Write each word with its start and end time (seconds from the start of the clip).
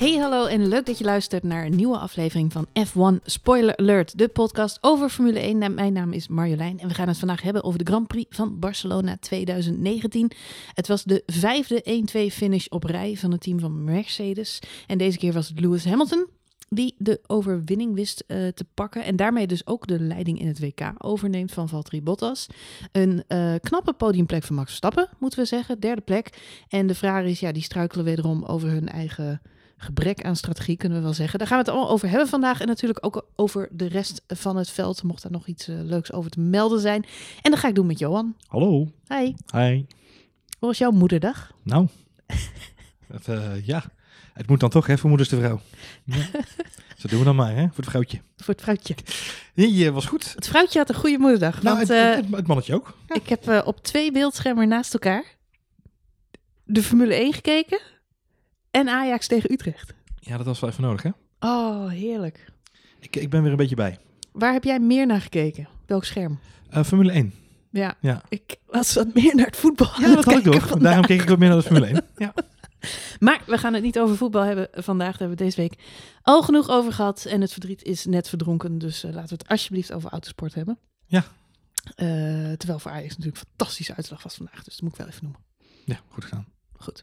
Hey 0.00 0.16
hallo 0.16 0.46
en 0.46 0.68
leuk 0.68 0.86
dat 0.86 0.98
je 0.98 1.04
luistert 1.04 1.42
naar 1.42 1.64
een 1.64 1.76
nieuwe 1.76 1.98
aflevering 1.98 2.52
van 2.52 2.66
F1 2.66 3.22
Spoiler 3.24 3.76
Alert, 3.76 4.18
de 4.18 4.28
podcast 4.28 4.78
over 4.80 5.08
Formule 5.08 5.38
1. 5.38 5.58
Nou, 5.58 5.72
Mijn 5.72 5.92
naam 5.92 6.12
is 6.12 6.28
Marjolein 6.28 6.78
en 6.78 6.88
we 6.88 6.94
gaan 6.94 7.08
het 7.08 7.18
vandaag 7.18 7.42
hebben 7.42 7.64
over 7.64 7.78
de 7.78 7.90
Grand 7.90 8.06
Prix 8.06 8.36
van 8.36 8.58
Barcelona 8.58 9.16
2019. 9.16 10.30
Het 10.74 10.88
was 10.88 11.04
de 11.04 11.22
vijfde 11.26 12.04
1-2 12.30 12.32
finish 12.32 12.66
op 12.66 12.84
rij 12.84 13.16
van 13.16 13.30
het 13.30 13.40
team 13.40 13.60
van 13.60 13.84
Mercedes. 13.84 14.58
En 14.86 14.98
deze 14.98 15.18
keer 15.18 15.32
was 15.32 15.48
het 15.48 15.60
Lewis 15.60 15.84
Hamilton 15.84 16.26
die 16.68 16.94
de 16.98 17.20
overwinning 17.26 17.94
wist 17.94 18.24
eh, 18.26 18.48
te 18.48 18.64
pakken. 18.74 19.04
En 19.04 19.16
daarmee 19.16 19.46
dus 19.46 19.66
ook 19.66 19.86
de 19.86 20.00
leiding 20.00 20.40
in 20.40 20.46
het 20.46 20.60
WK 20.60 20.92
overneemt 20.98 21.52
van 21.52 21.68
Valtteri 21.68 22.02
Bottas. 22.02 22.46
Een 22.92 23.24
eh, 23.26 23.54
knappe 23.60 23.92
podiumplek 23.92 24.42
van 24.42 24.56
Max 24.56 24.68
Verstappen, 24.68 25.08
moeten 25.18 25.38
we 25.38 25.44
zeggen. 25.44 25.80
Derde 25.80 26.02
plek. 26.02 26.38
En 26.68 26.86
de 26.86 26.94
Ferraris, 26.94 27.40
ja, 27.40 27.52
die 27.52 27.62
struikelen 27.62 28.04
wederom 28.04 28.44
over 28.44 28.68
hun 28.68 28.88
eigen 28.88 29.40
gebrek 29.80 30.24
aan 30.24 30.36
strategie, 30.36 30.76
kunnen 30.76 30.98
we 30.98 31.04
wel 31.04 31.12
zeggen. 31.12 31.38
Daar 31.38 31.48
gaan 31.48 31.58
we 31.58 31.64
het 31.64 31.72
allemaal 31.72 31.92
over 31.92 32.08
hebben 32.08 32.28
vandaag. 32.28 32.60
En 32.60 32.66
natuurlijk 32.66 33.06
ook 33.06 33.26
over 33.36 33.68
de 33.72 33.88
rest 33.88 34.22
van 34.26 34.56
het 34.56 34.70
veld. 34.70 35.02
Mocht 35.02 35.22
daar 35.22 35.32
nog 35.32 35.46
iets 35.46 35.68
eh, 35.68 35.76
leuks 35.82 36.12
over 36.12 36.30
te 36.30 36.40
melden 36.40 36.80
zijn. 36.80 37.04
En 37.42 37.50
dat 37.50 37.60
ga 37.60 37.68
ik 37.68 37.74
doen 37.74 37.86
met 37.86 37.98
Johan. 37.98 38.36
Hallo. 38.46 38.88
Hi. 39.08 39.34
Hi. 39.52 39.84
Hoe 40.58 40.68
was 40.68 40.78
jouw 40.78 40.90
moederdag? 40.90 41.52
Nou, 41.62 41.88
het, 43.12 43.28
eh, 43.28 43.66
ja, 43.66 43.84
het 44.32 44.48
moet 44.48 44.60
dan 44.60 44.70
toch, 44.70 44.86
hè, 44.86 44.98
voor 44.98 45.08
moeders 45.08 45.28
de 45.28 45.36
vrouw. 45.36 45.60
Ja. 46.04 46.16
Zo 46.98 47.08
doen 47.08 47.18
we 47.18 47.24
dan 47.24 47.36
maar, 47.36 47.54
hè, 47.54 47.66
voor 47.66 47.76
het 47.76 47.88
vrouwtje. 47.88 48.20
Voor 48.36 48.54
het 48.54 48.62
vrouwtje. 48.62 48.94
Die 49.54 49.86
eh, 49.86 49.92
was 49.92 50.06
goed. 50.06 50.34
Het 50.34 50.48
vrouwtje 50.48 50.78
had 50.78 50.88
een 50.88 50.94
goede 50.94 51.18
moederdag. 51.18 51.62
Nou, 51.62 51.76
want, 51.76 51.88
het, 51.88 52.16
het, 52.16 52.34
het 52.34 52.46
mannetje 52.46 52.74
ook. 52.74 52.96
Ja. 53.08 53.14
Ik 53.14 53.28
heb 53.28 53.62
op 53.66 53.82
twee 53.82 54.12
beeldschermen 54.12 54.68
naast 54.68 54.92
elkaar 54.92 55.38
de 56.64 56.82
Formule 56.82 57.14
1 57.14 57.32
gekeken 57.32 57.80
en 58.70 58.88
Ajax 58.88 59.26
tegen 59.26 59.52
Utrecht. 59.52 59.94
ja, 60.18 60.36
dat 60.36 60.46
was 60.46 60.60
wel 60.60 60.70
even 60.70 60.82
nodig, 60.82 61.02
hè. 61.02 61.10
Oh, 61.40 61.88
heerlijk. 61.88 62.52
Ik, 63.00 63.16
ik 63.16 63.30
ben 63.30 63.42
weer 63.42 63.50
een 63.50 63.56
beetje 63.56 63.76
bij. 63.76 63.98
Waar 64.32 64.52
heb 64.52 64.64
jij 64.64 64.80
meer 64.80 65.06
naar 65.06 65.20
gekeken? 65.20 65.68
Welk 65.86 66.04
scherm? 66.04 66.38
Eh, 66.70 66.84
Formule 66.84 67.12
1. 67.12 67.34
Ja, 67.70 67.96
Ja. 68.00 68.22
ik 68.28 68.56
was 68.66 68.94
wat 68.94 69.14
meer 69.14 69.34
naar 69.34 69.46
het 69.46 69.56
voetbal. 69.56 69.90
Ja, 70.00 70.14
dat 70.14 70.24
had 70.24 70.34
ik 70.34 70.60
vandaag. 70.60 70.78
Daarom 70.78 71.04
keek 71.04 71.22
ik 71.22 71.28
wat 71.28 71.38
meer 71.38 71.48
naar 71.48 71.58
de 71.58 71.64
Formule 71.64 71.86
1. 71.86 72.04
Ja. 72.16 72.34
Maar 73.18 73.42
we 73.46 73.58
gaan 73.58 73.74
het 73.74 73.82
niet 73.82 73.98
over 73.98 74.16
voetbal 74.16 74.42
hebben 74.42 74.68
vandaag. 74.72 75.10
Daar 75.10 75.18
hebben 75.18 75.36
we 75.38 75.44
deze 75.44 75.60
week 75.60 75.74
al 76.22 76.42
genoeg 76.42 76.68
over 76.68 76.92
gehad. 76.92 77.24
En 77.24 77.40
het 77.40 77.52
verdriet 77.52 77.82
is 77.82 78.04
net 78.04 78.28
verdronken. 78.28 78.78
Dus 78.78 79.04
eh, 79.04 79.12
laten 79.12 79.28
we 79.28 79.34
het 79.34 79.48
alsjeblieft 79.48 79.92
over 79.92 80.10
autosport 80.10 80.54
hebben. 80.54 80.78
Ja. 81.06 81.24
Eh, 81.94 82.06
terwijl 82.52 82.78
voor 82.78 82.90
Ajax 82.90 83.08
natuurlijk 83.16 83.36
een 83.42 83.48
fantastische 83.48 83.94
uitslag 83.96 84.22
was 84.22 84.34
vandaag. 84.34 84.62
Dus 84.64 84.72
dat 84.74 84.82
moet 84.82 84.92
ik 84.92 84.98
wel 84.98 85.06
even 85.08 85.22
noemen. 85.22 85.40
ja, 85.84 86.00
goed 86.08 86.24
gedaan. 86.24 86.46
Goed. 86.82 87.02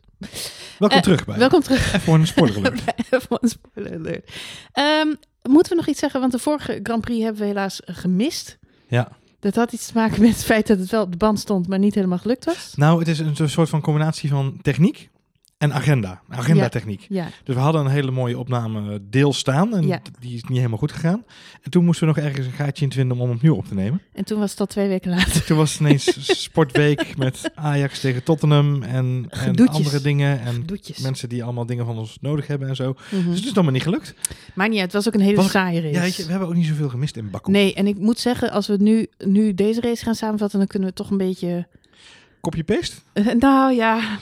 Welkom 0.80 0.98
Eh, 0.98 1.04
terug 1.04 1.26
bij 1.26 1.38
Welkom 1.38 1.62
terug. 1.62 1.94
Even 1.94 2.14
een 2.14 2.28
spoiler 2.28 2.58
alert. 2.58 2.86
bij 2.86 3.20
F1 3.22 3.48
Spoiler 3.48 3.94
Alert. 4.00 4.32
Ehm, 4.72 5.08
moeten 5.44 5.72
we 5.72 5.78
nog 5.78 5.88
iets 5.88 6.00
zeggen? 6.00 6.20
Want 6.20 6.32
de 6.32 6.40
vorige 6.40 6.80
Grand 6.84 7.02
Prix 7.02 7.24
hebben 7.24 7.42
we 7.42 7.48
helaas 7.48 7.82
gemist. 7.86 8.58
Ja. 8.88 9.12
Dat 9.40 9.56
had 9.56 9.72
iets 9.74 9.88
te 9.88 9.94
maken 9.94 10.22
met 10.22 10.30
het 10.30 10.44
feit 10.44 10.68
dat 10.68 10.80
het 10.80 10.90
wel 10.90 11.02
op 11.02 11.12
de 11.12 11.18
band 11.18 11.40
stond, 11.40 11.68
maar 11.68 11.80
niet 11.80 11.96
helemaal 11.96 12.18
gelukt 12.18 12.46
was. 12.46 12.74
Nou, 12.76 13.00
het 13.00 13.08
is 13.08 13.20
een 13.20 13.50
soort 13.50 13.70
van 13.70 13.82
combinatie 13.82 14.30
van 14.30 14.60
techniek 14.62 15.10
en 15.58 15.74
agenda. 15.74 16.22
Agenda-techniek. 16.30 17.06
Ja, 17.10 17.28
Dus 17.44 17.56
we 17.56 17.62
hadden 17.62 17.86
een 17.86 17.92
hele 17.92 18.12
mooie 18.12 18.38
opname 18.38 19.00
deel 19.10 19.34
staan 19.34 19.76
en 19.76 19.88
Ja. 19.88 20.02
die 20.20 20.36
is 20.36 20.44
niet 20.44 20.58
helemaal 20.58 20.78
goed 20.78 20.92
gegaan. 20.92 21.24
En 21.62 21.72
toen 21.72 21.86
moesten 21.86 22.08
we 22.08 22.14
nog 22.14 22.24
ergens 22.26 22.46
een 22.46 22.52
gaatje 22.52 22.86
in 22.86 22.92
vinden 22.92 23.18
om 23.18 23.24
hem 23.28 23.36
opnieuw 23.36 23.56
op 23.56 23.66
te 23.68 23.74
nemen. 23.74 24.02
en 24.14 24.26
toen 24.26 24.40
was 24.40 24.52
het 24.52 24.60
al 24.60 24.66
twee 24.66 24.88
weken 24.88 25.10
later. 25.10 25.44
Toen 25.46 25.58
was 25.58 25.72
het 25.72 25.80
ineens 25.80 26.18
sportweek 26.44 27.18
met 27.18 27.52
Ajax 27.56 28.00
tegen 28.00 28.24
Tottenham 28.24 28.84
en, 28.84 29.26
en 29.30 29.68
andere 29.68 30.02
dingen. 30.02 30.40
En 30.42 30.66
mensen 31.02 31.30
die 31.30 31.44
allemaal 31.44 31.66
dingen 31.66 31.86
van 31.86 31.98
ons 31.98 32.18
nodig 32.22 32.48
hebben 32.48 32.68
en 32.68 32.76
zo. 32.76 32.96
Mhm. 33.12 33.30
Dus 33.30 33.36
het 33.40 33.46
is 33.50 33.54
allemaal 33.56 33.74
niet 33.74 33.84
gelukt. 33.84 34.14
Maar 34.56 34.70
niet 34.70 34.80
het 34.80 34.94
was 34.94 35.08
ook 35.08 35.14
een 35.14 35.20
hele 35.22 35.36
Was- 35.36 35.52
saaie 35.52 35.82
race. 35.82 35.94
Ja, 35.94 36.02
weet 36.02 36.16
je, 36.16 36.24
we 36.26 36.30
hebben 36.32 36.48
ook 36.48 36.56
niet 36.56 36.66
zoveel 36.66 36.90
gemist 36.90 37.18
in 37.18 37.30
Baku. 37.30 37.52
Nee, 37.52 37.74
en 37.74 37.88
ik 37.88 37.98
moet 37.98 38.20
zeggen, 38.20 38.52
als 38.52 38.68
we 38.68 38.78
nu, 38.80 39.08
nu 39.18 39.54
deze 39.54 39.82
race 39.82 40.04
gaan 40.04 40.16
samenvatten, 40.16 40.60
dan 40.60 40.68
kunnen 40.68 40.90
we 40.90 40.96
toch 40.96 41.10
een 41.10 41.18
beetje... 41.18 41.68
Copy-paste? 42.42 42.96
eh, 43.14 43.26
nou 43.40 43.74
ja, 43.74 44.18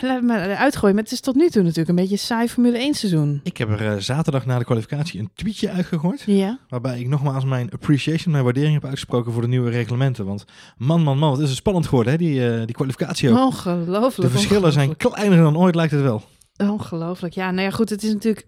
laat 0.00 0.16
het 0.16 0.22
maar 0.22 0.54
uitgooien. 0.56 0.94
Maar 0.94 1.04
het 1.04 1.12
is 1.12 1.20
tot 1.20 1.34
nu 1.34 1.48
toe 1.48 1.62
natuurlijk 1.62 1.88
een 1.88 1.94
beetje 1.94 2.12
een 2.12 2.18
saai 2.18 2.48
Formule 2.48 2.78
1 2.78 2.94
seizoen. 2.94 3.40
Ik 3.42 3.56
heb 3.56 3.68
er 3.68 3.86
eh, 3.92 3.98
zaterdag 3.98 4.46
na 4.46 4.58
de 4.58 4.64
kwalificatie 4.64 5.20
een 5.20 5.30
tweetje 5.34 5.70
uitgegooid. 5.70 6.22
Ja, 6.26 6.58
Waarbij 6.68 7.00
ik 7.00 7.08
nogmaals 7.08 7.44
mijn 7.44 7.70
appreciation, 7.70 8.32
mijn 8.32 8.44
waardering 8.44 8.74
heb 8.74 8.84
uitgesproken 8.84 9.32
voor 9.32 9.42
de 9.42 9.48
nieuwe 9.48 9.70
reglementen. 9.70 10.24
Want 10.24 10.44
man, 10.76 11.02
man, 11.02 11.18
man, 11.18 11.30
wat 11.30 11.40
is 11.40 11.48
het 11.48 11.56
spannend 11.56 11.86
geworden, 11.86 12.12
hè? 12.12 12.18
Die, 12.18 12.50
eh, 12.50 12.66
die 12.66 12.74
kwalificatie 12.74 13.30
ook. 13.30 13.38
ongelooflijk. 13.38 14.32
de 14.32 14.38
verschillen 14.38 14.72
zijn 14.72 14.96
kleiner 14.96 15.38
dan 15.38 15.58
ooit, 15.58 15.74
lijkt 15.74 15.92
het 15.92 16.02
wel. 16.02 16.22
Ongelooflijk. 16.56 17.34
Ja, 17.34 17.50
nou 17.50 17.62
ja, 17.62 17.70
goed. 17.70 17.90
Het 17.90 18.02
is 18.02 18.12
natuurlijk 18.12 18.46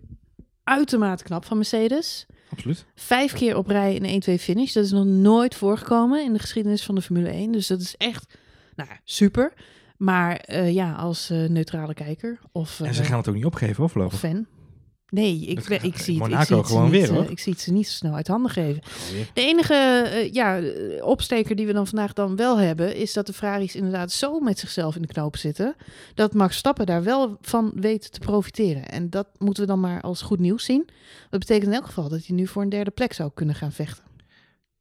uitermate 0.64 1.24
knap 1.24 1.44
van 1.44 1.56
Mercedes. 1.56 2.26
Absoluut. 2.50 2.84
Vijf 2.94 3.32
keer 3.32 3.56
op 3.56 3.66
rij 3.66 4.00
een 4.02 4.38
1-2 4.38 4.42
finish. 4.42 4.72
Dat 4.72 4.84
is 4.84 4.90
nog 4.90 5.04
nooit 5.04 5.54
voorgekomen 5.54 6.24
in 6.24 6.32
de 6.32 6.38
geschiedenis 6.38 6.84
van 6.84 6.94
de 6.94 7.02
Formule 7.02 7.28
1. 7.28 7.52
Dus 7.52 7.66
dat 7.66 7.80
is 7.80 7.94
echt, 7.96 8.38
nou 8.74 8.88
ja, 8.88 8.98
super. 9.04 9.52
Maar 9.96 10.36
eh, 10.36 10.72
ja, 10.72 10.92
als 10.92 11.30
eh, 11.30 11.48
neutrale 11.48 11.94
kijker 11.94 12.38
of, 12.52 12.80
En 12.80 12.94
ze 12.94 13.02
eh, 13.02 13.08
gaan 13.08 13.18
het 13.18 13.28
ook 13.28 13.34
niet 13.34 13.44
opgeven, 13.44 13.84
of 13.84 13.92
fan. 14.14 14.46
Nee, 15.08 15.40
ik, 15.40 15.58
ik 15.58 15.64
zie 15.64 15.74
het, 15.74 15.84
ik 15.84 15.98
zie 15.98 16.22
het 16.22 16.46
ze 16.46 16.64
gewoon 16.64 16.82
niet, 16.82 16.90
weer, 16.90 17.12
hoor. 17.12 17.30
Ik 17.30 17.38
zie 17.38 17.52
het 17.52 17.60
ze 17.60 17.72
niet 17.72 17.88
zo 17.88 17.92
snel 17.92 18.14
uit 18.14 18.26
handen 18.26 18.50
geven. 18.50 18.82
De 19.34 19.40
enige 19.40 20.28
ja, 20.32 20.60
opsteker 21.00 21.56
die 21.56 21.66
we 21.66 21.72
dan 21.72 21.86
vandaag 21.86 22.12
dan 22.12 22.36
wel 22.36 22.58
hebben, 22.58 22.96
is 22.96 23.12
dat 23.12 23.26
de 23.26 23.32
Ferraris 23.32 23.76
inderdaad 23.76 24.12
zo 24.12 24.40
met 24.40 24.58
zichzelf 24.58 24.96
in 24.96 25.02
de 25.02 25.08
knoop 25.08 25.36
zitten, 25.36 25.74
dat 26.14 26.34
Max 26.34 26.56
Stappen 26.56 26.86
daar 26.86 27.02
wel 27.02 27.38
van 27.40 27.72
weet 27.74 28.12
te 28.12 28.20
profiteren. 28.20 28.88
En 28.88 29.10
dat 29.10 29.26
moeten 29.38 29.62
we 29.62 29.68
dan 29.68 29.80
maar 29.80 30.00
als 30.00 30.22
goed 30.22 30.38
nieuws 30.38 30.64
zien. 30.64 30.88
Dat 31.30 31.40
betekent 31.40 31.66
in 31.66 31.74
elk 31.74 31.86
geval 31.86 32.08
dat 32.08 32.26
hij 32.26 32.36
nu 32.36 32.46
voor 32.46 32.62
een 32.62 32.68
derde 32.68 32.90
plek 32.90 33.12
zou 33.12 33.30
kunnen 33.34 33.54
gaan 33.54 33.72
vechten. 33.72 34.04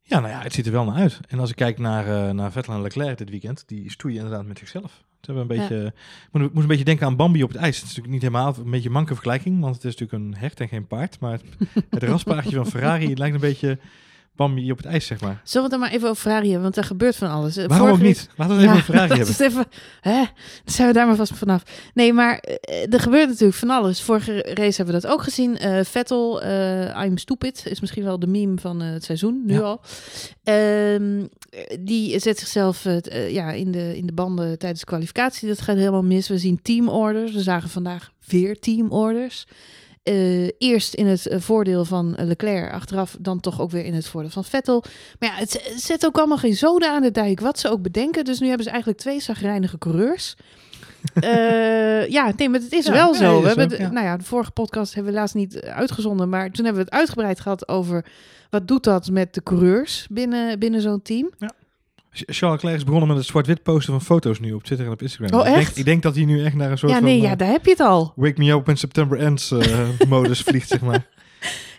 Ja, 0.03 0.19
nou 0.19 0.31
ja, 0.31 0.41
het 0.41 0.53
ziet 0.53 0.65
er 0.65 0.71
wel 0.71 0.85
naar 0.85 0.95
uit. 0.95 1.19
En 1.27 1.39
als 1.39 1.49
ik 1.49 1.55
kijk 1.55 1.79
naar, 1.79 2.07
eh 2.07 2.33
naar 2.33 2.51
Vettel 2.51 2.73
en 2.73 2.81
Leclerc 2.81 3.17
dit 3.17 3.29
weekend, 3.29 3.63
die 3.67 3.91
stoeien 3.91 4.17
inderdaad 4.17 4.45
met 4.45 4.57
zichzelf. 4.57 5.03
Ze 5.21 5.31
hebben 5.31 5.41
een 5.41 5.59
beetje, 5.59 5.85
ik 5.85 6.29
moet, 6.31 6.41
ik 6.41 6.49
moest 6.49 6.61
een 6.61 6.67
beetje 6.67 6.83
denken 6.83 7.05
aan 7.05 7.15
Bambi 7.15 7.43
op 7.43 7.49
het 7.49 7.57
ijs. 7.57 7.75
Het 7.75 7.89
is 7.89 7.95
natuurlijk 7.95 8.13
niet 8.13 8.21
helemaal 8.21 8.55
een 8.57 8.71
beetje 8.71 8.89
manke 8.89 9.13
vergelijking, 9.13 9.59
want 9.61 9.75
het 9.75 9.83
is 9.83 9.95
natuurlijk 9.95 10.23
een 10.23 10.39
hert 10.39 10.59
en 10.59 10.67
geen 10.67 10.87
paard. 10.87 11.19
Maar 11.19 11.31
het, 11.31 11.43
het 11.89 12.03
raspaardje 12.13 12.55
van 12.55 12.65
Ferrari 12.65 13.09
het 13.09 13.17
lijkt 13.17 13.35
een 13.35 13.41
beetje 13.41 13.79
Bambi 14.35 14.71
op 14.71 14.77
het 14.77 14.85
ijs, 14.85 15.05
zeg 15.05 15.21
maar. 15.21 15.41
Zullen 15.43 15.53
we 15.53 15.59
het 15.61 15.69
dan 15.71 15.79
maar 15.79 15.89
even 15.97 16.09
over 16.09 16.21
Ferrari 16.21 16.45
hebben, 16.45 16.63
want 16.63 16.77
er 16.77 16.83
gebeurt 16.83 17.15
van 17.15 17.29
alles. 17.29 17.57
Eh, 17.57 17.67
Waarom 17.67 17.89
ook 17.89 18.01
niet? 18.01 18.29
Laten 18.37 18.57
we 18.57 18.63
even 18.63 18.75
over 18.77 18.93
dat 18.93 19.09
hebben. 19.09 19.27
is 19.27 19.39
even, 19.39 19.65
hè? 20.01 20.15
Dan 20.63 20.73
zijn 20.73 20.87
we 20.87 20.93
daar 20.93 21.07
maar 21.07 21.15
vast 21.15 21.33
vanaf. 21.35 21.63
Nee, 21.93 22.13
maar 22.13 22.37
eh, 22.37 22.93
er 22.93 22.99
gebeurt 22.99 23.27
natuurlijk 23.29 23.57
van 23.57 23.69
alles. 23.69 24.01
Vorige 24.01 24.33
race 24.41 24.75
hebben 24.77 24.95
we 24.95 25.01
dat 25.01 25.07
ook 25.07 25.21
gezien. 25.23 25.57
Eh, 25.57 25.83
Vettel, 25.83 26.43
I'm 27.03 27.17
stupid, 27.17 27.63
is 27.69 27.79
misschien 27.79 28.03
wel 28.03 28.19
de 28.19 28.27
meme 28.27 28.57
van 28.59 28.79
het 28.81 29.03
seizoen, 29.03 29.41
nu 29.45 29.53
Ja. 29.53 29.59
al. 29.59 29.81
Ehm, 30.43 31.25
die 31.79 32.19
zet 32.19 32.39
zichzelf 32.39 32.83
ja, 33.29 33.51
in, 33.51 33.71
de, 33.71 33.97
in 33.97 34.05
de 34.05 34.13
banden 34.13 34.59
tijdens 34.59 34.79
de 34.81 34.85
kwalificatie. 34.87 35.47
Dat 35.47 35.61
gaat 35.61 35.77
helemaal 35.77 36.03
mis. 36.03 36.27
We 36.27 36.37
zien 36.37 36.59
teamorders. 36.61 37.31
We 37.33 37.41
zagen 37.41 37.69
vandaag 37.69 38.11
weer 38.27 38.59
teamorders. 38.59 39.47
Eh, 40.03 40.47
eerst 40.57 40.93
in 40.93 41.07
het 41.07 41.27
eh, 41.27 41.39
voordeel 41.39 41.85
van 41.85 42.15
eh, 42.15 42.25
Leclerc, 42.25 42.71
achteraf 42.71 43.17
dan 43.19 43.39
toch 43.39 43.61
ook 43.61 43.71
weer 43.71 43.85
in 43.85 43.93
het 43.93 44.07
voordeel 44.07 44.29
van 44.31 44.43
Vettel. 44.43 44.83
Maar 45.19 45.29
ja, 45.29 45.35
het 45.35 45.73
zet 45.75 46.05
ook 46.05 46.17
allemaal 46.17 46.37
geen 46.37 46.55
zoden 46.55 46.89
aan 46.89 47.01
de 47.01 47.11
dijk, 47.11 47.39
wat 47.39 47.59
ze 47.59 47.69
ook 47.69 47.81
bedenken. 47.81 48.25
Dus 48.25 48.39
nu 48.39 48.47
hebben 48.47 48.63
ze 48.65 48.69
eigenlijk 48.71 49.01
twee 49.01 49.19
zagrijnige 49.21 49.77
coureurs. 49.77 50.35
Ja, 52.09 52.31
nee, 52.37 52.49
maar 52.49 52.59
het 52.59 52.71
is 52.71 52.85
Ja, 52.85 52.91
wel 52.91 53.13
ja, 53.13 53.17
zo. 53.19 53.41
we 53.41 53.47
hebben 53.47 53.71
ook, 53.71 53.77
ja. 53.77 53.91
Nou 53.91 54.05
ja, 54.05 54.17
de 54.17 54.23
vorige 54.23 54.51
podcast 54.51 54.93
hebben 54.93 55.11
we 55.11 55.17
helaas 55.17 55.33
niet 55.33 55.61
uitgezonden, 55.61 56.29
maar 56.29 56.51
toen 56.51 56.65
hebben 56.65 56.83
we 56.83 56.89
het 56.89 56.99
uitgebreid 56.99 57.39
gehad 57.39 57.67
over 57.67 58.05
wat 58.49 58.67
doet 58.67 58.83
dat 58.83 59.09
met 59.09 59.33
de 59.33 59.43
coureurs 59.43 60.07
binnen, 60.09 60.59
binnen 60.59 60.81
zo'n 60.81 61.01
team. 61.01 61.29
Charles 62.13 62.61
Leclerc 62.61 62.75
is 62.75 62.83
begonnen 62.83 63.07
met 63.07 63.17
het 63.17 63.25
zwart-wit 63.25 63.63
posten 63.63 63.93
van 63.93 64.01
foto's 64.01 64.39
nu 64.39 64.53
op 64.53 64.63
Twitter 64.63 64.87
en 64.87 64.93
op 64.93 65.01
Instagram. 65.01 65.39
Oh, 65.39 65.45
ik, 65.45 65.53
denk, 65.53 65.67
echt? 65.67 65.77
ik 65.77 65.85
denk 65.85 66.03
dat 66.03 66.15
hij 66.15 66.25
nu 66.25 66.43
echt 66.43 66.55
naar 66.55 66.71
een 66.71 66.77
soort 66.77 66.91
Ja, 66.91 66.99
nee, 66.99 67.17
van 67.17 67.25
ja, 67.25 67.31
eh, 67.31 67.37
daar 67.37 67.51
heb 67.51 67.65
je 67.65 67.71
het 67.71 67.79
al. 67.79 68.13
Wake 68.15 68.41
Me 68.41 68.51
Up 68.51 68.69
in 68.69 68.77
September 68.77 69.19
Ends 69.19 69.51
eh, 69.51 69.89
modus 70.07 70.41
vliegt, 70.41 70.67
zeg 70.67 70.81
maar. 70.81 71.07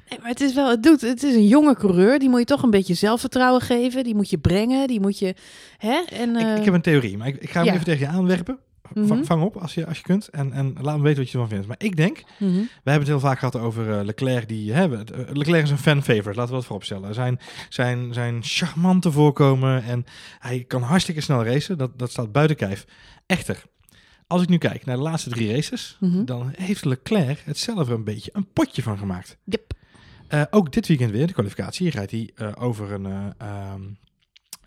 Nee, 0.09 0.19
maar 0.19 0.29
het 0.29 0.41
is 0.41 0.55
wel, 0.55 0.71
het 0.71 0.83
doet, 0.83 1.01
het 1.01 1.23
is 1.23 1.35
een 1.35 1.47
jonge 1.47 1.77
coureur, 1.77 2.19
die 2.19 2.29
moet 2.29 2.39
je 2.39 2.45
toch 2.45 2.63
een 2.63 2.71
beetje 2.71 2.95
zelfvertrouwen 2.95 3.61
geven, 3.61 4.05
die 4.05 4.15
moet 4.15 4.31
je 4.31 4.39
brengen, 4.39 4.87
die 4.87 5.01
moet 5.01 5.19
je, 5.19 5.35
hè? 5.79 6.03
En, 6.13 6.37
ik, 6.37 6.47
eh, 6.47 6.57
ik 6.57 6.65
heb 6.65 6.75
een 6.75 6.83
theorie, 6.83 7.17
maar 7.17 7.29
ik, 7.29 7.37
ik 7.37 7.51
ga 7.51 7.59
hem 7.59 7.67
ja. 7.67 7.73
even 7.73 7.85
tegen 7.85 8.01
je 8.01 8.13
aanwerpen. 8.13 8.59
Mhm. 8.95 9.25
Vang 9.25 9.43
op 9.43 9.57
als 9.57 9.75
je, 9.75 9.87
als 9.87 9.97
je 9.97 10.03
kunt 10.03 10.29
en, 10.29 10.53
en 10.53 10.75
laat 10.81 10.97
me 10.97 11.03
weten 11.03 11.19
wat 11.23 11.31
je 11.31 11.39
ervan 11.39 11.49
vindt. 11.53 11.67
Maar 11.67 11.77
ik 11.79 11.97
denk, 11.97 12.23
mhm. 12.39 12.53
we 12.53 12.67
hebben 12.91 12.93
het 12.99 13.07
heel 13.07 13.21
vaak 13.21 13.39
gehad 13.39 13.57
over 13.57 13.99
eh, 13.99 14.05
Leclerc. 14.05 14.49
Die, 14.49 14.73
we- 14.73 15.05
eh, 15.05 15.35
Leclerc 15.37 15.63
is 15.63 15.71
een 15.71 15.79
fan-favorite, 15.79 16.29
laten 16.35 16.47
we 16.47 16.53
dat 16.59 16.65
vooropstellen. 16.65 17.15
Zijn, 17.15 17.39
zijn, 17.69 18.13
zijn 18.15 18.43
charmante 18.43 19.13
voorkomen 19.13 19.83
en 19.83 20.05
hij 20.39 20.65
kan 20.69 20.83
hartstikke 20.83 21.21
snel 21.21 21.45
racen. 21.45 21.79
Dat, 21.79 21.99
dat 21.99 22.11
staat 22.11 22.33
buiten 22.33 22.57
kijf. 22.57 22.85
Echter, 23.27 23.63
als 24.27 24.43
ik 24.43 24.49
nu 24.49 24.59
kijk 24.59 24.85
naar 24.85 24.97
de 24.97 25.03
laatste 25.03 25.31
drie 25.31 25.53
races, 25.55 25.97
Mhm. 26.01 26.25
dan 26.25 26.53
heeft 26.57 26.85
Leclerc 26.85 27.43
het 27.45 27.59
zelf 27.59 27.89
er 27.89 27.95
een 27.95 28.05
beetje 28.05 28.31
een 28.33 28.49
potje 28.53 28.83
van 28.83 28.99
gemaakt. 28.99 29.37
Yep. 29.45 29.73
Eh, 30.29 30.43
ook 30.51 30.73
dit 30.73 30.87
weekend 30.89 31.11
weer, 31.11 31.27
de 31.27 31.33
kwalificatie, 31.33 31.91
rijdt 31.91 32.11
hij 32.11 32.31
over 32.59 32.93
een, 32.93 33.07
eh, 33.39 33.75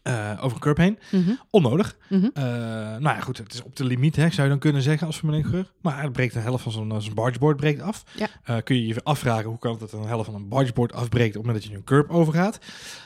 eh, 0.08 0.44
over 0.44 0.56
een 0.56 0.62
curb 0.64 0.78
heen. 0.78 1.00
Mhm. 1.12 1.32
Onnodig. 1.50 1.98
Mhm. 2.10 2.30
Eh, 2.34 2.44
nou 2.44 3.02
ja, 3.02 3.20
goed, 3.20 3.38
het 3.38 3.54
is 3.54 3.64
op 3.64 3.76
de 3.76 3.84
limiet, 3.84 4.16
hè, 4.16 4.30
zou 4.30 4.42
je 4.42 4.50
dan 4.50 4.60
kunnen 4.60 4.82
zeggen 4.82 5.08
als 5.08 5.22
1 5.22 5.42
coureur. 5.42 5.72
Maar 5.82 6.02
het 6.04 6.12
breekt 6.12 6.36
een 6.36 6.42
helft 6.42 6.64
van 6.64 6.72
zo'n 6.72 7.02
zo'n 7.02 7.14
bargeboard 7.14 7.58
breekt 7.58 7.82
af. 7.82 8.04
Ja. 8.16 8.28
Eh, 8.44 8.58
kun 8.64 8.76
je 8.76 8.88
je 8.88 9.04
afvragen 9.04 9.50
hoe 9.50 9.60
kan 9.60 9.72
het 9.72 9.80
dat 9.80 9.92
een 9.92 10.08
helft 10.08 10.26
van 10.26 10.36
een 10.36 10.48
bargeboard 10.48 10.94
afbreekt 10.94 11.36
op 11.36 11.44
het 11.44 11.46
moment 11.46 11.54
dat 11.54 11.64
je 11.64 11.70
nu 11.70 11.78
een 11.78 11.84
curb 11.84 12.10
overgaat. 12.10 12.60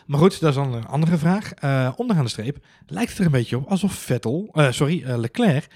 Maar 0.06 0.20
goed, 0.20 0.40
dat 0.40 0.50
is 0.50 0.56
dan 0.56 0.74
een 0.74 0.88
andere 0.88 1.18
vraag. 1.18 1.54
Eh 1.54 1.92
onderaan 1.96 2.24
de 2.24 2.30
streep 2.30 2.58
lijkt 2.88 3.10
het 3.10 3.20
er 3.20 3.26
een 3.26 3.32
beetje 3.32 3.58
op 3.58 3.68
alsof 3.68 3.94
Vettel, 3.94 4.50
eh, 4.54 4.72
sorry, 4.72 5.04
eh, 5.04 5.18
Leclerc 5.18 5.68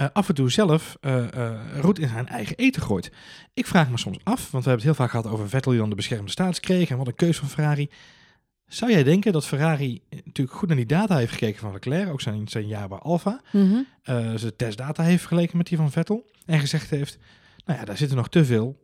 eh, 0.00 0.06
af 0.12 0.28
en 0.28 0.34
toe 0.34 0.50
zelf 0.50 0.96
eh 1.00 1.34
eh, 1.34 1.58
roet 1.80 1.98
in 1.98 2.08
zijn 2.08 2.28
eigen 2.28 2.56
eten 2.56 2.82
gooit. 2.82 3.12
Ik 3.54 3.66
vraag 3.66 3.90
me 3.90 3.98
soms 3.98 4.18
af, 4.22 4.50
want 4.50 4.64
we 4.64 4.70
hebben 4.70 4.72
het 4.72 4.82
heel 4.82 4.94
vaak 4.94 5.10
gehad 5.10 5.26
over 5.26 5.48
Vettel 5.48 5.70
die 5.70 5.80
dan 5.80 5.90
de 5.90 5.96
beschermde 5.96 6.30
staats 6.30 6.60
kreeg 6.60 6.90
en 6.90 6.96
wat 6.96 7.06
een 7.06 7.14
keus 7.14 7.38
van 7.38 7.48
Ferrari. 7.48 7.90
Zou 8.70 8.90
jij 8.90 9.02
denken 9.02 9.32
dat 9.32 9.46
Ferrari 9.46 10.00
natuurlijk 10.24 10.56
goed 10.56 10.68
naar 10.68 10.76
die 10.76 10.86
data 10.86 11.16
heeft 11.16 11.32
gekeken 11.32 11.60
van 11.60 11.72
Leclerc, 11.72 12.08
ook 12.08 12.20
zijn, 12.20 12.48
zijn 12.48 12.66
jaar 12.66 12.88
bij 12.88 12.98
Alfa, 12.98 13.40
Mhm. 13.52 13.76
eh 14.02 14.32
zijn 14.34 14.56
testdata 14.56 15.02
heeft 15.02 15.18
vergeleken 15.20 15.56
met 15.56 15.66
die 15.66 15.76
van 15.76 15.90
Vettel 15.90 16.24
en 16.46 16.60
gezegd 16.60 16.90
heeft, 16.90 17.18
nou 17.64 17.78
ja, 17.78 17.84
daar 17.84 17.96
zitten 17.96 18.16
nog 18.16 18.28
te 18.28 18.44
veel 18.44 18.76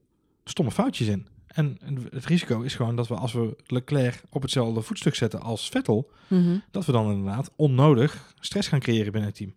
stomme 0.45 0.71
foutjes 0.71 1.09
in. 1.09 1.27
En 1.47 1.79
het 2.11 2.25
risico 2.27 2.61
is 2.61 2.75
gewoon 2.75 2.97
dat 2.97 3.09
we 3.09 3.15
als 3.15 3.33
we 3.33 3.57
Leclerc 3.67 4.23
op 4.31 4.43
hetzelfde 4.43 4.81
voetstuk 4.81 5.15
zetten 5.15 5.41
als 5.41 5.69
Vettel, 5.69 6.11
Mhm. 6.29 6.57
dat 6.71 6.87
we 6.87 6.93
dan 6.93 7.11
inderdaad 7.11 7.51
onnodig 7.57 8.35
stress 8.41 8.69
gaan 8.69 8.81
creëren 8.81 9.13
binnen 9.13 9.31
het 9.31 9.35
team. 9.39 9.55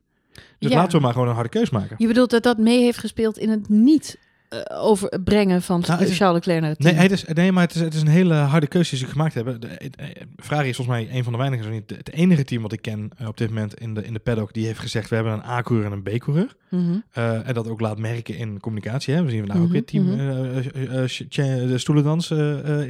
Dus 0.60 0.72
Ja. 0.72 0.78
laten 0.78 0.98
we 0.98 1.04
maar 1.04 1.14
gewoon 1.14 1.28
een 1.28 1.34
harde 1.34 1.50
keus 1.50 1.70
maken. 1.70 1.96
Je 2.00 2.08
bedoelt 2.08 2.30
dat 2.30 2.44
dat 2.44 2.58
mee 2.58 2.82
heeft 2.84 2.98
gespeeld 2.98 3.38
in 3.38 3.50
het 3.50 3.70
niet 3.70 4.20
eh, 4.50 4.60
overbrengen 4.82 5.62
van 5.62 5.80
Nou, 5.88 6.00
het 6.00 6.10
is- 6.10 6.18
Charles 6.18 6.36
Leclerc 6.36 6.62
naar 6.62 6.70
het 6.70 6.80
Nee, 6.80 6.94
het 6.94 7.12
is, 7.12 7.24
nee, 7.24 7.52
maar 7.52 7.64
het 7.64 7.76
is, 7.76 7.82
het 7.82 7.94
is 7.94 8.02
een 8.02 8.08
hele 8.08 8.34
harde 8.34 8.68
keuze 8.68 8.90
die 8.90 9.00
ze 9.00 9.06
gemaakt 9.12 9.34
hebben. 9.34 9.62
De, 9.62 9.68
eh, 9.68 9.88
eh, 10.10 10.16
Ferrari 10.38 10.70
is 10.70 10.76
volgens 10.76 10.98
mij 10.98 11.16
een 11.18 11.24
van 11.24 11.32
de 11.34 11.38
weinigen, 11.40 11.66
zo 11.66 11.72
niet 11.72 11.90
het 11.90 12.12
enige 12.12 12.44
team 12.44 12.62
wat 12.62 12.72
ik 12.72 12.82
ken 12.82 13.12
op 13.28 13.38
dit 13.38 13.50
moment 13.50 13.74
in 13.74 13.94
de, 13.94 14.04
in 14.06 14.14
de 14.14 14.20
paddock, 14.20 14.54
die 14.54 14.66
heeft 14.66 14.80
gezegd, 14.80 15.10
we 15.10 15.16
hebben 15.16 15.34
een 15.34 15.44
A-coureur 15.50 15.86
en 15.86 15.92
een 15.92 16.04
B-coureur. 16.18 16.56
Mhm. 16.70 16.98
En 17.14 17.54
dat 17.54 17.68
ook 17.68 17.80
laat 17.80 17.98
merken 17.98 18.38
in 18.38 18.60
communicatie. 18.60 19.14
Hè. 19.14 19.24
We 19.24 19.30
zien 19.30 19.40
vandaag 19.40 19.58
ook 19.58 19.64
Mhm, 19.64 19.72
weer 19.72 19.86
team 19.86 20.20
eh, 20.20 21.04
eh, 21.04 21.10
tja- 21.30 21.66
de 21.66 21.78
stoelendans 21.78 22.32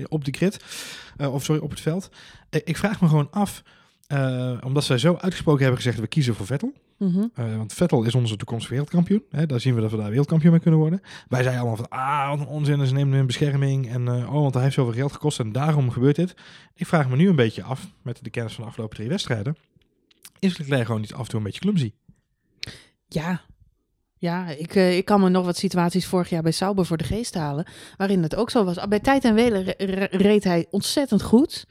op 0.08 0.26
de 0.26 0.32
grid. 0.32 0.60
Of 1.18 1.44
sorry, 1.44 1.62
op 1.62 1.70
het 1.70 1.82
veld. 1.82 2.10
Ik 2.50 2.78
vraag 2.78 3.02
me 3.02 3.08
gewoon 3.08 3.28
af, 3.32 3.64
omdat 4.64 4.84
zij 4.84 4.98
zo 4.98 5.18
uitgesproken 5.22 5.62
hebben 5.64 5.82
gezegd, 5.82 6.00
we 6.00 6.08
kiezen 6.08 6.36
voor 6.36 6.46
Vettel. 6.46 6.74
Mhm. 7.00 7.28
Eh, 7.34 7.57
want 7.57 7.74
Vettel 7.74 8.04
is 8.04 8.16
onze 8.16 8.36
toekomstige 8.36 8.72
wereldkampioen. 8.74 9.24
Hè, 9.30 9.46
daar 9.46 9.60
zien 9.60 9.75
we 9.75 9.81
dat 9.81 9.92
we 9.92 9.98
daar 9.98 10.10
wereldkampioen 10.10 10.51
mee 10.51 10.62
kunnen 10.62 10.80
worden. 10.80 11.01
Wij 11.28 11.42
zeiden 11.44 11.62
allemaal 11.62 11.78
van, 11.90 11.90
ah, 11.90 12.30
wat 12.30 12.40
een 12.40 12.48
onzin, 12.54 12.88
ze 12.88 12.94
nemen 12.94 13.12
hem 13.12 13.19
in 13.19 13.25
bescherming. 13.28 13.90
En 13.90 14.07
eh, 14.07 14.34
oh, 14.34 14.42
want 14.42 14.54
hij 14.54 14.63
heeft 14.63 14.75
zoveel 14.75 14.94
geld 14.94 15.12
gekost 15.12 15.40
en 15.40 15.51
daarom 15.51 15.92
gebeurt 15.92 16.16
dit. 16.16 16.34
Ik 16.75 16.88
vraag 16.88 17.10
me 17.10 17.16
nu 17.16 17.30
een 17.30 17.36
beetje 17.36 17.63
af, 17.63 17.88
met 18.01 18.19
de 18.24 18.30
kennis 18.30 18.54
van 18.54 18.63
de 18.63 18.69
afgelopen 18.69 18.96
drie 18.98 19.10
wedstrijden. 19.10 19.56
Is 20.40 20.57
Leclerc 20.57 20.86
gewoon 20.86 21.01
niet 21.01 21.13
af 21.13 21.19
en 21.24 21.28
toe 21.30 21.38
een 21.40 21.46
beetje 21.46 21.60
clumsy? 21.60 21.92
Ja. 23.07 23.42
Ja, 24.18 24.48
ik, 24.48 24.75
eh, 24.75 24.98
ik 24.98 25.06
kan 25.06 25.22
me 25.22 25.30
nog 25.30 25.46
wat 25.46 25.57
situaties 25.57 26.06
vorig 26.06 26.30
jaar 26.30 26.42
bij 26.42 26.51
Sauber 26.51 26.86
voor 26.86 26.98
de 26.98 27.04
geest 27.04 27.34
halen, 27.34 27.68
waarin 27.98 28.24
het 28.24 28.36
ook 28.36 28.50
zo 28.50 28.63
was. 28.63 28.88
Bij 28.88 29.00
tijd 29.00 29.24
en 29.25 29.34
welen 29.36 29.63
re- 29.63 29.74
re- 29.78 30.07
reed 30.12 30.44
hij 30.44 30.68
ontzettend 30.69 31.22
goed. 31.22 31.66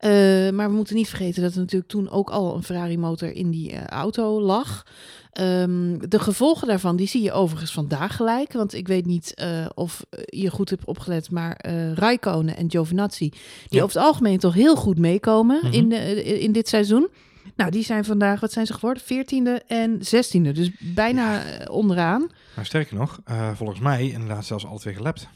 Eh, 0.00 0.10
maar 0.50 0.68
we 0.68 0.74
moeten 0.76 0.96
niet 0.96 1.08
vergeten 1.08 1.42
dat 1.42 1.52
er 1.52 1.58
natuurlijk 1.58 1.90
toen 1.90 2.10
ook 2.10 2.30
al 2.30 2.54
een 2.56 2.62
Ferrari 2.62 2.98
motor 2.98 3.32
in 3.32 3.50
die 3.50 3.72
eh, 3.72 3.84
auto 3.86 4.40
lag. 4.40 4.86
Ehm, 5.32 5.98
de 6.08 6.18
gevolgen 6.18 6.66
daarvan, 6.68 6.96
die 6.96 7.08
zie 7.08 7.22
je 7.22 7.32
overigens 7.32 7.72
vandaag 7.72 8.16
gelijk. 8.16 8.52
Want 8.52 8.74
ik 8.74 8.88
weet 8.88 9.06
niet 9.06 9.34
eh, 9.34 9.66
of 9.74 10.04
je 10.26 10.50
goed 10.50 10.70
hebt 10.70 10.84
opgelet, 10.84 11.30
maar 11.30 11.56
eh 11.56 11.92
Raikkonen 11.92 12.56
en 12.56 12.70
Giovinazzi, 12.70 13.28
die 13.28 13.38
Ja. 13.68 13.82
over 13.82 13.96
het 13.96 14.06
algemeen 14.06 14.38
toch 14.38 14.54
heel 14.54 14.76
goed 14.76 14.98
meekomen 14.98 15.58
Mhm. 15.62 15.72
in, 15.72 15.88
de, 15.88 16.24
in 16.40 16.52
dit 16.52 16.68
seizoen. 16.68 17.08
Nou, 17.56 17.70
die 17.70 17.84
zijn 17.84 18.04
vandaag, 18.04 18.40
wat 18.40 18.52
zijn 18.52 18.66
ze 18.66 18.72
geworden? 18.72 19.02
14e 19.02 19.66
en 19.66 19.98
16e. 20.02 20.52
Dus 20.52 20.70
bijna 20.78 21.42
onderaan. 21.70 22.28
Sterker 22.62 22.96
nog, 22.96 23.20
volgens 23.54 23.80
mij 23.80 24.08
inderdaad 24.10 24.44
zelfs 24.46 24.66
alle 24.66 24.78
twee 24.78 24.94
gelapt. 24.94 25.28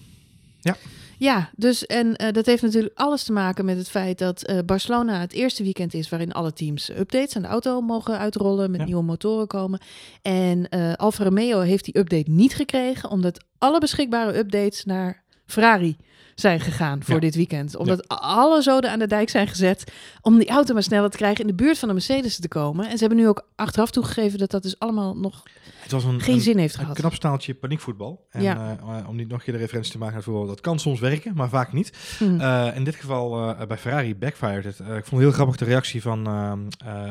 Ja, 1.19 1.51
dus 1.57 1.87
en 1.87 2.17
eh, 2.17 2.33
dat 2.33 2.47
heeft 2.47 2.63
natuurlijk 2.63 2.99
alles 2.99 3.23
te 3.25 3.33
maken 3.33 3.65
met 3.65 3.77
het 3.77 3.89
feit 3.89 4.19
dat 4.19 4.43
eh, 4.43 4.59
Barcelona 4.67 5.21
het 5.21 5.33
eerste 5.33 5.63
weekend 5.63 5.95
is 5.95 6.09
waarin 6.09 6.33
alle 6.33 6.53
teams 6.53 6.91
updates 6.91 7.37
aan 7.37 7.43
de 7.43 7.49
auto 7.49 7.81
mogen 7.81 8.19
uitrollen, 8.19 8.71
met 8.71 8.81
Ja. 8.81 8.87
nieuwe 8.87 9.03
motoren 9.03 9.47
komen. 9.47 9.81
En 10.23 10.69
eh 10.69 10.93
Alfa 10.93 11.25
Romeo 11.25 11.61
heeft 11.61 11.85
die 11.85 11.99
update 11.99 12.31
niet 12.31 12.55
gekregen, 12.55 13.11
omdat 13.11 13.45
alle 13.59 13.81
beschikbare 13.81 14.39
updates 14.39 14.85
naar 14.85 15.23
Ferrari 15.55 15.97
zijn 16.35 16.61
gegaan 16.61 17.03
voor 17.05 17.15
Ja. 17.15 17.21
dit 17.21 17.35
weekend. 17.35 17.77
Omdat 17.77 18.09
alle 18.09 18.63
zoden 18.63 18.91
aan 18.91 18.99
de 18.99 19.07
dijk 19.07 19.29
zijn 19.29 19.49
gezet 19.49 19.93
om 20.21 20.39
die 20.39 20.49
auto 20.49 20.73
maar 20.75 20.83
sneller 20.83 21.11
te 21.11 21.17
krijgen 21.17 21.41
in 21.41 21.47
de 21.47 21.55
buurt 21.55 21.79
van 21.79 21.89
de 21.89 21.95
Mercedes 21.95 22.39
te 22.41 22.49
komen. 22.49 22.85
En 22.87 22.93
ze 22.93 22.99
hebben 22.99 23.19
nu 23.19 23.29
ook 23.29 23.47
achteraf 23.57 23.91
toegegeven 23.91 24.39
dat 24.39 24.51
dat 24.51 24.63
dus 24.63 24.79
allemaal 24.79 25.17
nog 25.17 25.43
Het 25.83 25.91
was 25.93 26.05
een, 26.05 26.21
geen 26.21 26.35
een, 26.35 26.41
zin 26.41 26.59
heeft 26.59 26.75
een 26.75 26.81
gehad. 26.81 26.97
knap 26.97 27.15
staaltje 27.15 27.55
paniekvoetbal. 27.55 28.27
En 28.31 28.43
Ja. 28.43 28.79
eh, 28.81 29.09
om 29.09 29.17
niet 29.17 29.29
nog 29.29 29.39
een 29.39 29.45
keer 29.45 29.55
de 29.55 29.61
referentie 29.61 29.93
te 29.93 29.99
maken 29.99 30.15
naar 30.15 30.23
het 30.25 30.33
voetbal, 30.33 30.49
dat 30.55 30.61
kan 30.61 30.79
soms 30.79 31.01
werken, 31.01 31.33
maar 31.35 31.49
vaak 31.49 31.73
niet. 31.73 31.93
Hm. 32.19 32.41
Eh, 32.41 32.69
in 32.75 32.85
dit 32.85 32.95
geval 32.95 33.55
eh, 33.59 33.67
bij 33.67 33.79
Ferrari 33.79 34.15
backfired 34.17 34.65
het. 34.65 34.79
Ik 34.79 35.05
vond 35.07 35.21
heel 35.21 35.33
grappig 35.33 35.57
de 35.57 35.65
reactie 35.65 36.03
van, 36.03 36.25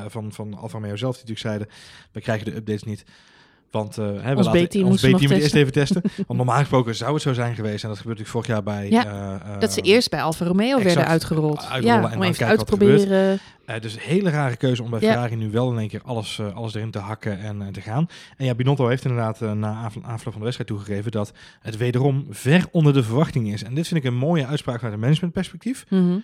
van, 0.07 0.31
van 0.33 0.53
Alfa 0.53 0.77
Romeo 0.77 0.95
zelf, 0.95 1.17
die 1.17 1.25
natuurlijk 1.27 1.39
zeiden, 1.39 1.67
we 2.11 2.21
krijgen 2.21 2.45
de 2.45 2.55
updates 2.55 2.83
niet. 2.83 3.03
Want 3.73 3.97
eh, 3.97 4.05
hè, 4.05 4.29
we 4.31 4.35
Ons 4.35 4.45
laten- 4.45 4.65
B-team 4.65 4.85
moest 4.85 5.03
eerst 5.03 5.53
even 5.55 5.71
testen. 5.71 6.01
Want 6.01 6.37
normaal 6.39 6.57
gesproken 6.59 6.95
zou 6.95 7.13
het 7.13 7.21
zo 7.21 7.33
zijn 7.33 7.55
geweest. 7.55 7.83
En 7.83 7.89
dat 7.89 7.97
gebeurt 7.99 8.17
natuurlijk 8.19 8.29
vorig 8.29 8.47
jaar 8.47 8.63
bij... 8.75 8.89
Ja, 8.89 9.39
eh, 9.45 9.59
dat 9.59 9.73
ze 9.73 9.81
eh, 9.81 9.89
eerst 9.91 10.09
bij 10.09 10.21
Alfa 10.21 10.45
Romeo 10.45 10.83
werden 10.83 11.07
uitgerold. 11.07 11.57
Uitrollen 11.59 11.85
ja, 12.01 12.09
en 12.11 12.17
om 12.17 12.23
even 12.23 12.35
kijken 12.35 12.47
uit 12.47 12.57
te 12.59 12.63
wat 12.65 12.73
er 12.73 12.77
gebeurt. 12.77 13.01
proberen. 13.01 13.39
Eh, 13.65 13.81
dus 13.81 13.93
een 13.93 13.99
hele 13.99 14.29
rare 14.29 14.55
keuze 14.55 14.83
om 14.83 14.89
bij 14.89 14.99
Ja. 15.01 15.11
Ferrari 15.11 15.35
nu 15.35 15.51
wel 15.51 15.71
in 15.71 15.77
één 15.77 15.87
keer 15.87 16.01
alles, 16.03 16.39
eh, 16.39 16.55
alles 16.55 16.73
erin 16.73 16.91
te 16.91 16.99
hakken 16.99 17.39
en 17.39 17.61
eh, 17.61 17.67
te 17.67 17.81
gaan. 17.81 18.07
En 18.37 18.45
ja, 18.45 18.55
Binotto 18.55 18.87
heeft 18.87 19.03
inderdaad 19.05 19.41
eh, 19.41 19.51
na 19.51 19.83
afl- 19.83 19.99
afloop 19.99 20.21
van 20.33 20.33
de 20.33 20.43
wedstrijd 20.43 20.69
toegegeven 20.69 21.11
dat 21.11 21.33
het 21.61 21.77
wederom 21.77 22.25
ver 22.29 22.65
onder 22.71 22.93
de 22.93 23.03
verwachting 23.03 23.53
is. 23.53 23.63
En 23.63 23.73
dit 23.73 23.87
vind 23.87 23.99
ik 23.99 24.05
een 24.11 24.17
mooie 24.17 24.45
uitspraak 24.45 24.75
vanuit 24.77 24.93
een 24.95 24.99
managementperspectief. 25.01 25.85
Mhm. 25.89 26.17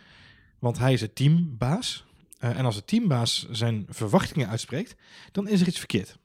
Want 0.59 0.79
hij 0.79 0.93
is 0.93 1.01
het 1.01 1.15
teambaas. 1.15 2.05
Eh, 2.39 2.57
en 2.57 2.65
als 2.65 2.75
de 2.75 2.85
teambaas 2.85 3.47
zijn 3.51 3.85
verwachtingen 3.89 4.49
uitspreekt, 4.49 4.95
dan 5.31 5.47
is 5.47 5.61
er 5.61 5.67
iets 5.67 5.77
verkeerd. 5.79 6.17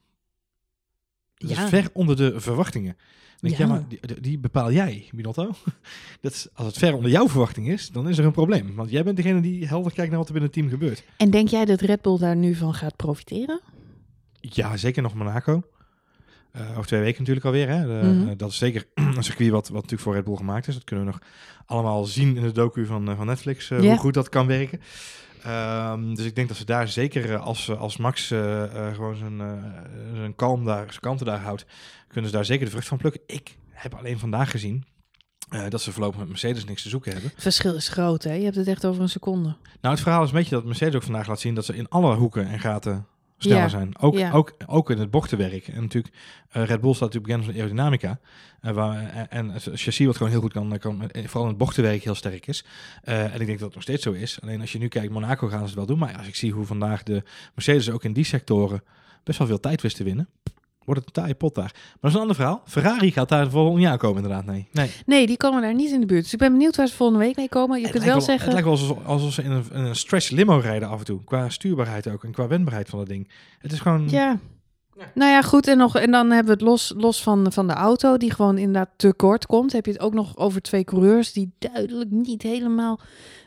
Dat 1.36 1.50
Ja. 1.50 1.62
is 1.62 1.68
ver 1.68 1.88
onder 1.92 2.16
de 2.16 2.40
verwachtingen. 2.40 2.96
Dan 3.40 3.50
denk 3.50 3.52
ik, 3.52 3.58
Ja. 3.58 3.74
ja, 3.74 3.80
maar 4.06 4.18
die, 4.20 4.38
bepaal 4.38 4.72
jij, 4.72 5.08
Binotto. 5.12 5.50
Dat 6.20 6.32
is, 6.32 6.48
als 6.54 6.66
het 6.66 6.78
ver 6.78 6.94
onder 6.94 7.10
jouw 7.10 7.28
verwachting 7.28 7.68
is, 7.68 7.88
dan 7.88 8.08
is 8.08 8.18
er 8.18 8.24
een 8.24 8.32
probleem. 8.32 8.74
Want 8.74 8.90
jij 8.90 9.04
bent 9.04 9.16
degene 9.16 9.40
die 9.40 9.66
helder 9.66 9.92
kijkt 9.92 10.10
naar 10.10 10.18
wat 10.18 10.28
er 10.28 10.34
binnen 10.34 10.50
het 10.52 10.60
team 10.60 10.70
gebeurt. 10.72 11.04
En 11.16 11.30
denk 11.30 11.48
jij 11.48 11.64
dat 11.64 11.80
Red 11.80 12.02
Bull 12.02 12.18
daar 12.18 12.36
nu 12.36 12.54
van 12.54 12.74
gaat 12.74 12.96
profiteren? 12.96 13.60
Ja, 14.40 14.76
zeker 14.76 15.02
nog 15.02 15.14
Monaco. 15.14 15.62
Eh 16.52 16.70
over 16.70 16.86
twee 16.86 17.00
weken 17.00 17.18
natuurlijk 17.18 17.46
alweer. 17.46 17.68
Hè. 17.68 17.86
De- 17.86 18.06
Mhm. 18.08 18.28
eh, 18.28 18.34
dat 18.36 18.50
is 18.50 18.56
zeker 18.56 18.86
een 18.94 19.22
circuit 19.24 19.50
wat, 19.50 19.62
wat 19.68 19.74
natuurlijk 19.74 20.02
voor 20.02 20.14
Red 20.14 20.24
Bull 20.24 20.36
gemaakt 20.36 20.68
is. 20.68 20.74
Dat 20.74 20.84
kunnen 20.84 21.04
we 21.06 21.10
nog 21.12 21.20
allemaal 21.66 22.04
zien 22.04 22.36
in 22.36 22.42
de 22.42 22.52
docu 22.52 22.86
van, 22.86 23.08
eh, 23.10 23.16
van 23.16 23.26
Netflix. 23.26 23.68
Hoe 23.68 23.96
goed 23.96 24.14
dat 24.14 24.28
kan 24.28 24.46
werken. 24.46 24.80
Ehm, 25.44 26.14
dus 26.14 26.24
ik 26.24 26.34
denk 26.34 26.48
dat 26.48 26.56
ze 26.56 26.64
daar 26.64 26.88
zeker, 26.88 27.32
eh, 27.32 27.42
als, 27.42 27.68
eh, 27.68 27.80
als 27.80 27.96
Max 27.96 28.30
eh, 28.30 28.92
gewoon 28.92 29.16
zijn, 29.16 29.38
zijn 30.14 30.34
kalm 30.34 30.64
daar, 30.64 30.86
zijn 30.88 31.00
kanten 31.00 31.26
daar 31.26 31.40
houdt, 31.40 31.64
kunnen 32.08 32.30
ze 32.30 32.36
daar 32.36 32.44
zeker 32.44 32.64
de 32.64 32.70
vrucht 32.70 32.88
van 32.88 32.98
plukken. 32.98 33.20
Ik 33.26 33.56
heb 33.70 33.94
alleen 33.94 34.18
vandaag 34.18 34.50
gezien 34.50 34.84
dat 35.68 35.80
ze 35.80 35.92
voorlopig 35.92 36.18
met 36.18 36.28
Mercedes 36.28 36.64
niks 36.64 36.82
te 36.82 36.88
zoeken 36.88 37.12
hebben. 37.12 37.30
Het 37.30 37.42
verschil 37.42 37.74
is 37.74 37.88
groot, 37.88 38.22
hè? 38.22 38.32
Je 38.32 38.44
hebt 38.44 38.56
het 38.56 38.66
echt 38.66 38.84
over 38.84 39.02
een 39.02 39.08
seconde. 39.08 39.56
Nou, 39.80 39.94
het 39.94 40.00
verhaal 40.00 40.22
is 40.22 40.28
een 40.28 40.36
beetje 40.36 40.54
dat 40.54 40.64
Mercedes 40.64 40.94
ook 40.94 41.02
vandaag 41.02 41.26
laat 41.26 41.40
zien 41.40 41.54
dat 41.54 41.64
ze 41.64 41.76
in 41.76 41.88
alle 41.88 42.14
hoeken 42.14 42.46
en 42.46 42.60
gaten 42.60 43.06
sneller 43.44 43.62
Ja, 43.62 43.68
zijn. 43.68 43.98
Ook, 43.98 44.14
ja. 44.16 44.30
ook, 44.30 44.52
ook 44.66 44.90
in 44.90 44.98
het 44.98 45.10
bochtenwerk. 45.10 45.68
En 45.68 45.80
natuurlijk, 45.82 46.14
eh, 46.50 46.64
Red 46.64 46.80
Bull 46.80 46.94
staat 46.94 47.12
natuurlijk 47.12 47.26
bekend 47.26 47.44
van 47.44 47.54
aerodynamica. 47.54 48.18
eh, 48.60 48.72
waar, 48.72 48.96
en, 49.10 49.30
en 49.30 49.50
het 49.50 49.62
chassis 49.74 50.06
wat 50.06 50.16
gewoon 50.16 50.32
heel 50.32 50.40
goed 50.40 50.52
kan, 50.52 50.78
kan, 50.78 51.10
eh, 51.10 51.22
vooral 51.24 51.42
in 51.42 51.48
het 51.48 51.58
bochtenwerk 51.58 52.02
heel 52.02 52.14
sterk 52.14 52.46
is. 52.46 52.64
Eh, 53.02 53.34
en 53.34 53.40
ik 53.40 53.46
denk 53.46 53.58
dat 53.58 53.60
het 53.66 53.74
nog 53.74 53.82
steeds 53.82 54.02
zo 54.02 54.12
is. 54.12 54.38
Alleen 54.42 54.60
als 54.60 54.72
je 54.72 54.78
nu 54.78 54.88
kijkt, 54.88 55.12
Monaco 55.12 55.48
gaan 55.48 55.58
ze 55.58 55.64
het 55.64 55.74
wel 55.74 55.86
doen. 55.86 55.98
Maar 55.98 56.16
als 56.16 56.26
ik 56.26 56.34
zie 56.34 56.52
hoe 56.52 56.64
vandaag 56.66 57.02
de 57.02 57.22
Mercedes 57.54 57.90
ook 57.90 58.04
in 58.04 58.12
die 58.12 58.24
sectoren 58.24 58.82
best 59.24 59.38
wel 59.38 59.46
veel 59.46 59.60
tijd 59.60 59.80
wist 59.82 59.96
te 59.96 60.04
winnen, 60.04 60.28
wordt 60.84 61.00
het 61.00 61.16
een 61.16 61.22
taaie 61.22 61.34
pot 61.34 61.54
daar. 61.54 61.72
Maar 61.74 61.96
dat 62.00 62.10
is 62.10 62.14
een 62.14 62.20
ander 62.20 62.36
verhaal. 62.36 62.62
Ferrari 62.66 63.10
gaat 63.12 63.28
daar 63.28 63.50
volgend 63.50 63.82
jaar 63.82 63.98
komen 63.98 64.22
inderdaad. 64.22 64.46
Nee. 64.46 64.68
nee. 64.72 64.90
Nee, 65.06 65.26
die 65.26 65.36
komen 65.36 65.62
daar 65.62 65.74
niet 65.74 65.90
in 65.90 66.00
de 66.00 66.06
buurt. 66.06 66.22
Dus 66.22 66.32
ik 66.32 66.38
ben 66.38 66.52
benieuwd 66.52 66.76
waar 66.76 66.86
ze 66.86 66.94
volgende 66.94 67.24
week 67.24 67.36
mee 67.36 67.48
komen. 67.48 67.76
Je 67.76 67.82
Het 67.82 67.92
kunt 67.92 68.04
lijkt 68.04 68.18
wel 68.18 68.26
zeggen... 68.26 68.44
Het 68.44 68.64
lijkt 68.64 68.80
wel 68.80 68.90
alsof, 68.90 69.06
alsof 69.06 69.32
ze 69.32 69.42
in 69.42 69.50
een, 69.50 69.64
in 69.72 69.84
een 69.84 69.96
stretch 69.96 70.30
limo 70.30 70.58
rijden 70.58 70.88
af 70.88 70.98
en 70.98 71.04
toe. 71.04 71.24
Qua 71.24 71.48
stuurbaarheid 71.48 72.08
ook 72.08 72.24
en 72.24 72.32
qua 72.32 72.46
wendbaarheid 72.46 72.88
van 72.88 72.98
het 72.98 73.08
ding. 73.08 73.28
Het 73.58 73.72
is 73.72 73.80
gewoon... 73.80 74.08
Ja. 74.10 74.38
Ja. 74.98 75.10
Nou 75.14 75.30
ja, 75.30 75.42
goed. 75.42 75.68
En, 75.68 75.76
nog, 75.76 75.96
en 75.96 76.10
dan 76.10 76.30
hebben 76.30 76.46
we 76.46 76.52
het 76.52 76.70
los, 76.70 76.92
los 76.96 77.22
van, 77.22 77.52
van 77.52 77.66
de 77.66 77.72
auto, 77.72 78.16
die 78.16 78.32
gewoon 78.32 78.58
inderdaad 78.58 78.90
te 78.96 79.12
kort 79.12 79.46
komt. 79.46 79.72
Heb 79.72 79.86
je 79.86 79.92
het 79.92 80.00
ook 80.00 80.14
nog 80.14 80.36
over 80.36 80.62
twee 80.62 80.84
coureurs 80.84 81.32
die 81.32 81.52
duidelijk 81.58 82.10
niet 82.10 82.42
helemaal 82.42 83.00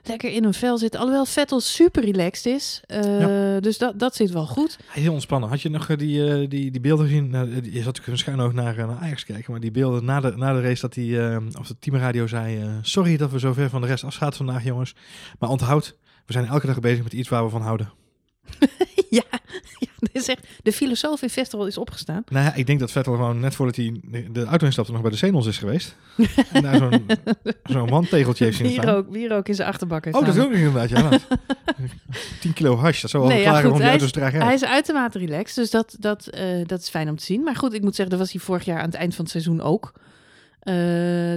lekker 0.03 0.31
in 0.31 0.43
hun 0.43 0.53
vel 0.53 0.77
zitten. 0.77 0.99
Alhoewel 0.99 1.25
Vettel 1.25 1.59
super 1.59 2.03
relaxed 2.03 2.45
is. 2.45 2.81
Eh, 2.85 3.57
Dus 3.59 3.77
dat, 3.77 3.99
dat 3.99 4.15
zit 4.15 4.31
wel 4.31 4.45
goed. 4.45 4.77
Heel 4.87 5.13
ontspannen. 5.13 5.49
Had 5.49 5.61
je 5.61 5.69
nog 5.69 5.89
eh, 5.89 5.97
die, 5.97 6.29
eh, 6.29 6.49
die, 6.49 6.71
die 6.71 6.81
beelden 6.81 7.05
gezien? 7.05 7.29
Nou, 7.29 7.47
je 7.47 7.61
zat 7.61 7.73
natuurlijk 7.73 8.05
waarschijnlijk 8.07 8.47
ook 8.47 8.55
naar, 8.55 8.75
naar 8.75 8.97
Ajax 8.97 9.25
kijken. 9.25 9.51
Maar 9.51 9.61
die 9.61 9.71
beelden 9.71 10.05
na 10.05 10.19
de, 10.19 10.33
na 10.35 10.53
de 10.53 10.61
race 10.61 10.81
dat 10.81 10.93
die, 10.93 11.19
of 11.59 11.67
de 11.67 11.75
teamradio 11.79 12.27
zei... 12.27 12.79
sorry 12.81 13.17
dat 13.17 13.31
we 13.31 13.39
zo 13.39 13.53
ver 13.53 13.69
van 13.69 13.81
de 13.81 13.87
rest 13.87 14.03
afschaat 14.03 14.35
vandaag, 14.35 14.63
jongens. 14.63 14.95
Maar 15.39 15.49
onthoud, 15.49 15.97
we 16.25 16.33
zijn 16.33 16.45
elke 16.45 16.67
dag 16.67 16.79
bezig 16.79 17.03
met 17.03 17.13
iets 17.13 17.29
waar 17.29 17.43
we 17.43 17.49
van 17.49 17.61
houden. 17.61 17.91
ja, 19.09 19.23
ja 19.79 19.87
dit 19.99 20.09
is 20.15 20.27
echt, 20.27 20.47
de 20.63 20.71
filosoof 20.71 21.21
in 21.21 21.29
Vettel 21.29 21.67
is 21.67 21.77
opgestaan. 21.77 22.23
Nou 22.29 22.45
ja, 22.45 22.53
ik 22.53 22.65
denk 22.67 22.79
dat 22.79 22.91
Vettel 22.91 23.13
gewoon 23.13 23.39
net 23.39 23.55
voordat 23.55 23.75
hij 23.75 23.99
de- 24.03 24.31
de 24.31 24.43
auto 24.43 24.65
instapte 24.65 24.91
nog 24.91 25.01
bij 25.01 25.11
de 25.11 25.17
Zenos 25.17 25.45
is 25.47 25.57
geweest. 25.57 25.95
en 26.53 26.61
daar 26.63 26.77
zo'n 26.77 27.05
zo'n 27.63 27.89
wandtegeltje 27.89 28.43
heeft 28.45 28.57
zien 28.57 28.71
staan. 28.71 28.85
Wierook, 28.85 29.09
wierook 29.09 29.47
in 29.47 29.55
zijn 29.55 29.67
achterbak 29.67 30.05
heeft 30.05 30.17
Oh, 30.17 30.25
dat 30.25 30.35
is 30.35 30.41
ook 30.43 30.51
inderdaad, 30.51 30.89
ja. 30.89 31.09
dat. 31.09 31.27
10 32.39 32.53
kilo 32.57 32.75
hash, 32.75 33.01
dat 33.01 33.09
zou 33.09 33.23
wel 33.23 33.31
Nee, 33.31 33.41
ja, 33.41 33.57
om 33.65 33.71
die 33.73 33.81
hij 33.81 33.89
auto's 33.89 34.11
te 34.11 34.19
dragen. 34.19 34.41
Hij 34.41 34.53
is 34.53 34.63
uitermate 34.65 35.19
relaxed, 35.19 35.55
dus 35.55 35.69
dat, 35.69 35.95
dat, 35.99 36.27
eh, 36.27 36.65
dat 36.65 36.79
is 36.79 36.89
fijn 36.89 37.09
om 37.09 37.15
te 37.15 37.23
zien. 37.23 37.43
Maar 37.43 37.55
goed, 37.55 37.73
ik 37.73 37.81
moet 37.81 37.95
zeggen, 37.95 38.09
dat 38.17 38.19
was 38.25 38.31
hij 38.31 38.41
vorig 38.41 38.65
jaar 38.65 38.79
aan 38.79 38.85
het 38.85 38.95
eind 38.95 39.15
van 39.15 39.23
het 39.23 39.31
seizoen 39.33 39.61
ook. 39.61 39.93
Eh, 40.59 40.73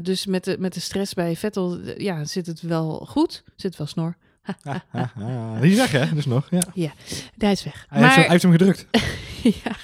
dus 0.02 0.26
met 0.26 0.45
de, 0.45 0.57
met 0.59 0.75
de 0.75 0.81
stress 0.81 1.14
bij 1.14 1.37
Vettel, 1.37 1.79
eh, 1.81 1.97
ja, 1.99 2.25
zit 2.25 2.47
het 2.47 2.61
wel 2.61 3.07
goed. 3.09 3.43
Zit 3.57 3.76
wel 3.76 3.87
snor. 3.87 4.17
Die 5.61 5.70
is 5.70 5.76
weg, 5.76 5.90
hè? 5.92 6.14
Dus 6.14 6.26
nog, 6.26 6.49
ja. 6.50 6.92
Hij 7.38 7.52
is 7.52 7.64
weg. 7.64 7.87
Hij, 7.88 8.00
heeft, 8.02 8.14
hem, 8.14 8.23
hij 8.23 8.30
heeft 8.30 8.42
hem 8.42 8.52
gedrukt. 8.52 8.87
ja. 9.64 9.76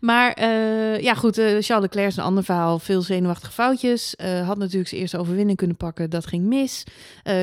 Maar 0.00 0.32
eh, 0.32 1.00
ja, 1.00 1.14
goed, 1.14 1.38
eh, 1.38 1.44
Charles 1.46 1.66
Leclerc 1.80 2.06
is 2.08 2.16
een 2.16 2.22
ander 2.22 2.44
verhaal. 2.44 2.78
Veel 2.78 3.02
zenuwachtige 3.02 3.52
foutjes. 3.52 4.16
Eh, 4.16 4.46
had 4.46 4.58
natuurlijk 4.58 4.88
zijn 4.88 5.00
eerste 5.00 5.18
overwinning 5.18 5.56
kunnen 5.58 5.76
pakken. 5.76 6.10
Dat 6.10 6.26
ging 6.26 6.44
mis. 6.44 6.84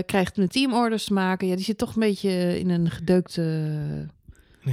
Krijgt 0.05 0.37
met 0.37 0.51
teamorders 0.51 1.05
te 1.05 1.13
maken. 1.13 1.47
Ja, 1.47 1.55
die 1.55 1.63
zit 1.65 1.77
toch 1.77 1.93
een 1.95 1.99
beetje 1.99 2.59
in 2.59 2.69
een 2.69 2.89
gedeukte, 2.89 3.41
In 3.41 4.09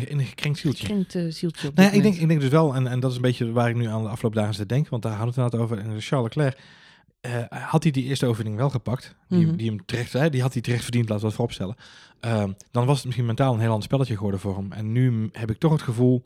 een- 0.01 0.19
een 0.19 0.25
gekrenkt 0.27 0.59
zieltje. 0.59 0.87
gekrenkte 0.87 1.31
zieltje 1.31 1.69
op 1.69 1.75
Nou 1.75 1.89
ja, 1.89 1.95
ik, 1.95 2.03
denk, 2.03 2.15
ik 2.15 2.29
denk 2.29 2.41
dus 2.41 2.51
wel, 2.51 2.75
en, 2.75 2.87
en 2.87 3.01
dat 3.01 3.11
is 3.11 3.17
een 3.17 3.23
beetje 3.23 3.53
waar 3.53 3.69
ik 3.69 3.77
nu 3.77 3.87
aan 3.87 4.03
de 4.03 4.09
afgelopen 4.09 4.39
dagen 4.41 4.55
zit 4.55 4.69
te 4.69 4.75
denken, 4.75 4.91
want 4.91 5.03
daar 5.03 5.13
hadden 5.17 5.35
we 5.35 5.43
het 5.43 5.55
over. 5.57 5.79
En 5.79 6.01
Charles 6.01 6.35
Leclerc, 6.35 6.59
eh, 7.25 7.45
had 7.69 7.83
hij 7.83 7.93
die 7.93 8.05
eerste 8.05 8.27
overwinning 8.27 8.57
wel 8.59 8.71
gepakt, 8.71 9.15
die, 9.29 9.47
Mhm. 9.47 9.57
die 9.57 9.69
hem 9.69 9.85
terecht, 9.85 10.13
hè, 10.13 10.31
die 10.31 10.43
had 10.43 10.53
hij 10.53 10.63
terecht 10.63 10.83
verdiend, 10.83 11.05
laten 11.09 11.23
we 11.25 11.29
dat 11.29 11.37
vooropstellen. 11.37 11.77
Ehm, 12.21 12.51
dan 12.71 12.87
was 12.87 12.97
het 12.97 13.05
misschien 13.05 13.27
mentaal 13.27 13.55
een 13.55 13.61
heel 13.61 13.69
ander 13.69 13.85
spelletje 13.85 14.17
geworden 14.17 14.41
voor 14.41 14.57
hem. 14.57 14.73
En 14.73 14.93
nu 14.93 15.29
heb 15.33 15.51
ik 15.51 15.59
toch 15.59 15.73
het 15.73 15.83
gevoel 15.83 16.23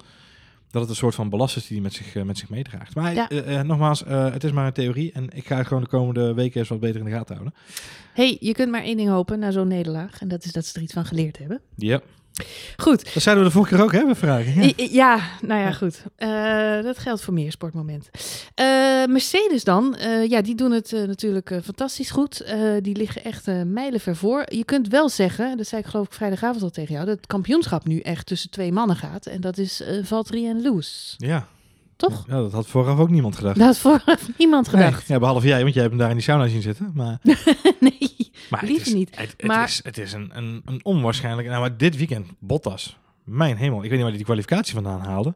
dat 0.70 0.80
het 0.80 0.90
een 0.90 0.96
soort 0.96 1.14
van 1.14 1.28
belast 1.30 1.56
is 1.56 1.62
die 1.66 1.72
hij 1.76 1.82
met 1.82 1.92
zich, 1.94 2.14
eh, 2.14 2.22
met 2.22 2.38
zich 2.38 2.48
meedraagt. 2.48 2.94
Maar 2.94 3.14
Ja. 3.14 3.28
eh, 3.28 3.60
nogmaals, 3.62 4.04
het 4.06 4.44
is 4.44 4.52
maar 4.52 4.66
een 4.66 4.72
theorie 4.72 5.12
en 5.12 5.28
ik 5.34 5.46
ga 5.46 5.56
het 5.56 5.66
gewoon 5.66 5.82
de 5.82 5.88
komende 5.88 6.34
weken 6.34 6.60
eens 6.60 6.68
wat 6.68 6.80
beter 6.80 6.98
in 7.00 7.04
de 7.06 7.10
gaten 7.10 7.34
houden. 7.36 7.58
hey, 8.14 8.36
je 8.40 8.52
kunt 8.52 8.70
maar 8.70 8.82
één 8.82 8.96
ding 8.96 9.08
hopen 9.08 9.38
na 9.38 9.50
zo'n 9.50 9.68
nederlaag. 9.68 10.20
En 10.20 10.28
dat 10.28 10.44
is 10.44 10.52
dat 10.52 10.64
ze 10.66 10.76
er 10.76 10.82
iets 10.82 10.92
van 10.92 11.04
geleerd 11.04 11.38
hebben. 11.38 11.60
Ja, 11.76 12.00
Goed. 12.76 13.14
dat 13.14 13.22
zeiden 13.22 13.44
we 13.44 13.50
de 13.50 13.56
vorige 13.56 13.74
keer 13.74 13.84
ook, 13.84 13.92
hè, 13.92 14.06
we 14.06 14.14
vragen. 14.14 14.62
Ja. 14.62 14.72
Ja, 14.90 15.20
nou 15.40 15.60
ja, 15.60 15.72
goed. 15.72 16.02
Eh, 16.16 16.82
dat 16.82 16.98
geldt 16.98 17.22
voor 17.22 17.34
meer 17.34 17.52
sportmomenten. 17.52 18.10
Eh, 18.54 18.66
Mercedes 19.06 19.64
dan, 19.64 19.96
eh, 19.96 20.28
ja, 20.28 20.42
die 20.42 20.54
doen 20.54 20.70
het 20.70 20.92
natuurlijk 21.06 21.60
fantastisch 21.64 22.10
goed. 22.10 22.44
Die 22.82 22.96
liggen 22.96 23.24
echt 23.24 23.46
mijlenver 23.46 24.16
voor. 24.16 24.44
Je 24.48 24.64
kunt 24.64 24.88
wel 24.88 25.08
zeggen, 25.08 25.56
dat 25.56 25.66
zei 25.66 25.80
ik 25.80 25.86
geloof 25.86 26.06
ik 26.06 26.12
vrijdagavond 26.12 26.62
al 26.62 26.70
tegen 26.70 26.94
jou, 26.94 27.06
dat 27.06 27.16
het 27.16 27.26
kampioenschap 27.26 27.86
nu 27.86 28.00
echt 28.00 28.26
tussen 28.26 28.50
twee 28.50 28.72
mannen 28.72 28.96
gaat. 28.96 29.26
En 29.26 29.40
dat 29.40 29.58
is 29.58 29.82
Valtteri 30.02 30.48
en 30.48 30.60
Lewis. 30.60 31.14
ja. 31.16 31.48
Toch? 31.98 32.24
Ja, 32.26 32.34
dat 32.34 32.52
had 32.52 32.66
vooraf 32.66 32.98
ook 32.98 33.10
niemand 33.10 33.36
gedacht. 33.36 33.56
Dat 33.58 33.66
had 33.66 33.78
vooraf 33.78 34.28
niemand 34.38 34.68
gedacht. 34.68 34.92
Nee, 34.92 35.02
ja, 35.06 35.18
behalve 35.18 35.46
jij, 35.46 35.62
want 35.62 35.74
jij 35.74 35.82
hebt 35.82 35.94
hem 35.94 36.02
daar 36.02 36.10
in 36.10 36.16
die 36.16 36.24
sauna 36.24 36.46
zien 36.46 36.62
zitten. 36.62 36.90
Maar 36.94 37.18
nee. 37.80 38.30
Maar 38.50 38.64
Liever 38.64 38.78
het 38.78 38.86
is, 38.86 38.92
niet. 38.92 39.16
Het, 39.16 39.34
het 39.36 39.46
Maar- 39.46 39.64
is, 39.64 39.80
het 39.84 39.98
is 39.98 40.12
een, 40.12 40.30
een, 40.34 40.62
een 40.64 40.80
onwaarschijnlijk... 40.84 41.48
Nou, 41.48 41.60
maar 41.60 41.76
dit 41.76 41.96
weekend, 41.96 42.26
Bottas. 42.38 42.98
Mijn 43.24 43.56
hemel. 43.56 43.76
Ik 43.76 43.82
weet 43.82 43.90
niet 43.90 43.98
waar 44.00 44.08
hij 44.08 44.16
die 44.16 44.24
kwalificatie 44.24 44.74
vandaan 44.74 45.00
haalde. 45.00 45.34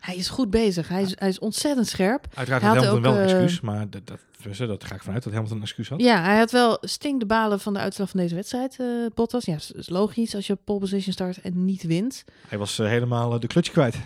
Hij 0.00 0.16
is 0.16 0.28
goed 0.28 0.50
bezig. 0.50 0.88
Hij 0.88 1.02
is, 1.02 1.12
hij 1.18 1.28
is 1.28 1.38
ontzettend 1.38 1.86
scherp. 1.88 2.26
Uiteraard 2.34 2.62
had 2.62 2.74
Hamilton 2.74 2.98
ook, 2.98 3.04
wel 3.04 3.12
een 3.12 3.28
eh, 3.28 3.32
excuus. 3.32 3.60
Maar 3.60 3.90
dat, 3.90 4.06
dat, 4.06 4.68
dat 4.68 4.84
ga 4.84 4.94
ik 4.94 5.02
vanuit 5.02 5.22
dat 5.22 5.32
Hamilton 5.32 5.56
een 5.56 5.62
excuus 5.62 5.88
had. 5.88 6.00
Ja, 6.00 6.22
hij 6.22 6.38
had 6.38 6.50
wel 6.50 6.78
stink 6.80 7.20
de 7.20 7.26
balen 7.26 7.60
van 7.60 7.72
de 7.72 7.78
uitslag 7.78 8.08
van 8.10 8.20
deze 8.20 8.34
wedstrijd, 8.34 8.76
eh, 8.80 8.86
Bottas. 9.14 9.44
Ja, 9.44 9.54
is, 9.54 9.70
is 9.72 9.88
logisch 9.88 10.34
als 10.34 10.46
je 10.46 10.54
pole 10.64 10.78
position 10.78 11.12
start 11.12 11.40
en 11.40 11.64
niet 11.64 11.82
wint. 11.82 12.24
Hij 12.48 12.58
was 12.58 12.78
eh, 12.78 12.86
helemaal 12.86 13.40
de 13.40 13.46
clutch 13.46 13.70
kwijt. 13.70 13.96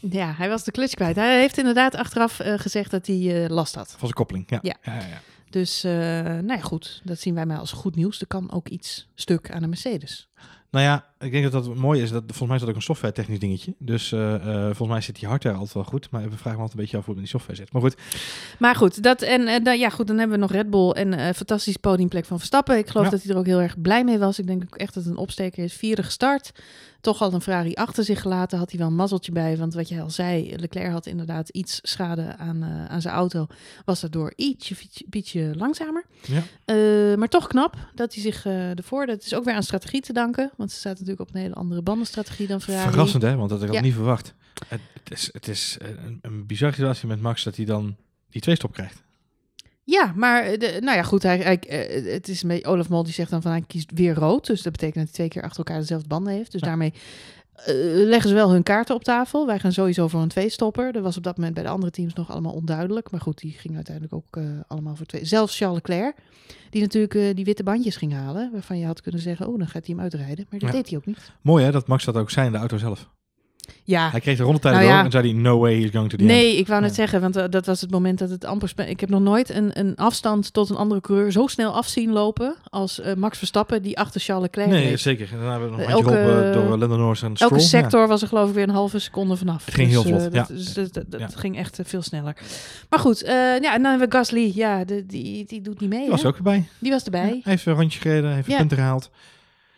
Ja, 0.00 0.32
hij 0.36 0.48
was 0.48 0.64
de 0.64 0.70
clutch 0.70 0.94
kwijt. 0.94 1.16
Hij 1.16 1.40
heeft 1.40 1.58
inderdaad 1.58 1.94
achteraf 1.94 2.40
eh, 2.40 2.58
gezegd 2.58 2.90
dat 2.90 3.06
hij 3.06 3.44
eh, 3.44 3.50
last 3.50 3.74
had. 3.74 3.88
Van 3.90 3.98
zijn 3.98 4.12
koppeling. 4.12 4.44
Ja. 4.50 4.58
Ja. 4.62 4.76
Ja. 4.82 5.20
Dus, 5.50 5.84
eh, 5.84 5.92
nou 6.22 6.46
ja, 6.52 6.60
goed. 6.60 7.00
Dat 7.04 7.18
zien 7.20 7.34
wij 7.34 7.46
maar 7.46 7.58
als 7.58 7.72
goed 7.72 7.96
nieuws. 7.96 8.20
Er 8.20 8.26
kan 8.26 8.52
ook 8.52 8.68
iets 8.68 9.08
stuk 9.14 9.50
aan 9.50 9.60
de 9.60 9.66
Mercedes. 9.68 10.28
Nou 10.70 10.84
ja, 10.84 11.04
ik 11.18 11.32
denk 11.32 11.50
dat 11.50 11.64
dat 11.64 11.74
mooi 11.74 12.02
is. 12.02 12.10
Dat, 12.10 12.22
volgens 12.26 12.46
mij 12.46 12.54
is 12.54 12.60
dat 12.60 12.70
ook 12.70 12.76
een 12.76 12.82
software 12.82 13.12
technisch 13.12 13.38
dingetje. 13.38 13.74
Dus 13.78 14.08
volgens 14.08 14.88
mij 14.88 15.00
zit 15.00 15.18
die 15.18 15.28
hardware 15.28 15.56
altijd 15.56 15.74
wel 15.74 15.84
goed. 15.84 16.10
Maar 16.10 16.22
we 16.22 16.36
vragen 16.36 16.52
me 16.52 16.56
altijd 16.58 16.72
een 16.72 16.80
beetje 16.80 16.96
af 16.96 17.04
hoe 17.04 17.14
het 17.14 17.22
met 17.22 17.32
die 17.32 17.40
software 17.40 17.58
zit. 17.58 17.72
Maar 17.72 17.82
goed, 17.82 17.94
Maar 18.58 18.74
goed, 18.74 19.02
dat, 19.02 19.22
en, 19.22 19.64
dan, 19.64 19.78
ja, 19.78 19.88
goed, 19.88 20.06
dan 20.06 20.18
hebben 20.18 20.36
we 20.36 20.42
nog 20.42 20.52
Red 20.52 20.70
Bull 20.70 20.90
en 20.90 21.34
fantastisch 21.34 21.76
podiumplek 21.76 22.24
van 22.24 22.38
Verstappen. 22.38 22.78
Ik 22.78 22.88
geloof 22.88 23.04
Ja. 23.04 23.10
dat 23.10 23.22
hij 23.22 23.32
er 23.32 23.38
ook 23.38 23.46
heel 23.46 23.60
erg 23.60 23.80
blij 23.80 24.04
mee 24.04 24.18
was. 24.18 24.38
Ik 24.38 24.46
denk 24.46 24.62
ook 24.62 24.76
echt 24.76 24.94
dat 24.94 25.04
het 25.04 25.12
een 25.12 25.18
opsteker 25.18 25.64
is. 25.64 25.74
Vierde 25.74 26.02
gestart. 26.02 26.52
Toch 27.06 27.22
al 27.22 27.32
een 27.32 27.40
Ferrari 27.40 27.74
achter 27.74 28.04
zich 28.04 28.20
gelaten. 28.20 28.58
Had 28.58 28.70
hij 28.70 28.78
wel 28.78 28.88
een 28.88 28.94
mazzeltje 28.94 29.32
bij. 29.32 29.56
Want 29.56 29.74
wat 29.74 29.88
je 29.88 30.00
al 30.00 30.10
zei, 30.10 30.56
Leclerc 30.56 30.90
had 30.92 31.06
inderdaad 31.06 31.48
iets 31.48 31.78
schade 31.82 32.36
aan, 32.36 32.62
eh, 32.62 32.84
aan 32.84 33.00
zijn 33.00 33.14
auto. 33.14 33.46
Was 33.84 34.00
daardoor 34.00 34.32
ietsje, 34.36 34.74
ietsje, 35.10 35.52
langzamer. 35.56 36.04
ja. 36.26 36.42
Eh, 36.64 37.16
maar 37.16 37.28
toch 37.28 37.46
knap 37.46 37.76
dat 37.94 38.14
hij 38.14 38.22
zich 38.22 38.46
eh 38.46 38.78
ervoor... 38.78 39.06
Dat 39.06 39.22
is 39.22 39.34
ook 39.34 39.44
weer 39.44 39.54
aan 39.54 39.62
strategie 39.62 40.00
te 40.00 40.12
danken. 40.12 40.50
Want 40.56 40.70
ze 40.70 40.76
staat 40.78 40.92
natuurlijk 40.92 41.20
op 41.28 41.34
een 41.34 41.40
hele 41.40 41.54
andere 41.54 41.82
bandenstrategie 41.82 42.46
dan 42.46 42.60
Ferrari. 42.60 42.88
verrassend 42.90 43.22
hè, 43.22 43.36
want 43.36 43.48
dat 43.50 43.58
had 43.60 43.68
ik 43.68 43.74
Ja. 43.74 43.80
niet 43.80 43.94
verwacht. 43.94 44.34
Het, 44.68 44.80
is, 45.08 45.28
het 45.32 45.48
is 45.48 45.76
een, 45.80 46.18
een 46.22 46.46
bizarre 46.46 46.74
situatie 46.74 47.08
met 47.08 47.20
Max 47.20 47.42
dat 47.44 47.56
hij 47.56 47.64
dan 47.64 47.96
die 48.30 48.40
twee 48.40 48.54
stop 48.54 48.72
krijgt. 48.72 49.02
Ja, 49.88 50.12
maar 50.16 50.42
eh, 50.42 50.58
de, 50.58 50.76
nou 50.80 50.96
ja, 50.96 51.02
goed. 51.02 51.22
Hij, 51.22 51.38
hij, 51.38 51.58
eh, 51.58 52.12
het 52.12 52.28
is 52.28 52.42
beetje, 52.42 52.66
Olaf 52.66 52.88
Mol 52.88 53.02
die 53.04 53.12
zegt 53.12 53.30
dan 53.30 53.42
van 53.42 53.50
hij 53.50 53.64
kiest 53.66 53.90
weer 53.94 54.14
rood. 54.14 54.46
Dus 54.46 54.62
dat 54.62 54.72
betekent 54.72 54.96
dat 54.96 55.04
hij 55.04 55.12
twee 55.14 55.28
keer 55.28 55.42
achter 55.42 55.58
elkaar 55.58 55.78
dezelfde 55.80 56.08
banden 56.08 56.32
heeft. 56.32 56.52
Dus 56.52 56.60
Ja. 56.60 56.66
daarmee 56.66 56.92
eh, 57.54 57.74
leggen 57.84 58.28
ze 58.28 58.34
wel 58.34 58.50
hun 58.50 58.62
kaarten 58.62 58.94
op 58.94 59.04
tafel. 59.04 59.46
Wij 59.46 59.58
gaan 59.58 59.72
sowieso 59.72 60.08
voor 60.08 60.20
een 60.20 60.28
twee-stopper. 60.28 60.92
Dat 60.92 61.02
was 61.02 61.16
op 61.16 61.22
dat 61.22 61.36
moment 61.36 61.54
bij 61.54 61.62
de 61.62 61.68
andere 61.68 61.92
teams 61.92 62.14
nog 62.14 62.30
allemaal 62.30 62.52
onduidelijk. 62.52 63.10
Maar 63.10 63.20
goed, 63.20 63.38
die 63.38 63.52
gingen 63.52 63.76
uiteindelijk 63.76 64.14
ook 64.14 64.38
allemaal 64.68 64.96
voor 64.96 65.06
twee. 65.06 65.24
Zelfs 65.24 65.56
Charles 65.56 65.76
Leclerc, 65.76 66.16
die 66.70 66.82
natuurlijk 66.82 67.36
die 67.36 67.44
witte 67.44 67.62
bandjes 67.62 67.96
ging 67.96 68.12
halen. 68.12 68.50
Waarvan 68.52 68.78
je 68.78 68.86
had 68.86 69.00
kunnen 69.02 69.20
zeggen, 69.20 69.46
oh, 69.48 69.58
dan 69.58 69.66
gaat 69.68 69.86
hij 69.86 69.94
hem 69.94 70.00
uitrijden. 70.04 70.46
Maar 70.50 70.60
dat 70.60 70.68
Ja. 70.68 70.74
deed 70.76 70.88
hij 70.88 70.98
ook 70.98 71.06
niet. 71.06 71.32
Mooi 71.42 71.64
hè, 71.64 71.70
dat 71.70 71.86
Max 71.86 72.04
dat 72.04 72.16
ook 72.16 72.30
zei 72.30 72.46
in 72.46 72.52
de 72.52 72.58
auto 72.58 72.76
zelf. 72.76 73.08
Ja, 73.84 74.10
Hij 74.10 74.20
kreeg 74.20 74.36
de 74.36 74.42
rondetijden 74.42 74.80
Nou 74.80 74.90
ja. 74.92 74.96
door 74.96 75.04
en 75.06 75.10
zei 75.10 75.32
hij, 75.32 75.42
no 75.42 75.58
way 75.58 75.80
he's 75.80 75.90
going 75.90 76.10
to 76.10 76.16
the 76.16 76.22
end. 76.22 76.32
Nee, 76.32 76.56
ik 76.56 76.66
wou 76.66 76.80
net 76.80 76.90
Ja. 76.90 76.96
zeggen, 76.96 77.20
want 77.20 77.36
eh, 77.36 77.44
dat 77.50 77.66
was 77.66 77.80
het 77.80 77.90
moment 77.90 78.18
dat 78.18 78.30
het 78.30 78.44
amper... 78.44 78.72
Ik 78.88 79.00
heb 79.00 79.08
nog 79.08 79.20
nooit 79.20 79.50
een, 79.50 79.78
een 79.78 79.96
afstand 79.96 80.52
tot 80.52 80.70
een 80.70 80.76
andere 80.76 81.00
coureur 81.00 81.32
zo 81.32 81.46
snel 81.46 81.72
af 81.72 81.86
zien 81.86 82.12
lopen 82.12 82.54
als 82.70 83.00
eh, 83.00 83.14
Max 83.14 83.38
Verstappen, 83.38 83.82
die 83.82 83.98
achter 83.98 84.20
Charles 84.20 84.44
Leclerc 84.44 84.68
Nee, 84.70 84.88
reed. 84.88 85.00
zeker. 85.00 85.28
En 85.32 85.36
daarna 85.36 85.50
hebben 85.50 85.70
we 85.70 85.76
nog 85.76 85.84
een 85.86 85.92
Elke- 85.92 86.04
handje 86.10 86.22
geholpen 86.24 86.52
door 86.52 86.62
eh, 86.62 86.68
Lando 86.78 86.96
Norris 86.96 87.22
en 87.22 87.34
Stroll. 87.36 87.50
Elke 87.50 87.62
Ja. 87.62 87.68
sector 87.68 88.08
was 88.08 88.22
er 88.22 88.28
geloof 88.28 88.48
ik 88.48 88.54
weer 88.54 88.62
een 88.68 88.70
halve 88.74 88.98
seconde 88.98 89.36
vanaf. 89.36 89.64
Het 89.64 89.74
ging 89.74 89.92
Dus, 89.92 90.02
heel 90.04 90.12
eh, 90.14 90.20
vlot, 90.20 90.32
dat, 90.34 90.48
ja. 90.48 90.54
dus 90.54 90.74
dat, 90.74 90.92
dat, 90.94 91.04
dat 91.10 91.20
Ja. 91.20 91.28
ging 91.34 91.56
echt 91.58 91.78
eh, 91.78 91.84
veel 91.86 92.02
sneller. 92.02 92.36
Maar 92.90 92.98
goed, 92.98 93.22
eh, 93.22 93.32
ja, 93.34 93.74
en 93.74 93.82
dan 93.82 93.90
hebben 93.90 94.08
we 94.10 94.16
Gasly. 94.16 94.52
Ja, 94.54 94.84
de, 94.84 95.06
die, 95.06 95.44
die 95.44 95.60
doet 95.60 95.80
niet 95.80 95.90
mee. 95.90 96.00
Die 96.00 96.10
was 96.10 96.22
hè? 96.22 96.28
ook 96.28 96.36
erbij. 96.36 96.64
Die 96.78 96.90
was 96.90 97.04
erbij. 97.04 97.20
Ja, 97.26 97.28
hij 97.30 97.40
heeft 97.42 97.66
een 97.66 97.74
rondje 97.74 98.00
gereden, 98.00 98.34
heeft 98.34 98.48
Ja. 98.48 98.56
punten 98.56 98.76
gehaald. 98.76 99.10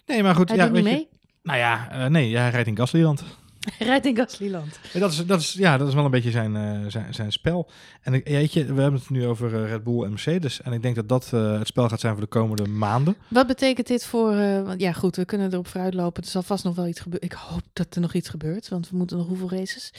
Nee, 0.06 0.22
maar 0.22 0.34
goed. 0.34 0.48
Hij 0.48 0.58
ja, 0.58 0.64
doet 0.66 0.74
niet 0.74 0.84
weet 0.84 0.92
je- 0.92 0.98
mee. 0.98 1.08
Nou 1.42 1.58
ja, 1.58 1.88
eh, 1.90 2.06
nee, 2.06 2.36
hij 2.36 2.50
rijdt 2.50 2.68
in 2.68 2.76
Gaslyland. 2.76 3.24
Hij 3.76 3.86
rijdt 3.86 4.06
in 4.06 4.16
Gaslyland. 4.16 4.78
Ja, 4.92 5.00
Dat 5.00 5.12
is, 5.12 5.26
dat, 5.26 5.40
is, 5.40 5.52
ja, 5.52 5.76
dat 5.78 5.88
is 5.88 5.94
wel 5.94 6.04
een 6.04 6.10
beetje 6.10 6.30
zijn, 6.30 6.56
eh, 6.56 6.90
zijn, 6.90 7.14
zijn 7.14 7.32
spel. 7.32 7.70
En 8.02 8.14
ik- 8.14 8.52
we 8.52 8.60
hebben 8.60 8.92
het 8.94 9.10
nu 9.10 9.26
over 9.26 9.54
eh, 9.62 9.68
Red 9.70 9.84
Bull 9.84 10.02
en 10.02 10.08
Mercedes. 10.10 10.62
En 10.62 10.72
ik 10.72 10.82
denk 10.82 10.94
dat 10.94 11.08
dat 11.08 11.30
eh, 11.32 11.58
het 11.58 11.66
spel 11.66 11.88
gaat 11.88 12.00
zijn 12.00 12.12
voor 12.12 12.22
de 12.22 12.28
komende 12.28 12.66
maanden. 12.66 13.16
Wat 13.28 13.46
betekent 13.46 13.86
dit 13.86 14.04
voor... 14.04 14.34
want 14.64 14.80
ja, 14.80 14.92
goed, 14.92 15.16
we 15.16 15.24
kunnen 15.24 15.52
erop 15.52 15.66
vooruitlopen. 15.66 16.22
Er 16.22 16.28
zal 16.28 16.42
vast 16.42 16.64
nog 16.64 16.74
wel 16.74 16.86
iets 16.86 17.00
gebeuren. 17.00 17.28
Ik 17.28 17.36
hoop 17.36 17.62
dat 17.72 17.94
er 17.94 18.00
nog 18.00 18.14
iets 18.14 18.28
gebeurt, 18.28 18.68
want 18.68 18.90
we 18.90 18.96
moeten 18.96 19.16
nog 19.16 19.26
hoeveel 19.26 19.50
races? 19.50 19.92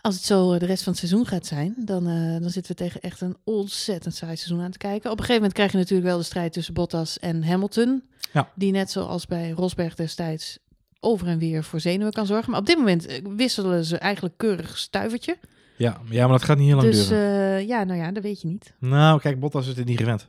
Als 0.00 0.14
het 0.14 0.24
zo 0.24 0.58
de 0.58 0.66
rest 0.66 0.82
van 0.82 0.92
het 0.92 1.00
seizoen 1.00 1.26
gaat 1.26 1.46
zijn, 1.46 1.74
dan, 1.78 2.04
dan 2.40 2.50
zitten 2.50 2.76
we 2.76 2.82
tegen 2.82 3.00
echt 3.00 3.20
een 3.20 3.36
ontzettend 3.44 4.14
saai 4.14 4.36
seizoen 4.36 4.60
aan 4.64 4.70
te 4.70 4.78
kijken. 4.78 5.10
Op 5.10 5.18
een 5.18 5.24
gegeven 5.24 5.34
moment 5.34 5.52
krijg 5.52 5.72
je 5.72 5.78
natuurlijk 5.78 6.08
wel 6.08 6.18
de 6.18 6.24
strijd 6.24 6.52
tussen 6.52 6.74
Bottas 6.74 7.18
en 7.18 7.44
Hamilton. 7.44 8.02
Ja. 8.32 8.50
Die 8.54 8.72
net 8.72 8.90
zoals 8.90 9.26
bij 9.26 9.50
Rosberg 9.50 9.94
destijds 9.94 10.58
over 11.04 11.26
en 11.26 11.38
weer 11.38 11.64
voor 11.64 11.80
zenuwen 11.80 12.12
kan 12.12 12.26
zorgen. 12.26 12.50
Maar 12.50 12.60
op 12.60 12.66
dit 12.66 12.76
moment 12.78 13.06
eh, 13.06 13.20
wisselen 13.36 13.84
ze 13.84 13.96
eigenlijk 13.98 14.34
keurig 14.36 14.78
stuivertje. 14.78 15.36
Ja, 15.76 16.00
ja 16.10 16.22
maar 16.22 16.38
dat 16.38 16.42
gaat 16.46 16.58
niet 16.58 16.66
heel 16.66 16.76
lang 16.76 16.90
Dus 16.90 17.08
duren. 17.08 17.56
eh, 17.58 17.66
ja, 17.68 17.84
nou 17.84 17.98
ja, 18.00 18.12
dat 18.12 18.22
weet 18.22 18.40
je 18.40 18.48
niet. 18.48 18.72
Nou, 18.78 19.20
kijk, 19.20 19.40
Bottas 19.40 19.68
is 19.68 19.76
het 19.76 19.86
niet 19.86 19.98
gewend. 19.98 20.28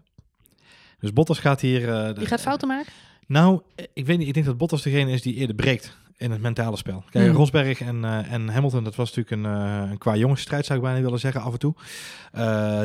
Dus 0.99 1.13
Bottas 1.13 1.39
gaat 1.39 1.61
hier... 1.61 1.79
de- 1.85 2.13
Die 2.17 2.27
gaat 2.27 2.41
fouten 2.41 2.67
maken? 2.67 2.91
Nou, 3.27 3.61
ik 3.93 4.05
weet 4.05 4.17
niet. 4.17 4.27
Ik 4.27 4.33
denk 4.33 4.45
dat 4.45 4.57
Bottas 4.57 4.81
degene 4.81 5.11
is 5.11 5.21
die 5.21 5.33
eerder 5.33 5.55
breekt 5.55 5.97
in 6.17 6.31
het 6.31 6.41
mentale 6.41 6.77
spel. 6.77 7.03
Kijk, 7.09 7.25
Hmm. 7.27 7.35
Rosberg 7.35 7.81
en, 7.81 8.03
en 8.05 8.49
Hamilton, 8.49 8.83
dat 8.83 8.95
was 8.95 9.13
natuurlijk 9.15 9.45
een, 9.45 9.51
eh 9.83 9.89
een 9.91 9.97
qua 9.97 10.15
jongensstrijd, 10.15 10.65
zou 10.65 10.79
ik 10.79 10.85
bijna 10.85 11.01
willen 11.01 11.19
zeggen, 11.19 11.41
af 11.41 11.53
en 11.53 11.59
toe. 11.59 11.73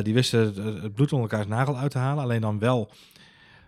Die 0.03 0.13
wisten 0.13 0.39
het, 0.39 0.55
het 0.55 0.93
bloed 0.93 1.13
onder 1.13 1.29
elkaars 1.31 1.47
nagel 1.49 1.77
uit 1.77 1.91
te 1.91 1.97
halen. 1.97 2.23
Alleen 2.23 2.41
dan 2.41 2.59
wel 2.59 2.89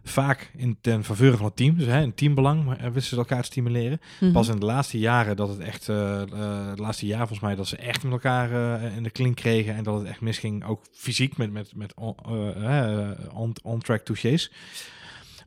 vaak 0.03 0.51
in 0.55 0.77
ten 0.81 1.03
faveur 1.03 1.38
van 1.38 1.45
het 1.45 1.55
team. 1.55 1.77
Dus 1.77 1.88
hè, 1.88 2.01
in 2.01 2.13
teambelang 2.13 2.65
maar, 2.65 2.77
eh, 2.77 2.83
wisten 2.83 3.03
ze 3.03 3.15
elkaar 3.15 3.41
te 3.41 3.45
stimuleren. 3.45 4.00
Mhm. 4.19 4.31
Pas 4.31 4.48
in 4.48 4.60
de 4.60 4.65
laatste 4.65 5.00
jaren 5.00 5.36
dat 5.36 5.50
het 5.50 5.60
echt, 5.60 5.89
eh 5.89 6.22
eh, 6.22 6.69
het 6.69 6.79
laatste 6.79 7.05
jaar 7.05 7.17
volgens 7.17 7.39
mij, 7.39 7.55
dat 7.55 7.67
ze 7.67 7.75
echt 7.75 8.03
met 8.03 8.12
elkaar 8.12 8.51
eh, 8.81 8.95
in 8.95 9.03
de 9.03 9.10
klink 9.10 9.36
kregen. 9.36 9.75
En 9.75 9.83
dat 9.83 10.00
het 10.00 10.07
echt 10.07 10.22
misging, 10.22 10.65
ook 10.65 10.86
fysiek 10.91 11.38
met, 11.38 11.51
met, 11.51 11.75
met 11.75 11.93
on, 11.95 12.15
eh, 12.25 13.10
eh, 13.10 13.17
on, 13.33 13.53
on-track 13.63 14.05
touches. 14.05 14.51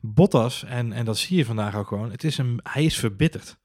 Bottas, 0.01 0.63
en, 0.63 0.93
en 0.93 1.05
dat 1.05 1.17
zie 1.17 1.37
je 1.37 1.45
vandaag 1.45 1.75
ook 1.75 1.87
gewoon, 1.87 2.11
het 2.11 2.23
is 2.23 2.37
een, 2.37 2.59
hij 2.63 2.83
is 2.83 2.97
verbitterd. 2.97 3.57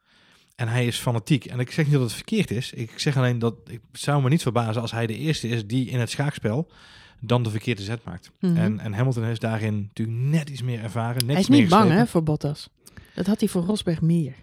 En 0.56 0.68
hij 0.68 0.86
is 0.86 0.98
fanatiek. 0.98 1.44
En 1.44 1.60
ik 1.60 1.70
zeg 1.70 1.84
niet 1.84 1.94
dat 1.94 2.02
het 2.02 2.12
verkeerd 2.12 2.50
is. 2.50 2.72
Ik 2.72 2.98
zeg 2.98 3.16
alleen 3.16 3.38
dat 3.38 3.54
ik 3.66 3.80
zou 3.92 4.22
me 4.22 4.28
niet 4.28 4.42
verbazen 4.42 4.82
als 4.82 4.90
hij 4.90 5.06
de 5.06 5.16
eerste 5.16 5.48
is 5.48 5.66
die 5.66 5.88
in 5.88 6.00
het 6.00 6.10
schaakspel 6.10 6.70
dan 7.24 7.42
de 7.42 7.50
verkeerde 7.50 7.82
zet 7.82 8.00
maakt. 8.04 8.30
Mhm. 8.40 8.56
en, 8.56 8.80
en 8.80 8.92
Hamilton 8.92 9.24
is 9.24 9.38
daarin 9.38 9.80
natuurlijk 9.94 10.18
net 10.18 10.48
iets 10.50 10.62
meer 10.62 10.82
ervaren. 10.82 11.16
Net 11.26 11.30
Hij 11.32 11.40
is 11.40 11.48
niet 11.48 11.68
bang 11.68 11.90
hè, 11.90 12.06
voor 12.06 12.22
Bottas. 12.22 12.68
Dat 13.14 13.26
had 13.26 13.40
hij 13.40 13.48
voor 13.48 13.62
Rosberg 13.62 14.00
meer. 14.00 14.34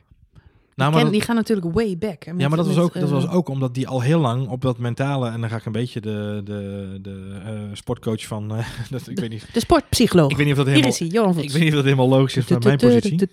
Nou, 0.75 0.91
Ken- 0.91 0.99
maar 1.01 1.09
dat- 1.11 1.19
die 1.19 1.27
gaan 1.27 1.35
natuurlijk 1.35 1.73
way 1.75 1.97
back. 1.97 2.23
hè, 2.23 2.31
met- 2.31 2.41
ja, 2.41 2.47
maar 2.47 2.57
dat 2.57 2.67
was, 2.67 2.77
ook, 2.77 2.93
dat 2.93 3.03
eh, 3.03 3.09
was 3.09 3.27
ook 3.27 3.49
omdat 3.49 3.73
die 3.73 3.87
al 3.87 4.01
heel 4.01 4.19
lang 4.19 4.47
op 4.47 4.61
dat 4.61 4.77
mentale... 4.77 5.29
En 5.29 5.41
dan 5.41 5.49
ga 5.49 5.55
ik 5.55 5.65
een 5.65 5.71
beetje 5.71 6.01
de, 6.01 6.41
de, 6.43 6.97
de 7.01 7.39
eh, 7.45 7.51
sportcoach 7.73 8.25
van... 8.25 8.55
eh, 8.55 8.65
dat, 8.89 9.07
ik, 9.07 9.19
weet 9.19 9.29
niet, 9.29 9.45
De 9.53 9.59
sportpsycholoog. 9.59 10.31
ik 10.31 10.37
weet 10.37 10.45
niet 10.45 10.55
of 10.57 10.59
dat 10.65 10.67
helemaal... 10.67 10.89
is 10.91 10.99
hij, 10.99 11.07
Johan 11.07 11.33
Voets. 11.33 11.45
Ik 11.45 11.51
weet 11.51 11.59
niet 11.61 11.69
of 11.69 11.75
dat 11.75 11.83
helemaal 11.83 12.09
logisch 12.09 12.37
is 12.37 12.45
vanuit 12.45 12.63
mijn 12.63 12.77
positie. 12.77 13.13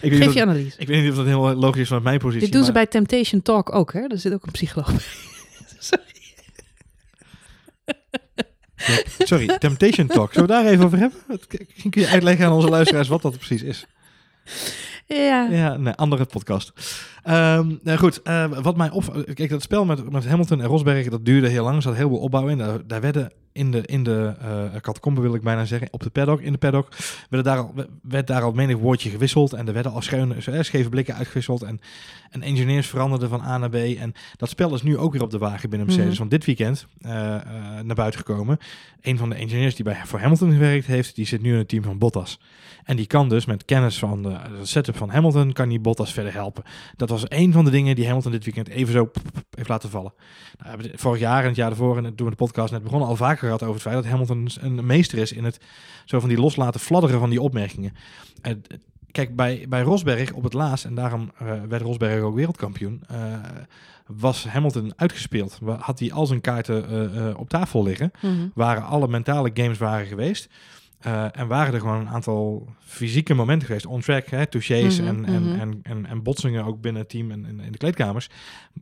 Ik 0.00 0.10
weet, 0.10 0.10
niet 0.10 0.18
Geef 0.20 0.26
of, 0.28 0.34
je 0.34 0.42
analyse. 0.42 0.78
ik 0.78 0.86
weet 0.88 1.00
niet 1.02 1.10
of 1.10 1.16
dat 1.16 1.24
helemaal 1.26 1.54
logisch 1.54 1.80
is 1.80 1.86
vanuit 1.86 2.04
mijn 2.04 2.18
positie. 2.18 2.40
Dit 2.44 2.52
doen 2.52 2.64
ze 2.64 2.72
bij 2.72 2.86
Temptation 2.86 3.42
Talk 3.42 3.74
ook, 3.74 3.92
hè? 3.92 4.00
Er 4.00 4.18
zit 4.18 4.32
ook 4.32 4.46
een 4.46 4.52
psycholoog 4.52 4.86
bij. 4.92 5.00
Sorry. 5.78 6.04
Sorry, 9.18 9.58
Temptation 9.58 10.06
Talk. 10.06 10.32
Zullen 10.32 10.48
we 10.48 10.54
daar 10.54 10.66
even 10.66 10.84
over 10.84 10.98
hebben? 10.98 11.18
Misschien 11.28 11.90
kun 11.90 12.02
je 12.02 12.08
uitleggen 12.08 12.46
aan 12.46 12.52
onze 12.52 12.68
luisteraars 12.68 13.08
wat 13.08 13.22
dat 13.22 13.36
precies 13.36 13.62
is. 13.62 13.86
Ja. 15.06 15.48
Ja, 15.50 15.76
nee, 15.76 15.92
andere 15.92 16.24
podcast. 16.24 16.72
Ehm, 17.22 17.74
nou 17.82 17.98
goed, 17.98 18.22
eh, 18.22 18.46
wat 18.62 18.76
mij 18.76 18.90
op... 18.90 19.24
Kijk, 19.34 19.50
dat 19.50 19.62
spel 19.62 19.84
met, 19.84 20.10
met 20.10 20.26
Hamilton 20.26 20.60
en 20.60 20.66
Rosberg, 20.66 21.08
dat 21.08 21.24
duurde 21.24 21.48
heel 21.48 21.64
lang. 21.64 21.76
Er 21.76 21.82
zat 21.82 21.94
heel 21.94 22.08
veel 22.08 22.18
opbouw 22.18 22.46
in. 22.46 22.58
Daar, 22.58 22.86
daar 22.86 23.00
werden 23.00 23.32
in 23.56 23.70
de, 23.70 23.82
in 23.86 24.02
de 24.02 24.34
eh 24.40 24.80
catacombe, 24.80 25.20
wil 25.20 25.34
ik 25.34 25.42
bijna 25.42 25.64
zeggen, 25.64 25.88
op 25.90 26.02
de 26.02 26.10
paddock, 26.10 26.40
in 26.40 26.52
de 26.52 26.58
paddock, 26.58 26.88
werden 27.30 27.52
daar 27.52 27.58
al, 27.58 27.74
werd 28.02 28.26
daar 28.26 28.42
al 28.42 28.52
menig 28.52 28.76
woordje 28.76 29.10
gewisseld. 29.10 29.52
En 29.52 29.66
er 29.66 29.72
werden 29.72 29.92
al 29.92 30.02
scheve, 30.02 30.52
eh, 30.52 30.62
scheve 30.62 30.88
blikken 30.88 31.14
uitgewisseld. 31.14 31.62
En, 31.62 31.80
en 32.30 32.42
engineers 32.42 32.86
veranderden 32.86 33.28
van 33.28 33.40
A 33.40 33.58
naar 33.58 33.70
B. 33.70 33.74
En 33.74 34.12
dat 34.36 34.48
spel 34.48 34.74
is 34.74 34.82
nu 34.82 34.98
ook 34.98 35.12
weer 35.12 35.22
op 35.22 35.30
de 35.30 35.38
wagen 35.38 35.70
binnen 35.70 35.86
Mercedes. 35.86 36.10
Mhm. 36.10 36.18
Want 36.18 36.30
dit 36.30 36.44
weekend 36.44 36.86
eh, 37.00 37.10
naar 37.82 37.94
buiten 37.94 38.20
gekomen. 38.20 38.58
Een 39.00 39.18
van 39.18 39.28
de 39.28 39.34
engineers 39.34 39.74
die 39.74 39.84
bij, 39.84 40.00
voor 40.04 40.20
Hamilton 40.20 40.52
gewerkt 40.52 40.86
heeft, 40.86 41.14
die 41.14 41.26
zit 41.26 41.42
nu 41.42 41.52
in 41.52 41.58
het 41.58 41.68
team 41.68 41.82
van 41.82 41.98
Bottas. 41.98 42.40
En 42.84 42.96
die 42.96 43.06
kan 43.06 43.28
dus 43.28 43.46
met 43.46 43.64
kennis 43.64 43.98
van 43.98 44.22
de, 44.22 44.28
de 44.58 44.66
setup 44.66 44.96
van 44.96 45.10
Hamilton, 45.10 45.52
kan 45.52 45.68
die 45.68 45.80
Bottas 45.80 46.12
verder 46.12 46.32
helpen. 46.32 46.62
Dat 46.96 47.08
was 47.08 47.24
een 47.28 47.52
van 47.52 47.64
de 47.64 47.70
dingen 47.70 47.94
die 47.94 48.06
Hamilton 48.06 48.32
dit 48.32 48.44
weekend 48.44 48.68
even 48.68 48.92
zo 48.92 49.10
heeft 49.50 49.68
laten 49.68 49.90
vallen. 49.90 50.12
Nou, 50.58 50.90
vorig 50.94 51.20
jaar 51.20 51.42
en 51.42 51.48
het 51.48 51.56
jaar 51.56 51.70
ervoor, 51.70 51.96
en 51.96 52.14
toen 52.14 52.26
we 52.26 52.30
de 52.30 52.44
podcast 52.44 52.72
net 52.72 52.82
begonnen, 52.82 53.08
al 53.08 53.16
vaker 53.16 53.45
gehad 53.46 53.62
over 53.62 53.74
het 53.74 53.82
feit 53.82 53.94
dat 53.94 54.04
Hamilton 54.04 54.48
een 54.60 54.86
meester 54.86 55.18
is 55.18 55.32
in 55.32 55.44
het 55.44 55.60
zo 56.04 56.20
van 56.20 56.28
die 56.28 56.38
loslaten 56.38 56.80
fladderen 56.80 57.20
van 57.20 57.30
die 57.30 57.40
opmerkingen. 57.40 57.92
Eh, 58.42 58.52
kijk, 59.10 59.36
bij, 59.36 59.66
bij 59.68 59.82
Rosberg 59.82 60.32
op 60.32 60.42
het 60.42 60.52
laatst, 60.52 60.84
en 60.84 60.94
daarom 60.94 61.30
eh, 61.38 61.52
werd 61.68 61.82
Rosberg 61.82 62.22
ook 62.22 62.34
wereldkampioen, 62.34 63.02
eh, 63.08 63.16
was 64.06 64.44
Hamilton 64.44 64.92
uitgespeeld. 64.96 65.58
Had 65.78 65.98
hij 65.98 66.12
al 66.12 66.26
zijn 66.26 66.40
kaarten 66.40 67.36
op 67.36 67.48
tafel 67.48 67.82
liggen, 67.82 68.10
Mhm. 68.20 68.48
waren 68.54 68.84
alle 68.84 69.08
mentale 69.08 69.50
games 69.54 69.78
waren 69.78 70.06
geweest. 70.06 70.48
En 71.32 71.46
waren 71.46 71.74
er 71.74 71.80
gewoon 71.80 72.00
een 72.00 72.08
aantal 72.08 72.68
fysieke 72.78 73.34
momenten 73.34 73.66
geweest, 73.66 73.86
on-track, 73.86 74.24
touches 74.24 75.00
Mhm, 75.00 75.08
en, 75.08 75.24
en, 75.24 75.42
mhm. 75.42 75.60
en, 75.60 75.80
en, 75.82 76.06
en 76.06 76.22
botsingen 76.22 76.64
ook 76.64 76.80
binnen 76.80 77.02
het 77.02 77.10
team 77.10 77.30
en, 77.30 77.46
en 77.46 77.60
in 77.60 77.72
de 77.72 77.78
kleedkamers, 77.78 78.30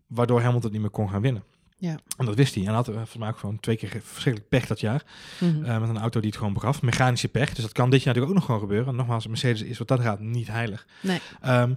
waardoor 0.07 0.41
Hamilton 0.41 0.73
niet 0.73 0.81
meer 0.81 0.91
kon 0.91 1.09
gaan 1.11 1.23
winnen. 1.23 1.43
Ja. 1.85 1.99
En 2.17 2.27
dat 2.27 2.35
wist 2.35 2.55
hij. 2.55 2.67
En 2.67 2.75
had 2.75 2.89
eh, 2.89 2.95
volgens 2.95 3.17
mij 3.17 3.29
ook 3.29 3.39
gewoon 3.39 3.61
twee 3.61 3.77
keer 3.77 3.89
verschrikkelijk 3.89 4.49
pech 4.49 4.67
dat 4.67 4.81
jaar. 4.81 5.03
Mhm. 5.41 5.65
eh, 5.65 5.81
met 5.81 5.89
een 5.89 5.99
auto 5.99 6.21
die 6.21 6.29
het 6.29 6.39
gewoon 6.39 6.53
begaf. 6.53 6.83
Mechanische 6.83 7.29
pech. 7.29 7.55
Dus 7.55 7.65
dat 7.65 7.73
kan 7.73 7.91
dit 7.91 8.03
jaar 8.03 8.15
natuurlijk 8.15 8.33
ook 8.33 8.39
nog 8.39 8.45
gewoon 8.45 8.61
gebeuren. 8.61 8.89
En 8.89 8.97
nogmaals, 8.97 9.27
Mercedes 9.27 9.63
is 9.63 9.79
wat 9.79 9.89
dat 9.89 10.01
gaat 10.01 10.21
niet 10.21 10.49
heilig. 10.49 10.87
Nee. 11.01 11.21
Ehm, 11.41 11.75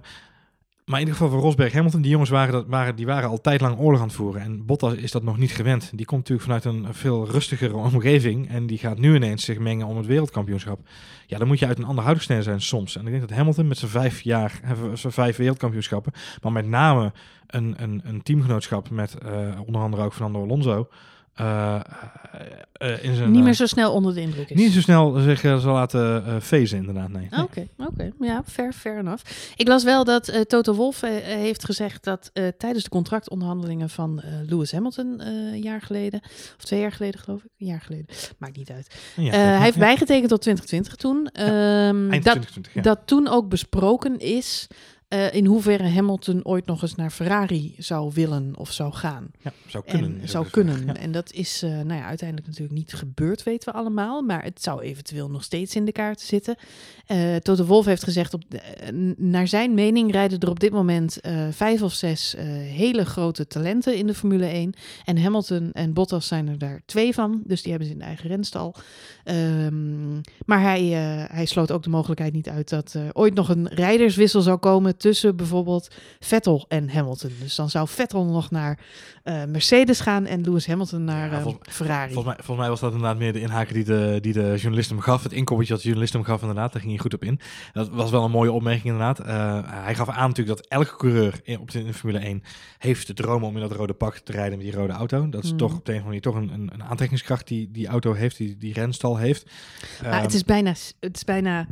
maar 0.88 1.00
in 1.00 1.06
ieder 1.06 1.14
geval 1.14 1.30
voor 1.30 1.40
Rosberg 1.40 1.72
Hamilton, 1.72 2.00
die 2.00 2.10
jongens 2.10 2.30
waren, 2.30 2.52
dat, 2.52 2.66
waren, 2.66 2.96
die 2.96 3.06
waren 3.06 3.28
al 3.28 3.40
tijd 3.40 3.60
lang 3.60 3.78
oorlog 3.78 4.00
aan 4.00 4.06
het 4.06 4.16
voeren. 4.16 4.42
En 4.42 4.64
Bottas 4.66 4.94
is 4.94 5.10
dat 5.10 5.22
nog 5.22 5.38
niet 5.38 5.50
gewend. 5.50 5.90
Die 5.94 6.06
komt 6.06 6.28
natuurlijk 6.28 6.62
vanuit 6.62 6.64
een 6.64 6.94
veel 6.94 7.30
rustigere 7.30 7.76
omgeving. 7.76 8.48
En 8.48 8.66
die 8.66 8.78
gaat 8.78 8.98
nu 8.98 9.14
ineens 9.14 9.44
zich 9.44 9.58
mengen 9.58 9.86
om 9.86 9.96
het 9.96 10.06
wereldkampioenschap. 10.06 10.80
Ja, 11.26 11.38
dan 11.38 11.46
moet 11.46 11.58
je 11.58 11.66
uit 11.66 11.78
een 11.78 11.84
ander 11.84 12.04
houdingssteen 12.04 12.42
zijn 12.42 12.60
soms. 12.60 12.96
En 12.96 13.04
ik 13.04 13.10
denk 13.10 13.28
dat 13.28 13.36
Hamilton 13.36 13.68
met 13.68 13.78
zijn 13.78 13.90
vijf 13.90 14.20
jaar, 14.20 14.60
eh, 14.62 14.70
zijn 14.94 15.12
vijf 15.12 15.36
wereldkampioenschappen, 15.36 16.12
maar 16.42 16.52
met 16.52 16.66
name 16.66 17.12
een, 17.46 17.74
een, 17.76 18.00
een 18.04 18.22
teamgenootschap 18.22 18.90
met 18.90 19.18
eh, 19.18 19.60
onder 19.66 19.80
andere 19.80 20.02
ook 20.02 20.12
Fernando 20.12 20.42
Alonso. 20.42 20.88
Eh, 21.38 21.80
eh, 22.72 23.04
in 23.04 23.14
zijn, 23.14 23.28
Niet 23.30 23.38
eh, 23.38 23.44
meer 23.44 23.54
zo 23.54 23.66
snel 23.66 23.92
onder 23.92 24.14
de 24.14 24.20
indruk 24.20 24.50
is. 24.50 24.56
niet 24.56 24.72
zo 24.72 24.80
snel 24.80 25.18
zich 25.18 25.44
eh, 25.44 25.58
zal 25.58 25.72
laten 25.74 26.26
eh 26.26 26.36
fezen, 26.40 26.78
inderdaad. 26.78 27.08
Nee. 27.08 27.26
Ah, 27.30 27.42
Oké, 27.42 27.66
oké. 27.78 28.10
Ja, 28.20 28.42
fair, 28.46 28.72
fair 28.72 28.98
enough. 28.98 29.24
Ik 29.56 29.68
las 29.68 29.84
wel 29.84 30.04
dat 30.04 30.28
eh, 30.28 30.40
Toto 30.40 30.74
Wolff 30.74 31.02
eh, 31.02 31.10
heeft 31.24 31.64
gezegd 31.64 32.04
dat 32.04 32.30
eh, 32.32 32.44
tijdens 32.58 32.84
de 32.84 32.90
contractonderhandelingen 32.90 33.90
van 33.90 34.20
eh, 34.20 34.30
Lewis 34.46 34.72
Hamilton 34.72 35.20
eh, 35.20 35.26
een 35.26 35.62
jaar 35.62 35.80
geleden, 35.80 36.20
of 36.58 36.64
twee 36.64 36.80
jaar 36.80 36.92
geleden 36.92 37.20
geloof 37.20 37.44
ik, 37.44 37.50
een 37.58 37.66
jaar 37.66 37.80
geleden, 37.80 38.06
maakt 38.38 38.56
niet 38.56 38.70
uit. 38.70 38.94
Ja, 39.16 39.32
Eh, 39.32 39.38
hij 39.38 39.60
heeft 39.62 39.78
bijgetekend 39.78 40.28
tot 40.28 40.40
2020 40.40 40.94
toen. 40.94 41.28
Ehm, 41.32 42.10
Eind 42.10 42.24
dat, 42.24 42.32
2020, 42.34 42.74
ja. 42.74 42.82
dat 42.82 42.98
toen 43.04 43.28
ook 43.28 43.48
besproken 43.48 44.18
is 44.18 44.66
eh, 45.08 45.34
in 45.34 45.46
hoeverre 45.46 45.88
Hamilton 45.88 46.44
ooit 46.44 46.66
nog 46.66 46.82
eens 46.82 46.94
naar 46.94 47.10
Ferrari 47.10 47.74
zou 47.78 48.10
willen 48.14 48.52
of 48.56 48.72
zou 48.72 48.92
gaan. 48.92 49.30
Ja, 49.38 49.52
zou 49.66 49.84
kunnen. 49.84 50.20
En 50.20 50.28
zou 50.28 50.44
de 50.44 50.50
kunnen. 50.50 50.86
Ja. 50.86 50.94
En 50.96 51.12
dat 51.12 51.32
is 51.32 51.62
eh, 51.62 51.70
nou 51.70 51.94
ja, 51.94 52.04
uiteindelijk 52.04 52.48
natuurlijk 52.48 52.78
niet 52.78 52.94
gebeurd, 52.94 53.42
weten 53.42 53.72
we 53.72 53.78
allemaal. 53.78 54.22
Maar 54.22 54.42
het 54.42 54.62
zou 54.62 54.82
eventueel 54.82 55.30
nog 55.30 55.44
steeds 55.44 55.74
in 55.76 55.84
de 55.84 55.92
kaarten 55.92 56.26
zitten. 56.26 56.56
Eh 57.06 57.36
Toto 57.36 57.64
Wolff 57.64 57.86
heeft 57.86 58.04
gezegd, 58.04 58.34
op 58.34 58.42
de- 58.48 59.14
naar 59.16 59.48
zijn 59.48 59.74
mening 59.74 60.12
rijden 60.12 60.38
er 60.38 60.50
op 60.50 60.60
dit 60.60 60.72
moment 60.72 61.18
vijf 61.50 61.82
of 61.82 61.92
zes 61.92 62.34
hele 62.38 63.04
grote 63.04 63.46
talenten 63.46 63.96
in 63.96 64.06
de 64.06 64.14
Formule 64.14 64.46
1. 64.46 64.74
En 65.04 65.18
Hamilton 65.22 65.72
en 65.72 65.92
Bottas 65.92 66.26
zijn 66.26 66.48
er 66.48 66.58
daar 66.58 66.82
twee 66.86 67.14
van. 67.14 67.42
Dus 67.44 67.62
die 67.62 67.70
hebben 67.70 67.88
ze 67.88 67.94
in 67.94 68.00
de 68.00 68.06
eigen 68.06 68.28
renstal. 68.28 68.74
Ehm, 69.24 70.14
maar 70.46 70.60
hij, 70.60 70.82
hij 71.30 71.44
sloot 71.46 71.70
ook 71.70 71.82
de 71.82 71.90
mogelijkheid 71.90 72.32
niet 72.32 72.48
uit 72.48 72.68
dat 72.68 72.96
ooit 73.12 73.34
nog 73.34 73.48
een 73.48 73.68
rijderswissel 73.68 74.40
zou 74.40 74.58
komen 74.58 74.97
tussen 74.98 75.36
bijvoorbeeld 75.36 75.88
Vettel 76.20 76.64
en 76.68 76.90
Hamilton. 76.90 77.30
Dus 77.40 77.54
dan 77.54 77.70
zou 77.70 77.88
Vettel 77.88 78.24
nog 78.24 78.50
naar 78.50 78.78
eh, 79.22 79.44
Mercedes 79.44 80.00
gaan 80.00 80.26
en 80.26 80.40
Lewis 80.44 80.66
Hamilton 80.66 81.04
naar 81.04 81.30
Ja, 81.30 81.36
eh, 81.36 81.42
volgens- 81.42 81.74
Ferrari. 81.74 82.12
Volgens 82.12 82.34
mij, 82.34 82.44
volgens 82.44 82.58
mij 82.58 82.68
was 82.68 82.80
dat 82.80 82.92
inderdaad 82.92 83.18
meer 83.18 83.32
de 83.32 83.40
inhaker 83.40 83.74
die 83.74 83.84
de, 83.84 84.18
die 84.20 84.32
de 84.32 84.54
journalist 84.56 84.88
hem 84.90 85.00
gaf. 85.00 85.22
Het 85.22 85.32
inkoppertje 85.32 85.72
dat 85.72 85.82
de 85.82 85.88
journalist 85.88 86.12
hem 86.14 86.24
gaf, 86.24 86.40
inderdaad. 86.40 86.72
Daar 86.72 86.80
ging 86.80 86.92
hij 86.92 87.02
goed 87.02 87.14
op 87.14 87.24
in. 87.24 87.40
Dat 87.72 87.88
was 87.88 88.10
wel 88.10 88.24
een 88.24 88.30
mooie 88.30 88.52
opmerking, 88.52 88.84
inderdaad. 88.84 89.18
Eh, 89.20 89.60
hij 89.84 89.94
gaf 89.94 90.08
aan 90.08 90.28
natuurlijk 90.28 90.56
dat 90.56 90.66
elke 90.66 90.96
coureur 90.96 91.40
in, 91.42 91.58
op 91.58 91.70
de, 91.70 91.84
in 91.84 91.94
Formule 91.94 92.18
1 92.18 92.42
heeft 92.78 93.06
de 93.06 93.14
droom 93.14 93.44
om 93.44 93.54
in 93.54 93.60
dat 93.60 93.72
rode 93.72 93.94
pak 93.94 94.18
te 94.18 94.32
rijden 94.32 94.58
met 94.58 94.66
die 94.66 94.76
rode 94.76 94.92
auto. 94.92 95.28
Dat 95.28 95.44
is 95.44 95.48
Mhm. 95.50 95.58
toch 95.58 95.74
op 95.76 95.84
de 95.84 95.92
een 95.92 95.98
of 95.98 96.04
andere 96.04 96.28
manier 96.32 96.48
toch 96.48 96.56
een, 96.58 96.60
een, 96.62 96.70
een 96.74 96.88
aantrekkingskracht 96.88 97.46
die 97.46 97.70
die 97.70 97.86
auto 97.86 98.12
heeft, 98.12 98.36
die 98.36 98.56
die 98.58 98.72
renstal 98.72 99.16
heeft. 99.16 99.50
Maar 100.02 100.12
Ehm, 100.12 100.22
het 100.22 100.34
is 100.34 100.44
bijna, 100.44 100.74
het 101.00 101.16
is 101.16 101.24
bijna, 101.24 101.66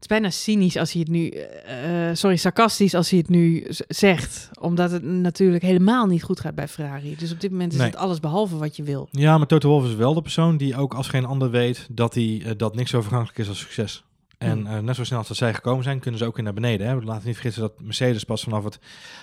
is 0.00 0.06
bijna 0.06 0.30
cynisch 0.30 0.76
als 0.76 0.92
hij 0.92 1.00
het 1.00 1.10
nu, 1.10 1.28
eh, 1.28 2.08
eh, 2.10 2.16
sorry, 2.16 2.36
sarcastisch 2.36 2.94
als 2.94 3.10
hij 3.10 3.18
het 3.18 3.28
nu 3.28 3.66
zegt, 3.88 4.48
omdat 4.60 4.90
het 4.90 5.02
natuurlijk 5.02 5.62
helemaal 5.62 6.06
niet 6.06 6.22
goed 6.22 6.40
gaat 6.40 6.54
bij 6.54 6.68
Ferrari. 6.68 7.16
Dus 7.18 7.32
op 7.32 7.40
dit 7.40 7.50
moment 7.50 7.72
is 7.72 7.78
Nee. 7.78 7.86
het 7.86 7.96
alles 7.96 8.20
behalve 8.20 8.56
wat 8.56 8.76
je 8.76 8.82
wil. 8.82 9.08
Ja, 9.10 9.38
maar 9.38 9.46
Toto 9.46 9.68
Wolff 9.68 9.86
is 9.88 9.94
wel 9.94 10.14
de 10.14 10.22
persoon 10.22 10.56
die 10.56 10.76
ook 10.76 10.94
als 10.94 11.08
geen 11.08 11.24
ander 11.24 11.50
weet 11.50 11.86
dat, 11.90 12.14
hij, 12.14 12.42
eh, 12.44 12.52
dat 12.56 12.74
niks 12.74 12.90
zo 12.90 13.00
vergankelijk 13.00 13.38
is 13.38 13.48
als 13.48 13.58
succes. 13.58 14.04
En 14.40 14.58
Hmm. 14.58 14.76
eh, 14.76 14.78
net 14.78 14.96
zo 14.96 15.04
snel 15.04 15.18
als 15.18 15.28
dat 15.28 15.36
zij 15.36 15.54
gekomen 15.54 15.84
zijn, 15.84 15.98
kunnen 15.98 16.20
ze 16.20 16.26
ook 16.26 16.34
weer 16.34 16.44
naar 16.44 16.54
beneden. 16.54 16.86
Hè. 16.86 16.94
Laten 16.94 17.20
we 17.20 17.26
niet 17.26 17.38
vergeten 17.38 17.60
dat 17.60 17.80
Mercedes 17.80 18.24
pas 18.24 18.42
vanaf 18.42 18.64
het 18.64 18.78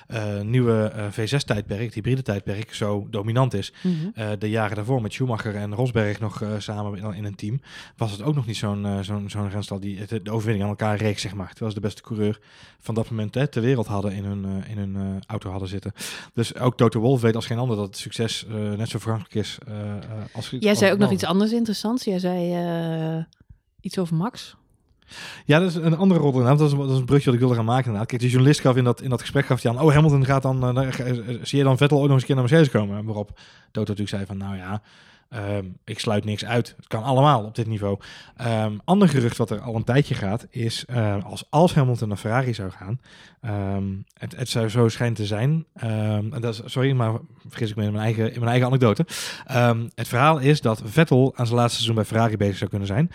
eh, 0.08 0.42
nieuwe 0.42 0.84
eh, 0.84 1.06
V6-tijdperk, 1.12 1.86
het 1.86 1.94
hybride 1.94 2.22
tijdperk, 2.22 2.74
zo 2.74 3.08
dominant 3.10 3.54
is. 3.54 3.74
Mhm. 3.84 4.38
De 4.40 4.50
jaren 4.50 4.76
daarvoor 4.76 5.02
met 5.02 5.14
Schumacher 5.14 5.56
en 5.56 5.76
Rosberg 5.76 6.20
nog 6.20 6.44
samen 6.58 6.98
in, 6.98 7.14
in 7.14 7.26
een 7.26 7.36
team, 7.36 7.62
was 7.96 8.12
het 8.12 8.22
ook 8.22 8.36
nog 8.36 8.46
niet 8.46 8.58
zo'n 8.58 8.88
zo'n 9.02 9.30
zo'n 9.30 9.50
renstal 9.50 9.80
die 9.80 10.00
het, 10.00 10.10
de 10.10 10.32
overwinning 10.32 10.64
aan 10.64 10.70
elkaar 10.70 10.98
reek, 10.98 11.20
zeg 11.20 11.34
maar. 11.34 11.50
Terwijl 11.50 11.70
ze 11.70 11.76
de 11.80 11.86
beste 11.86 12.02
coureur 12.02 12.40
van 12.80 12.96
dat 12.96 13.10
moment 13.10 13.36
hè, 13.36 13.48
ter 13.48 13.62
wereld 13.62 13.88
hadden 13.88 14.12
in 14.14 14.24
hun, 14.24 14.64
in 14.68 14.78
hun 14.78 15.24
auto 15.28 15.50
hadden 15.50 15.70
zitten. 15.70 15.94
Dus 16.34 16.56
ook 16.56 16.78
Toto 16.78 17.00
Wolff 17.00 17.22
weet 17.22 17.36
als 17.36 17.46
geen 17.46 17.58
ander 17.58 17.78
dat 17.78 17.86
het 17.86 17.98
succes 17.98 18.46
net 18.78 18.90
zo 18.90 19.00
vergankelijk 19.00 19.36
is 19.36 19.58
als 20.34 20.50
Jij 20.50 20.70
als 20.70 20.80
zei 20.80 20.92
ook 20.92 21.00
nog 21.00 21.12
iets 21.12 21.26
anders 21.26 21.52
interessants. 21.52 22.04
Jij 22.04 22.20
zei 22.20 23.26
iets 23.82 24.00
over 24.00 24.16
Max. 24.16 24.56
Ja, 25.46 25.60
dat 25.60 25.70
is 25.70 25.76
een 25.76 25.98
andere 25.98 26.20
rol. 26.20 26.32
Dat 26.32 26.62
is, 26.62 26.72
dat 26.72 26.90
is 26.90 26.98
een 26.98 27.06
brugje 27.06 27.26
wat 27.26 27.34
ik 27.34 27.40
wilde 27.40 27.56
gaan 27.56 27.66
maken 27.66 27.84
inderdaad. 27.86 28.08
Kijk, 28.10 28.22
de 28.22 28.30
journalist 28.30 28.60
gaf 28.60 28.76
in 28.76 28.84
dat, 28.84 29.02
in 29.02 29.10
dat 29.10 29.22
gesprek 29.22 29.46
gaf 29.46 29.62
hij 29.62 29.72
aan... 29.72 29.82
Oh, 29.82 29.94
Hamilton 29.94 30.26
gaat 30.26 30.42
dan... 30.42 30.56
eh, 30.64 30.74
dan- 30.76 30.92
eh, 30.92 31.14
zie 31.42 31.58
je 31.58 31.64
dan 31.64 31.78
Vettel 31.78 31.98
ook 31.98 32.04
nog 32.04 32.12
eens 32.12 32.22
een 32.22 32.28
keer 32.28 32.36
naar 32.36 32.46
Mercedes 32.50 32.70
komen? 32.70 33.06
Waarop 33.06 33.28
Toto 33.72 33.80
natuurlijk 33.94 34.10
zei 34.10 34.26
van... 34.26 34.38
Nou 34.38 34.56
ja, 34.58 34.82
Ehm, 35.30 35.66
ik 35.84 36.00
sluit 36.00 36.26
niks 36.26 36.46
uit. 36.46 36.74
Het 36.78 36.88
kan 36.88 37.04
allemaal 37.04 37.44
op 37.44 37.56
dit 37.56 37.68
niveau. 37.68 38.00
Um, 38.48 38.80
ander 38.84 39.10
gerucht 39.10 39.38
wat 39.38 39.50
er 39.50 39.60
al 39.60 39.76
een 39.76 39.84
tijdje 39.84 40.16
gaat, 40.16 40.48
is 40.50 40.86
uh, 40.90 41.24
als, 41.24 41.46
als 41.50 41.74
Hamilton 41.74 42.08
naar 42.08 42.18
Ferrari 42.18 42.54
zou 42.54 42.72
gaan. 42.72 43.00
Het, 44.14 44.36
het, 44.36 44.50
zou 44.50 44.70
zo 44.70 44.88
schijnt 44.88 45.16
te 45.16 45.26
zijn. 45.26 45.66
dat 46.40 46.54
is, 46.54 46.62
sorry, 46.66 46.92
maar 46.92 47.14
vergis 47.48 47.70
ik 47.70 47.76
me 47.76 47.84
in 47.84 47.92
mijn 47.92 48.04
eigen, 48.04 48.34
in 48.34 48.40
mijn 48.40 48.52
eigen 48.52 48.68
anekdote. 48.68 49.06
het 49.96 50.08
verhaal 50.08 50.38
is 50.40 50.62
dat 50.62 50.82
Vettel 50.86 51.34
aan 51.36 51.46
zijn 51.46 51.58
laatste 51.58 51.76
seizoen 51.76 51.96
bij 51.96 52.06
Ferrari 52.06 52.38
bezig 52.38 52.58
zou 52.58 52.70
kunnen 52.70 52.88
zijn. 52.88 53.12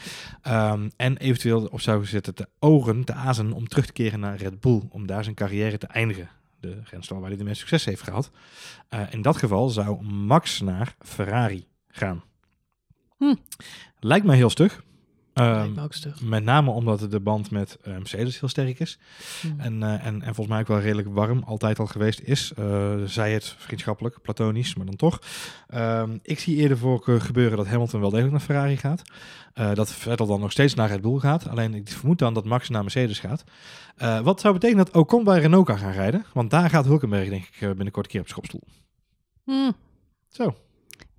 en 0.97 1.17
eventueel 1.17 1.69
op 1.71 1.81
zou 1.81 2.07
zitten 2.07 2.35
te 2.35 2.49
ogen, 2.59 3.05
te 3.05 3.13
azen 3.13 3.53
om 3.53 3.69
terug 3.69 3.87
te 3.87 3.93
keren 3.93 4.21
naar 4.21 4.37
Red 4.37 4.61
Bull. 4.61 4.83
Om 4.89 5.07
daar 5.07 5.25
zijn 5.25 5.37
carrière 5.37 5.79
te 5.79 5.87
eindigen 5.87 6.29
de 6.63 6.81
grenstal 6.85 7.21
waar 7.21 7.29
hij 7.29 7.39
de 7.39 7.45
meeste 7.45 7.61
succes 7.61 7.85
heeft 7.85 8.03
gehad. 8.03 8.31
Uh, 8.95 9.01
in 9.11 9.23
dat 9.23 9.37
geval 9.37 9.69
zou 9.69 10.03
Max 10.03 10.61
naar 10.61 10.95
Ferrari 11.01 11.67
gaan. 11.93 12.23
Hm. 13.17 13.35
Lijkt 14.01 14.27
mij 14.27 14.37
heel 14.37 14.51
stug. 14.51 14.83
Um, 15.35 15.75
met 16.21 16.45
name 16.45 16.71
omdat 16.71 17.11
de 17.11 17.21
band 17.21 17.51
met 17.51 17.79
uh, 17.85 17.97
Mercedes 17.97 18.41
heel 18.41 18.49
sterk 18.49 18.79
is. 18.79 18.99
Hm. 19.41 19.61
En, 19.61 19.81
uh, 19.81 20.07
en, 20.07 20.23
en 20.23 20.35
volgens 20.35 20.47
mij 20.47 20.61
ook 20.61 20.67
wel 20.67 20.81
redelijk 20.81 21.09
warm 21.09 21.43
altijd 21.43 21.79
al 21.79 21.87
geweest 21.87 22.21
is. 22.21 22.53
Uh, 22.59 22.95
zij 23.05 23.33
het 23.33 23.55
vriendschappelijk, 23.59 24.23
platonisch, 24.23 24.75
maar 24.75 24.87
dan 24.87 24.97
toch. 24.97 25.19
Um, 25.75 26.19
ik 26.23 26.41
zie 26.41 26.57
eerder 26.57 26.79
voor 26.79 27.03
gebeuren 27.21 27.57
dat 27.57 27.67
Hamilton 27.67 28.01
wel 28.01 28.11
degelijk 28.11 28.35
naar 28.35 28.45
Ferrari 28.45 28.77
gaat. 28.77 29.03
dat 29.75 29.93
Vettel 29.93 30.27
dan 30.27 30.41
nog 30.41 30.53
steeds 30.53 30.75
naar 30.75 30.89
Red 30.89 31.01
Bull 31.01 31.19
gaat. 31.19 31.49
Alleen 31.49 31.75
ik 31.75 31.89
vermoed 31.89 32.19
dan 32.19 32.35
dat 32.35 32.45
Max 32.45 32.69
naar 32.69 32.83
Mercedes 32.83 33.19
gaat. 33.19 33.45
wat 34.23 34.41
zou 34.41 34.55
betekenen 34.55 34.85
dat 34.85 34.95
Ocon 34.95 35.25
bij 35.25 35.41
Renault 35.41 35.67
kan 35.67 35.79
gaan 35.79 35.93
rijden. 35.93 36.25
Want 36.33 36.51
daar 36.51 36.71
gaat 36.71 36.85
Hulkenberg 36.85 37.29
denk 37.29 37.45
ik 37.45 37.59
binnenkort 37.59 38.05
een 38.05 38.13
keer 38.13 38.21
op 38.21 38.29
schopstoel. 38.29 38.63
Hm. 39.45 39.71
Zo. 40.29 40.55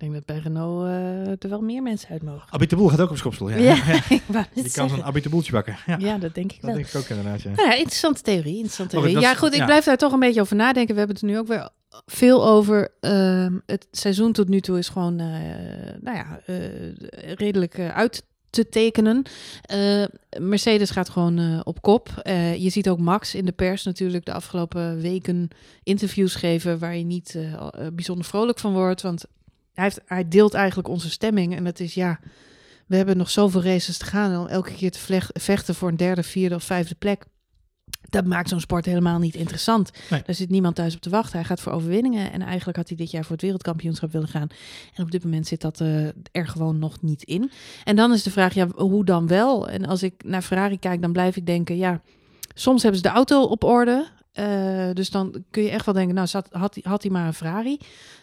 Denk 0.04 0.16
dat 0.16 0.24
bij 0.24 0.38
Renault 0.38 0.84
uh, 0.84 1.28
er 1.28 1.48
wel 1.48 1.60
meer 1.60 1.82
mensen 1.82 2.08
uit 2.08 2.22
mogen. 2.22 2.52
Abitaboel 2.52 2.88
gaat 2.88 3.00
ook 3.00 3.10
op 3.10 3.16
schopstoel. 3.16 3.50
Ja, 3.50 3.56
ja, 3.56 3.74
ja. 4.08 4.46
Die 4.54 4.70
kan 4.70 4.88
zo'n 4.88 5.04
Abitaboeltje 5.04 5.52
bakken. 5.52 5.76
Ja. 5.86 5.96
ja, 5.98 6.18
dat 6.18 6.34
denk 6.34 6.52
ik 6.52 6.60
dat 6.60 6.70
wel. 6.70 6.74
denk 6.74 6.86
ik 6.86 6.94
ook 6.94 7.08
inderdaad. 7.08 7.42
Ja. 7.42 7.50
Nou 7.50 7.68
ja, 7.68 7.74
interessante 7.74 8.22
theorie. 8.22 8.54
Interessante 8.54 8.96
theorie. 8.96 9.20
Ja, 9.20 9.34
goed, 9.34 9.54
ik 9.54 9.64
blijf 9.64 9.84
daar 9.84 9.96
toch 9.96 10.12
een 10.12 10.20
beetje 10.20 10.40
over 10.40 10.56
nadenken. 10.56 10.92
We 10.92 10.98
hebben 10.98 11.16
het 11.16 11.26
nu 11.26 11.38
ook 11.38 11.46
weer 11.46 11.68
veel 12.06 12.46
over. 12.46 12.94
Uh, 13.00 13.46
het 13.66 13.86
seizoen 13.90 14.32
tot 14.32 14.48
nu 14.48 14.60
toe 14.60 14.78
is 14.78 14.88
gewoon, 14.88 15.20
uh, 15.20 15.26
nou 16.00 16.16
ja, 16.16 16.40
uh, 16.46 16.56
redelijk 17.34 17.78
uit 17.78 18.24
te 18.50 18.68
tekenen. 18.68 19.22
Uh, 19.74 20.04
Mercedes 20.38 20.90
gaat 20.90 21.08
gewoon 21.08 21.38
uh, 21.38 21.60
op 21.64 21.82
kop. 21.82 22.08
Uh, 22.22 22.56
je 22.56 22.70
ziet 22.70 22.88
ook 22.88 22.98
Max 22.98 23.34
in 23.34 23.44
de 23.44 23.52
pers 23.52 23.84
natuurlijk 23.84 24.24
de 24.24 24.32
afgelopen 24.32 25.00
weken 25.00 25.48
interviews 25.82 26.34
geven 26.34 26.78
waar 26.78 26.96
je 26.96 27.04
niet 27.04 27.38
bijzonder 27.92 28.24
vrolijk 28.24 28.58
van 28.58 28.72
wordt. 28.72 29.02
Want 29.02 29.24
hij, 29.74 29.84
heeft, 29.84 30.00
hij 30.06 30.28
deelt 30.28 30.54
eigenlijk 30.54 30.88
onze 30.88 31.10
stemming. 31.10 31.56
En 31.56 31.64
dat 31.64 31.80
is 31.80 31.94
ja, 31.94 32.20
we 32.86 32.96
hebben 32.96 33.16
nog 33.16 33.30
zoveel 33.30 33.62
races 33.62 33.98
te 33.98 34.04
gaan. 34.04 34.30
En 34.30 34.38
om 34.38 34.46
elke 34.46 34.74
keer 34.74 34.90
te 34.90 35.20
vechten 35.34 35.74
voor 35.74 35.88
een 35.88 35.96
derde, 35.96 36.22
vierde 36.22 36.54
of 36.54 36.64
vijfde 36.64 36.94
plek. 36.94 37.24
Dat 38.08 38.24
maakt 38.24 38.48
zo'n 38.48 38.60
sport 38.60 38.84
helemaal 38.84 39.18
niet 39.18 39.34
interessant. 39.34 39.90
Nee. 40.10 40.22
Daar 40.26 40.34
zit 40.34 40.50
niemand 40.50 40.74
thuis 40.74 40.94
op 40.94 41.00
te 41.00 41.10
wachten. 41.10 41.38
Hij 41.38 41.44
gaat 41.44 41.60
voor 41.60 41.72
overwinningen. 41.72 42.32
En 42.32 42.42
eigenlijk 42.42 42.76
had 42.76 42.88
hij 42.88 42.96
dit 42.96 43.10
jaar 43.10 43.22
voor 43.22 43.32
het 43.32 43.42
wereldkampioenschap 43.42 44.12
willen 44.12 44.28
gaan. 44.28 44.48
En 44.94 45.02
op 45.02 45.10
dit 45.10 45.24
moment 45.24 45.46
zit 45.46 45.60
dat 45.60 45.80
uh, 45.80 46.06
er 46.32 46.46
gewoon 46.46 46.78
nog 46.78 47.02
niet 47.02 47.22
in. 47.22 47.50
En 47.84 47.96
dan 47.96 48.12
is 48.12 48.22
de 48.22 48.30
vraag, 48.30 48.54
ja, 48.54 48.66
hoe 48.74 49.04
dan 49.04 49.26
wel? 49.26 49.68
En 49.68 49.86
als 49.86 50.02
ik 50.02 50.24
naar 50.24 50.42
Ferrari 50.42 50.78
kijk, 50.78 51.02
dan 51.02 51.12
blijf 51.12 51.36
ik 51.36 51.46
denken, 51.46 51.76
ja, 51.76 52.00
soms 52.54 52.82
hebben 52.82 53.00
ze 53.00 53.08
de 53.08 53.14
auto 53.14 53.42
op 53.42 53.64
orde. 53.64 54.06
Uh, 54.40 54.90
dus 54.92 55.10
dan 55.10 55.44
kun 55.50 55.62
je 55.62 55.70
echt 55.70 55.84
wel 55.84 55.94
denken, 55.94 56.14
nou, 56.14 56.26
zat, 56.26 56.48
had, 56.50 56.78
had 56.82 57.02
hij 57.02 57.12
maar 57.12 57.26
een 57.26 57.34
Ferrari. 57.34 57.78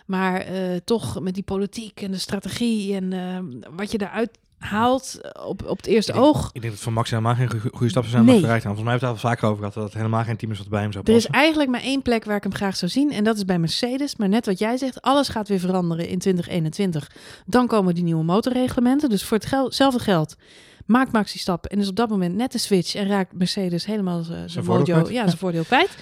Maar 0.06 0.52
uh, 0.52 0.76
toch 0.84 1.20
met 1.22 1.34
die 1.34 1.44
politiek 1.44 2.02
en 2.02 2.12
de 2.12 2.18
strategie 2.18 2.96
en 2.96 3.12
uh, 3.12 3.38
wat 3.76 3.92
je 3.92 3.98
daaruit 3.98 4.38
haalt 4.58 5.20
op, 5.46 5.66
op 5.66 5.78
het 5.78 5.86
eerste 5.86 6.12
ik 6.12 6.18
denk, 6.18 6.30
oog. 6.30 6.50
Ik 6.54 6.62
denk 6.62 6.74
dat 6.74 6.84
voor 6.84 6.94
Max 6.94 7.10
helemaal 7.10 7.36
geen 7.36 7.50
goede 7.50 7.90
stappen 7.90 8.12
zijn 8.12 8.26
Nee. 8.26 8.34
om 8.34 8.40
Ferrari 8.40 8.62
te 8.62 8.68
gaan. 8.68 8.76
Volgens 8.76 8.84
mij 8.84 8.92
hebben 8.92 9.10
we 9.10 9.16
het 9.16 9.24
al 9.24 9.30
vaker 9.30 9.48
over 9.48 9.58
gehad 9.58 9.74
dat 9.74 9.84
het 9.84 9.94
helemaal 9.94 10.24
geen 10.24 10.38
team 10.38 10.52
is 10.52 10.58
wat 10.58 10.70
bij 10.70 10.82
hem 10.82 10.92
zou 10.92 11.04
Er 11.08 11.14
is 11.16 11.16
passen. 11.26 11.42
eigenlijk 11.42 11.70
maar 11.70 11.82
één 11.82 12.02
plek 12.02 12.24
waar 12.26 12.36
ik 12.36 12.44
hem 12.44 12.54
graag 12.54 12.76
zou 12.76 12.92
zien. 12.92 13.12
En 13.12 13.24
dat 13.24 13.36
is 13.36 13.46
bij 13.46 13.60
Mercedes. 13.60 14.16
Maar 14.16 14.30
net 14.30 14.46
wat 14.46 14.60
jij 14.60 14.78
zegt, 14.78 15.02
alles 15.02 15.28
gaat 15.28 15.48
weer 15.48 15.60
veranderen 15.60 16.08
in 16.08 16.20
2021. 16.20 17.12
Dan 17.46 17.68
komen 17.68 17.96
die 17.96 18.04
nieuwe 18.04 18.24
motorreglementen. 18.24 19.10
Dus 19.10 19.24
voor 19.24 19.38
hetzelfde 19.38 20.00
geld 20.00 20.36
maakt 20.86 21.12
Max 21.12 21.32
die 21.32 21.42
stap. 21.42 21.66
En 21.66 21.80
is 21.80 21.90
op 21.90 21.96
dat 21.96 22.10
moment 22.10 22.36
net 22.36 22.52
de 22.52 22.58
switch. 22.58 22.96
En 22.96 23.08
raakt 23.08 23.34
Mercedes 23.34 23.86
helemaal 23.86 24.20
uh, 24.20 24.26
zijn 24.46 24.66
voordeel 24.66 24.96
mojo, 24.96 25.12
ja, 25.12 25.26
zijn 25.26 25.38
voordeel 25.46 25.64
kwijt. 25.64 25.98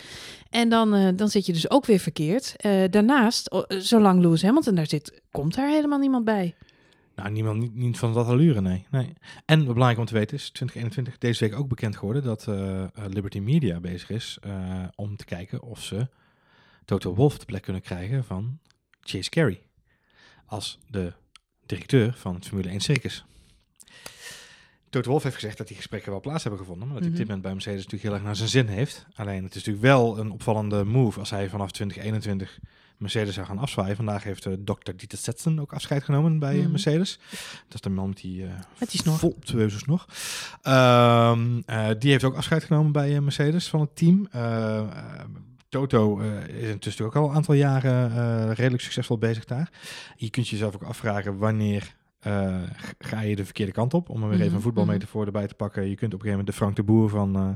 En 0.50 0.70
dan, 0.70 0.96
uh, 0.96 1.10
dan 1.16 1.30
zit 1.30 1.46
je 1.46 1.54
dus 1.54 1.70
ook 1.70 1.86
weer 1.86 2.00
verkeerd. 2.00 2.56
Uh, 2.66 2.84
daarnaast, 2.90 3.54
uh, 3.54 3.80
zolang 3.80 4.22
Lewis 4.22 4.42
Hamilton 4.42 4.76
daar 4.76 4.88
zit, 4.88 5.22
komt 5.32 5.56
daar 5.56 5.70
helemaal 5.70 6.00
niemand 6.00 6.26
bij. 6.26 6.56
Nou, 7.16 7.32
niemand, 7.32 7.60
niet, 7.60 7.76
niet 7.76 7.98
van 7.98 8.14
dat 8.14 8.28
allure, 8.28 8.62
nee. 8.62 8.86
nee. 8.92 9.14
En 9.46 9.58
wat 9.58 9.74
belangrijk 9.74 10.00
om 10.00 10.06
te 10.06 10.14
weten 10.14 10.38
is, 10.38 10.50
2021 10.50 11.18
deze 11.18 11.50
week 11.50 11.60
ook 11.60 11.68
bekend 11.68 11.98
geworden 11.98 12.24
dat 12.24 12.46
uh, 12.50 12.84
Liberty 13.08 13.40
Media 13.40 13.80
bezig 13.80 14.10
is 14.10 14.40
om 14.96 15.16
te 15.16 15.26
kijken 15.26 15.62
of 15.62 15.84
ze 15.84 16.08
Toto 16.86 17.16
Wolff 17.16 17.38
de 17.38 17.46
plek 17.46 17.62
kunnen 17.62 17.82
krijgen 17.82 18.24
van 18.24 18.60
Chase 19.02 19.30
Carey 19.30 19.62
als 20.46 20.80
de 20.88 21.14
directeur 21.66 22.14
van 22.14 22.36
het 22.36 22.48
Formule 22.48 22.70
1 22.70 22.80
Circus. 22.80 23.26
Toto 24.90 25.10
Wolff 25.10 25.24
heeft 25.24 25.36
gezegd 25.36 25.58
dat 25.58 25.68
die 25.68 25.76
gesprekken 25.78 26.12
wel 26.12 26.20
plaats 26.20 26.44
hebben 26.44 26.62
gevonden, 26.62 26.88
maar 26.88 26.96
dat 26.98 27.04
hij 27.06 27.14
Mhm. 27.14 27.22
op 27.22 27.28
dit 27.28 27.28
moment 27.28 27.42
bij 27.42 27.52
Mercedes 27.54 27.78
natuurlijk 27.84 28.04
heel 28.04 28.14
erg 28.14 28.24
naar 28.24 28.36
zijn 28.36 28.50
zin 28.50 28.68
heeft. 28.78 29.06
Alleen 29.16 29.44
het 29.44 29.56
is 29.56 29.66
natuurlijk 29.66 29.86
wel 29.86 30.20
een 30.20 30.32
opvallende 30.32 30.84
move 30.84 31.20
als 31.20 31.30
hij 31.30 31.50
vanaf 31.50 31.72
2021 31.72 32.60
Mercedes 32.98 33.34
zou 33.34 33.46
gaan 33.46 33.58
afzwaaien. 33.58 33.96
Vandaag 33.96 34.24
heeft 34.24 34.46
uh, 34.46 34.54
Dr. 34.64 34.92
Dieter 34.96 35.18
Zetsen 35.18 35.60
ook 35.60 35.74
afscheid 35.74 36.04
genomen 36.04 36.40
bij 36.40 36.56
uh, 36.56 36.62
Mhm. 36.62 36.72
Mercedes. 36.72 37.20
Dat 37.66 37.74
is 37.74 37.82
de 37.82 37.90
man 37.90 38.08
met 38.08 38.18
die, 38.18 38.42
uh, 38.44 38.50
Met 38.80 38.92
die 38.92 39.00
snor. 39.02 39.18
snor. 39.70 40.06
Um, 40.64 41.64
uh, 41.70 41.88
die 42.00 42.12
heeft 42.12 42.24
ook 42.24 42.36
afscheid 42.36 42.64
genomen 42.64 42.92
bij 42.92 43.22
Mercedes 43.22 43.68
van 43.68 43.80
het 43.80 43.96
team. 43.96 44.28
Uh, 44.36 44.82
Toto 45.70 46.18
is 46.48 46.70
intussen 46.70 47.06
ook 47.06 47.16
al 47.16 47.30
een 47.30 47.36
aantal 47.36 47.54
jaren 47.54 48.12
uh, 48.12 48.54
redelijk 48.56 48.84
succesvol 48.84 49.18
bezig 49.18 49.46
daar. 49.46 49.70
Je 50.16 50.30
kunt 50.30 50.48
jezelf 50.48 50.76
ook 50.76 50.84
afvragen 50.84 51.38
wanneer 51.38 51.96
uh, 52.28 52.56
ga 53.00 53.22
je 53.22 53.36
de 53.36 53.46
verkeerde 53.46 53.72
kant 53.72 53.94
op. 53.94 54.10
Om 54.10 54.24
er 54.24 54.30
weer 54.30 54.34
even 54.34 54.46
Mhm, 54.46 54.56
een 54.56 54.62
voetbalmetafoor 54.62 55.26
erbij 55.26 55.48
te 55.48 55.54
pakken. 55.54 55.90
Je 55.90 55.96
kunt 55.96 56.14
op 56.14 56.20
een 56.20 56.26
gegeven 56.26 56.30
moment 56.30 56.48
de 56.48 56.54
Frank 56.54 56.76
de 56.76 56.84
Boer 56.84 57.10
van, 57.10 57.38
uh, 57.38 57.50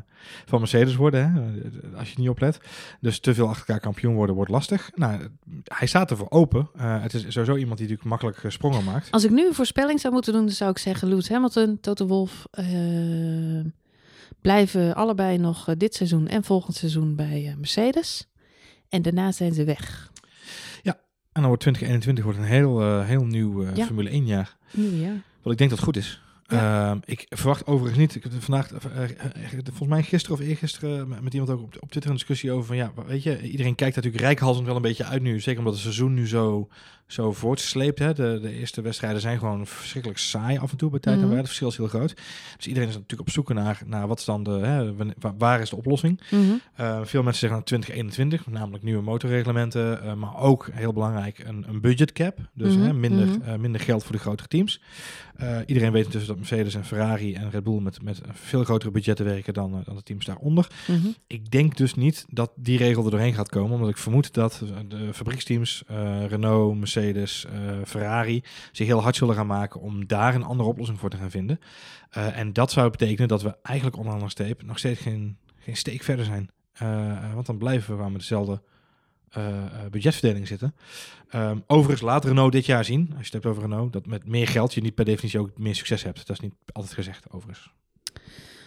van 0.45 0.59
Mercedes 0.59 0.95
worden. 0.95 1.31
Hè? 1.33 1.97
Als 1.97 2.11
je 2.11 2.19
niet 2.19 2.29
oplet. 2.29 2.59
Dus 3.01 3.19
te 3.19 3.33
veel 3.33 3.47
achter 3.47 3.67
elkaar 3.67 3.79
kampioen 3.79 4.13
worden 4.13 4.35
wordt 4.35 4.51
lastig. 4.51 4.91
Nou, 4.95 5.29
hij 5.63 5.87
staat 5.87 6.11
ervoor 6.11 6.29
open. 6.29 6.69
Uh, 6.77 7.01
het 7.01 7.13
is 7.13 7.21
sowieso 7.21 7.55
iemand 7.55 7.77
die 7.77 7.87
natuurlijk 7.87 8.03
makkelijk 8.03 8.51
sprongen 8.51 8.83
maakt. 8.83 9.11
Als 9.11 9.23
ik 9.23 9.31
nu 9.31 9.47
een 9.47 9.53
voorspelling 9.53 9.99
zou 9.99 10.13
moeten 10.13 10.33
doen, 10.33 10.45
dan 10.45 10.55
zou 10.55 10.71
ik 10.71 10.77
zeggen 10.77 11.07
Lewis 11.07 11.29
Hamilton, 11.29 11.79
Toto 11.79 12.07
Wolff 12.07 12.45
uh, 12.59 13.65
blijven 14.41 14.95
allebei 14.95 15.37
nog 15.37 15.75
dit 15.77 15.95
seizoen 15.95 16.27
en 16.27 16.43
volgend 16.43 16.75
seizoen 16.75 17.15
bij 17.15 17.55
Mercedes. 17.57 18.27
En 18.89 19.01
daarna 19.01 19.31
zijn 19.31 19.53
ze 19.53 19.63
weg. 19.63 20.11
Ja, 21.33 21.39
en 21.39 21.41
dan 21.41 21.57
wordt 21.57 21.61
2021 21.61 22.23
wordt 22.23 22.39
een 22.39 22.45
heel, 22.45 22.81
uh, 22.81 23.05
heel 23.05 23.25
nieuw 23.25 23.63
uh, 23.63 23.75
Ja. 23.75 23.85
Formule 23.85 24.09
1 24.09 24.25
jaar. 24.25 24.55
Nieuw 24.71 24.91
jaar. 24.91 25.21
Wat 25.41 25.51
ik 25.51 25.57
denk 25.57 25.69
dat 25.69 25.79
goed 25.79 25.97
is. 25.97 26.21
Ja. 26.47 26.91
Uh, 26.91 26.97
ik 27.05 27.25
verwacht 27.29 27.65
overigens 27.65 27.99
niet. 27.99 28.15
Ik 28.15 28.23
heb 28.23 28.31
vandaag, 28.39 28.71
uh, 28.71 28.79
volgens 29.63 29.89
mij 29.89 30.03
gisteren 30.03 30.37
of 30.37 30.45
eergisteren, 30.45 31.07
met 31.21 31.33
iemand 31.33 31.51
ook 31.51 31.61
op, 31.61 31.77
op 31.79 31.89
Twitter 31.89 32.11
een 32.11 32.17
discussie 32.17 32.51
over 32.51 32.65
van 32.65 32.75
ja, 32.75 32.91
weet 33.05 33.23
je, 33.23 33.41
iedereen 33.41 33.75
kijkt 33.75 33.95
natuurlijk 33.95 34.23
rijkhalsend 34.23 34.65
wel 34.65 34.75
een 34.75 34.81
beetje 34.81 35.05
uit 35.05 35.21
nu. 35.21 35.39
Zeker 35.39 35.59
omdat 35.59 35.73
het 35.73 35.83
seizoen 35.83 36.13
nu 36.13 36.27
zo, 36.27 36.67
zo 37.07 37.33
voortsleept. 37.33 37.99
Hè. 37.99 38.13
De, 38.13 38.39
de 38.41 38.51
eerste 38.53 38.81
wedstrijden 38.81 39.21
zijn 39.21 39.39
gewoon 39.39 39.67
verschrikkelijk 39.67 40.19
saai 40.19 40.57
af 40.57 40.71
en 40.71 40.77
toe 40.77 40.89
bij 40.89 40.99
tijd 40.99 41.15
Mhm. 41.15 41.23
en 41.23 41.29
waar. 41.29 41.39
Het 41.39 41.47
verschil 41.47 41.67
is 41.69 41.77
heel 41.77 41.87
groot. 41.87 42.13
Dus 42.57 42.67
iedereen 42.67 42.89
is 42.89 42.93
natuurlijk 42.95 43.21
op 43.21 43.29
zoek 43.29 43.53
naar, 43.53 43.81
naar 43.85 44.07
wat 44.07 44.19
is 44.19 44.25
dan 44.25 44.43
de, 44.43 44.51
hè, 44.51 44.93
waar, 45.37 45.61
is 45.61 45.69
de 45.69 45.75
oplossing. 45.75 46.21
-hmm. 46.29 46.61
Uh, 46.79 46.99
veel 47.03 47.23
mensen 47.23 47.47
zeggen 47.47 47.63
2021, 47.65 48.47
namelijk 48.47 48.83
nieuwe 48.83 49.01
motorreglementen, 49.01 49.99
uh, 50.03 50.13
maar 50.13 50.37
ook 50.37 50.69
heel 50.71 50.93
belangrijk 50.93 51.39
een, 51.39 51.65
een 51.67 51.81
budget 51.81 52.11
cap. 52.11 52.37
Dus 52.53 52.75
Mhm, 52.75 52.83
hè, 52.85 52.93
minder, 52.93 53.25
mhm. 53.27 53.49
uh, 53.49 53.55
minder 53.55 53.81
geld 53.81 54.03
voor 54.03 54.11
de 54.11 54.21
grotere 54.21 54.47
teams. 54.47 54.81
Iedereen 55.65 55.91
weet 55.91 56.05
intussen 56.05 56.29
dat 56.29 56.37
Mercedes 56.37 56.75
en 56.75 56.85
Ferrari 56.85 57.33
en 57.33 57.49
Red 57.49 57.63
Bull 57.63 57.81
met, 57.81 58.01
met 58.01 58.21
veel 58.31 58.63
grotere 58.63 58.91
budgetten 58.91 59.25
werken 59.25 59.53
dan, 59.53 59.81
dan 59.85 59.95
de 59.95 60.03
teams 60.03 60.25
daaronder. 60.25 60.67
Mhm. 60.87 61.07
Ik 61.27 61.51
denk 61.51 61.77
dus 61.77 61.95
niet 61.95 62.25
dat 62.29 62.51
die 62.55 62.77
regel 62.77 63.05
er 63.05 63.11
doorheen 63.11 63.33
gaat 63.33 63.49
komen, 63.49 63.71
omdat 63.73 63.89
ik 63.89 63.97
vermoed 63.97 64.33
dat 64.33 64.63
de 64.87 65.13
fabrieksteams, 65.13 65.83
Renault, 66.27 66.77
Mercedes, 66.77 66.92
uh, 66.95 67.41
Ferrari, 67.85 68.43
zich 68.71 68.87
heel 68.87 69.01
hard 69.01 69.15
zullen 69.15 69.35
gaan 69.35 69.47
maken 69.47 69.81
om 69.81 70.07
daar 70.07 70.35
een 70.35 70.43
andere 70.43 70.69
oplossing 70.69 70.99
voor 70.99 71.09
te 71.09 71.17
gaan 71.17 71.31
vinden. 71.31 71.59
Uh, 72.17 72.37
en 72.37 72.53
dat 72.53 72.71
zou 72.71 72.89
betekenen 72.89 73.27
dat 73.27 73.41
we 73.41 73.55
eigenlijk 73.61 73.97
onderaan 73.97 74.19
de 74.19 74.29
steep 74.29 74.63
nog 74.63 74.77
steeds 74.77 74.99
geen, 74.99 75.37
geen 75.57 75.77
steek 75.77 76.03
verder 76.03 76.25
zijn. 76.25 76.49
Uh, 76.81 77.33
want 77.33 77.45
dan 77.45 77.57
blijven 77.57 77.91
we 77.91 78.01
waar 78.01 78.11
met 78.11 78.21
dezelfde 78.21 78.61
uh, 79.37 79.63
budgetverdeling 79.91 80.47
zitten. 80.47 80.75
Um, 81.35 81.63
overigens 81.67 82.01
laat 82.01 82.25
Renault 82.25 82.51
dit 82.51 82.65
jaar 82.65 82.85
zien, 82.85 83.01
als 83.01 83.17
je 83.17 83.23
het 83.23 83.33
hebt 83.33 83.45
over 83.45 83.61
Renault, 83.61 83.93
dat 83.93 84.05
met 84.05 84.27
meer 84.27 84.47
geld 84.47 84.73
je 84.73 84.81
niet 84.81 84.95
per 84.95 85.05
definitie 85.05 85.39
ook 85.39 85.57
meer 85.57 85.75
succes 85.75 86.03
hebt. 86.03 86.27
Dat 86.27 86.29
is 86.29 86.39
niet 86.39 86.53
altijd 86.71 86.93
gezegd, 86.93 87.31
overigens. 87.31 87.71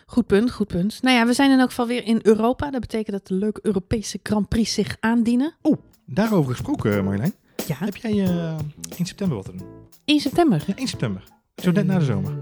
Goed 0.06 0.26
punt, 0.26 0.50
goed 0.50 0.66
punt. 0.66 1.02
Nou 1.02 1.16
ja, 1.16 1.26
we 1.26 1.32
zijn 1.32 1.50
in 1.50 1.58
elk 1.58 1.68
geval 1.68 1.86
weer 1.86 2.04
in 2.04 2.20
Europa. 2.22 2.70
Dat 2.70 2.80
betekent 2.80 3.16
dat 3.16 3.26
de 3.26 3.34
leuke 3.34 3.60
Europese 3.62 4.20
Grand 4.22 4.48
Prix 4.48 4.74
zich 4.74 4.96
aandienen. 5.00 5.54
Oh, 5.62 5.76
daarover 6.04 6.50
gesproken, 6.50 7.04
Marjolein. 7.04 7.34
Ja. 7.66 7.76
Heb 7.78 7.96
jij 7.96 8.12
uh, 8.12 8.58
1 8.96 9.06
september 9.06 9.36
wat 9.36 9.44
te 9.46 9.56
doen? 9.56 9.66
1 10.04 10.20
september. 10.20 10.64
Ja, 10.66 10.74
1 10.76 10.88
september. 10.88 11.22
Zo 11.56 11.70
net 11.70 11.86
na 11.86 11.98
de 11.98 12.04
zomer. 12.04 12.30
Eh, 12.32 12.38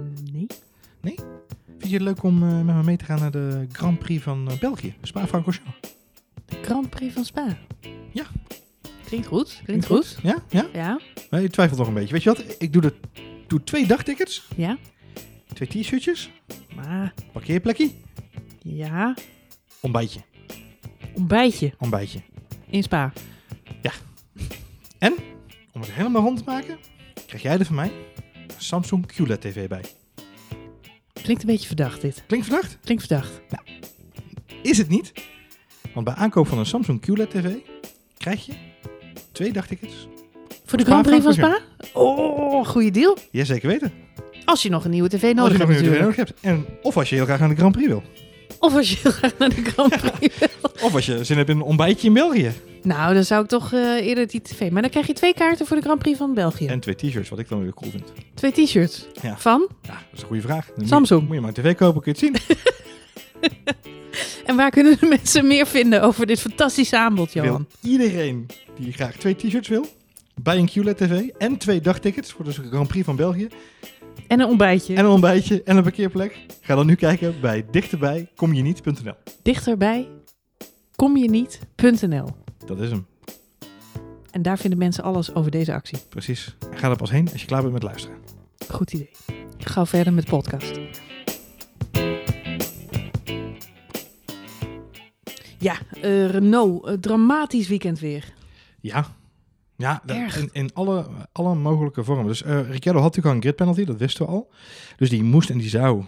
nee. 1.01 1.15
Vind 1.79 1.93
je 1.93 1.93
het 1.95 2.03
leuk 2.03 2.23
om 2.23 2.43
eh, 2.43 2.61
met 2.61 2.75
me 2.75 2.83
mee 2.83 2.97
te 2.97 3.05
gaan 3.05 3.19
naar 3.21 3.31
de 3.31 3.67
Grand 3.73 3.99
Prix 3.99 4.23
van 4.23 4.51
eh, 4.51 4.59
België? 4.59 4.95
Spa-Francorchamps. 5.03 5.79
De 6.45 6.57
Grand 6.63 6.91
Prix 6.91 7.15
van 7.15 7.25
Spa. 7.25 7.59
Ja. 8.13 8.25
Klinkt 9.05 9.27
goed. 9.27 9.61
Klinkt 9.65 9.87
goed. 9.87 10.19
Ja? 10.23 10.43
Ja? 10.49 10.67
Ja. 10.73 11.01
Nee, 11.31 11.43
je 11.43 11.51
twijfelt 11.51 11.79
nog 11.79 11.89
een 11.89 11.95
beetje. 11.95 12.13
Weet 12.13 12.23
je 12.23 12.29
wat? 12.29 12.45
Ik 12.59 12.73
doe, 12.73 12.83
de, 12.83 12.95
doe 13.47 13.65
twee 13.65 13.87
dagtickets, 13.87 14.49
Ja. 14.57 14.79
twee 15.53 15.69
t-shirtjes, 15.69 16.31
Maar, 16.75 17.15
parkeerplekje, 17.33 17.91
ja. 18.63 19.15
ontbijtje. 19.81 20.21
Ontbijtje 21.15 21.73
Ontbijtje. 21.79 22.21
in 22.67 22.83
Spa. 22.83 23.13
Het 25.85 25.95
helemaal 25.95 26.23
rond 26.23 26.45
maken, 26.45 26.79
krijg 27.27 27.43
jij 27.43 27.59
er 27.59 27.65
van 27.65 27.75
mij 27.75 27.93
een 28.33 28.51
Samsung 28.57 29.07
QLED 29.07 29.41
TV 29.41 29.69
bij. 29.69 29.85
Klinkt 31.23 31.43
een 31.43 31.49
beetje 31.49 31.67
verdacht 31.67 32.01
dit. 32.01 32.25
Klinkt 32.27 32.47
verdacht? 32.47 32.79
Klinkt 32.85 33.07
verdacht. 33.07 33.41
Is 34.63 34.79
het 34.79 34.89
niet? 34.89 35.13
Want 35.95 36.05
bij 36.05 36.15
aankoop 36.15 36.47
van 36.47 36.59
een 36.59 36.67
Samsung 36.67 37.01
QLED 37.01 37.31
TV 37.31 37.55
krijg 38.17 38.47
je 38.47 38.53
twee 39.33 39.53
dagtickets. 39.53 40.09
Voor 40.65 40.79
de 40.79 40.85
Grand 40.85 41.07
Prix 41.07 41.23
van 41.23 41.33
Spa? 41.33 41.61
Oh, 41.93 42.67
goede 42.67 42.91
deal. 42.91 43.17
Ja, 43.31 43.45
zeker 43.45 43.69
weten. 43.69 43.93
Als 44.45 44.63
je 44.63 44.71
nog 44.71 44.85
een 44.85 44.91
nieuwe 44.91 45.09
tv 45.09 45.35
nodig 45.35 45.59
hebt 45.59 45.71
natuurlijk. 45.71 46.01
nodig 46.01 46.17
hebt. 46.17 46.33
En, 46.41 46.67
of 46.83 46.97
als 46.97 47.09
je 47.09 47.15
heel 47.15 47.25
graag 47.25 47.39
naar 47.39 47.49
de 47.49 47.57
Grand 47.57 47.73
Prix 47.73 47.89
wil. 47.89 48.03
Of 48.65 48.75
als 48.77 48.91
je 48.91 48.97
heel 49.03 49.11
graag 49.21 49.39
naar 49.39 49.49
de 49.49 49.63
Grand 49.65 49.97
Prix 50.01 50.39
wil. 50.39 50.49
Of 50.83 50.95
als 50.95 51.07
je 51.07 51.25
zin 51.25 51.37
hebt 51.37 51.49
in 51.49 51.57
een 51.57 51.63
ontbijtje 51.63 52.07
in 52.07 52.13
België. 52.15 52.53
Nou, 52.83 53.15
dan 53.15 53.25
zou 53.25 53.43
ik 53.43 53.49
toch 53.49 53.73
eh, 53.73 54.07
eerder 54.07 54.27
die 54.27 54.43
tv. 54.43 54.71
Maar 54.71 54.83
dan 54.83 54.91
krijg 54.91 55.07
je 55.07 55.13
twee 55.13 55.35
kaarten 55.35 55.67
voor 55.67 55.77
de 55.77 55.83
Grand 55.83 55.99
Prix 55.99 56.19
van 56.19 56.35
België. 56.35 56.67
En 56.67 56.81
twee 56.81 56.95
t-shirts, 56.95 57.29
wat 57.29 57.39
ik 57.39 57.49
dan 57.49 57.63
weer 57.63 57.75
cool 57.75 57.91
vind. 57.91 58.13
Twee 58.35 58.53
t-shirts. 58.53 59.07
Ja. 59.23 59.37
Van? 59.39 59.69
Ja, 59.83 59.89
dat 59.93 59.99
is 60.13 60.21
een 60.21 60.27
goede 60.27 60.43
vraag. 60.43 60.65
Dan 60.67 60.75
moet 60.77 60.85
je- 60.85 60.91
Samsung. 60.95 61.23
Moet 61.27 61.35
je 61.35 61.41
maar 61.41 61.49
een 61.57 61.63
tv 61.63 61.75
kopen, 61.75 62.03
kun 62.03 62.15
je 62.17 62.27
het 62.27 62.39
zien. 62.49 62.57
En 64.47 64.57
waar 64.57 64.71
kunnen 64.71 64.97
de 65.01 65.07
mensen 65.07 65.47
meer 65.47 65.67
vinden 65.67 66.03
over 66.03 66.27
dit 66.27 66.41
fantastische 66.41 66.99
aanbod, 66.99 67.33
Johan? 67.33 67.67
Wil 67.81 67.91
iedereen 67.93 68.47
die 68.79 68.93
graag 68.93 69.17
twee 69.17 69.37
t-shirts 69.37 69.69
wil, 69.69 69.87
bij 70.43 70.57
een 70.59 70.69
QLED 70.71 70.97
TV 70.97 71.29
en 71.39 71.57
twee 71.59 71.81
dagtickets 71.81 72.33
voor 72.33 72.45
de 72.45 72.53
Grand 72.53 72.89
Prix 72.89 73.05
van 73.05 73.17
België 73.17 73.49
En 74.29 74.41
een 74.41 74.47
ontbijtje. 74.47 74.95
en 74.95 75.05
een 75.05 75.11
ontbijtje 75.11 75.63
en 75.63 75.77
een 75.77 75.83
parkeerplek, 75.83 76.47
ga 76.61 76.75
dan 76.75 76.87
nu 76.87 76.95
kijken 76.95 77.41
bij 77.41 77.65
dichterbijkomjeniet.nl. 77.71 79.15
Dichterbij 79.43 80.09
kom 80.97 81.17
je 81.17 81.31
niet.nl. 81.31 82.29
Dat 82.67 82.81
is 82.81 82.91
hem, 82.91 83.07
En 84.31 84.43
daar 84.43 84.59
vinden 84.59 84.79
mensen 84.79 85.05
alles 85.05 85.35
over 85.35 85.51
deze 85.51 85.73
actie. 85.75 85.99
precies. 86.09 86.57
En 86.71 86.79
ga 86.79 86.91
er 86.91 86.97
pas 86.97 87.11
heen 87.11 87.29
als 87.33 87.41
je 87.41 87.47
klaar 87.47 87.61
bent 87.61 87.73
met 87.73 87.83
luisteren. 87.83 88.17
Goed 88.69 88.93
idee. 88.93 89.11
Ga 89.59 89.87
verder 89.87 90.13
met 90.13 90.25
de 90.25 90.31
podcast. 90.31 90.79
Ja, 95.59 95.77
eh, 96.03 96.27
Renault, 96.31 96.87
eh, 96.87 96.93
dramatisch 96.95 97.69
weekend 97.69 97.99
weer. 97.99 98.33
Ja, 98.81 99.07
ja 99.77 100.03
Erg. 100.07 100.37
in, 100.39 100.49
in 100.53 100.71
alle, 100.75 101.07
alle 101.33 101.55
mogelijke 101.55 102.05
vormen. 102.05 102.27
Dus 102.27 102.43
Ricciardo 102.45 103.01
had 103.01 103.17
natuurlijk 103.17 103.27
al 103.27 103.33
een 103.35 103.41
grid 103.43 103.57
penalty, 103.57 103.85
dat 103.85 103.97
wisten 103.97 104.27
we 104.27 104.33
al. 104.33 104.51
Dus 104.97 105.11
die 105.11 105.23
moest 105.23 105.51
en 105.51 105.59
die 105.59 105.69
zou 105.69 106.05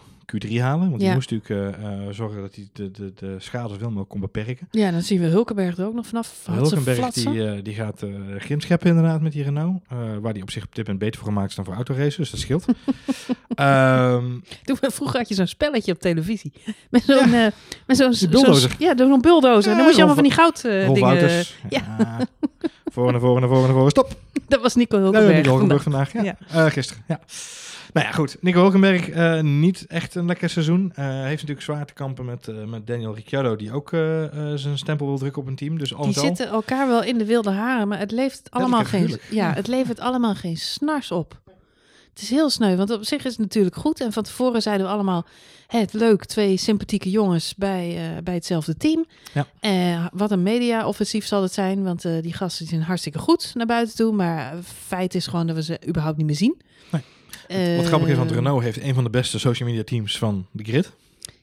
Q3 0.46 0.50
halen. 0.60 0.86
Want 0.88 0.98
die 0.98 1.08
Ja. 1.08 1.14
moest 1.14 1.30
natuurlijk 1.30 1.76
eh, 1.78 1.84
eh, 2.06 2.12
zorgen 2.14 2.40
dat 2.40 2.54
hij 2.54 2.68
de, 2.72 2.90
de, 2.90 3.12
de 3.14 3.36
schade 3.38 3.68
zoveel 3.68 3.86
mogelijk 3.86 4.08
kon 4.10 4.20
beperken. 4.20 4.68
Ja, 4.70 4.90
dan 4.90 5.02
zien 5.02 5.20
we 5.20 5.26
Hulkenberg 5.26 5.78
er 5.78 5.86
ook 5.86 5.94
nog 5.94 6.06
vanaf. 6.06 6.46
Hulkenberg 6.50 7.10
die, 7.12 7.62
die 7.62 7.74
gaat 7.74 8.02
eh 8.02 8.10
grim 8.38 8.60
scheppen 8.60 8.88
inderdaad 8.88 9.20
met 9.20 9.32
die 9.32 9.42
Renault. 9.42 9.82
waar 10.20 10.32
die 10.32 10.42
op 10.42 10.50
zich 10.50 10.64
op 10.64 10.74
dit 10.74 10.84
moment 10.86 11.04
beter 11.04 11.20
voor 11.20 11.28
gemaakt 11.28 11.48
is 11.50 11.54
dan 11.56 11.64
voor 11.64 11.74
autoracen. 11.74 12.20
Dus 12.20 12.30
dat 12.30 12.40
scheelt. 12.40 12.64
Ehm, 13.54 14.24
Toen, 14.64 14.76
vroeger 14.80 15.18
had 15.18 15.28
je 15.28 15.34
zo'n 15.34 15.46
spelletje 15.46 15.92
op 15.92 15.98
televisie. 16.00 16.52
Met 16.90 17.02
zo'n... 17.02 17.32
eh, 17.34 17.46
met 17.86 17.96
zo'n 17.96 18.14
bulldozer. 18.30 18.70
zo'n- 18.70 18.86
ja, 18.86 18.96
zo'n 18.96 19.20
bulldozer. 19.20 19.64
en 19.64 19.70
Ja, 19.70 19.76
dan 19.76 19.84
moest 19.84 19.96
je 19.96 20.02
allemaal 20.04 20.14
van 20.14 20.24
die 20.24 20.32
goud 20.32 20.62
dingen... 20.62 21.44
Ja. 21.68 21.96
Voor 22.96 23.12
naar 23.12 23.20
voren, 23.20 23.40
naar 23.40 23.50
voren, 23.50 23.64
naar 23.64 23.74
voren. 23.74 23.90
Stop. 23.90 24.16
Dat 24.48 24.60
was 24.62 24.74
Nico 24.74 24.96
Nee, 24.96 25.04
Hulkenberg. 25.04 25.36
Nico 25.36 25.48
Hulkenberg 25.50 25.82
vandaag. 25.82 26.10
vandaag. 26.10 26.36
Ja. 26.48 26.64
Eh, 26.64 26.72
gisteren. 26.72 27.02
Ja. 27.08 27.20
Nou 27.92 28.06
ja, 28.06 28.12
goed. 28.12 28.36
Nico 28.40 28.60
Hulkenberg, 28.60 29.08
eh, 29.08 29.40
niet 29.40 29.84
echt 29.88 30.14
een 30.14 30.26
lekker 30.26 30.50
seizoen. 30.50 30.92
Eh, 30.94 31.04
heeft 31.04 31.30
natuurlijk 31.30 31.62
zwaar 31.62 31.86
te 31.86 31.92
kampen 31.92 32.24
met, 32.24 32.66
met 32.66 32.86
Daniel 32.86 33.14
Ricciardo, 33.14 33.56
die 33.56 33.72
ook 33.72 33.88
zijn 34.54 34.78
stempel 34.78 35.06
wil 35.06 35.18
drukken 35.18 35.42
op 35.42 35.48
een 35.48 35.56
team. 35.56 35.78
Dus 35.78 35.94
al 35.94 36.04
Die 36.04 36.12
zitten 36.12 36.48
elkaar 36.48 36.86
wel 36.88 37.02
in 37.02 37.18
de 37.18 37.24
wilde 37.24 37.50
haren, 37.50 37.88
maar 37.88 37.98
het 37.98 38.10
levert 38.10 38.50
allemaal 38.50 38.80
en 38.80 38.86
geen, 38.86 39.18
ja, 39.30 39.52
het 39.52 39.66
levert 39.66 40.00
allemaal 40.00 40.34
geen 40.34 40.56
snars 40.56 41.10
op. 41.10 41.40
Het 42.16 42.24
is 42.24 42.30
heel 42.30 42.50
sneu, 42.50 42.76
want 42.76 42.90
op 42.90 43.04
zich 43.04 43.24
is 43.24 43.30
het 43.30 43.38
natuurlijk 43.38 43.76
goed. 43.76 44.00
En 44.00 44.12
van 44.12 44.22
tevoren 44.22 44.62
zeiden 44.62 44.86
we 44.86 44.92
allemaal, 44.92 45.26
het 45.66 45.92
leuk, 45.92 46.24
twee 46.24 46.56
sympathieke 46.56 47.10
jongens 47.10 47.54
bij, 47.54 47.96
eh, 47.96 48.22
bij 48.22 48.34
hetzelfde 48.34 48.76
team. 48.76 49.06
Ja. 49.34 49.46
Eh, 49.60 50.06
wat 50.12 50.30
een 50.30 50.42
media-offensief 50.42 51.26
zal 51.26 51.42
het 51.42 51.52
zijn, 51.52 51.82
want 51.82 52.04
eh, 52.04 52.22
die 52.22 52.32
gasten 52.32 52.66
zijn 52.66 52.82
hartstikke 52.82 53.18
goed 53.18 53.50
naar 53.54 53.66
buiten 53.66 53.96
toe. 53.96 54.12
Maar 54.12 54.54
feit 54.86 55.14
is 55.14 55.26
gewoon 55.26 55.46
dat 55.46 55.56
we 55.56 55.62
ze 55.62 55.78
überhaupt 55.88 56.16
niet 56.16 56.26
meer 56.26 56.36
zien. 56.36 56.60
Nee. 56.90 57.76
Wat 57.76 57.86
grappig 57.86 58.08
is, 58.08 58.16
want 58.16 58.30
Renault 58.30 58.62
heeft 58.62 58.80
een 58.80 58.94
van 58.94 59.04
de 59.04 59.10
beste 59.10 59.38
social 59.38 59.68
media 59.68 59.84
teams 59.84 60.18
van 60.18 60.46
de 60.50 60.64
grid. 60.64 60.92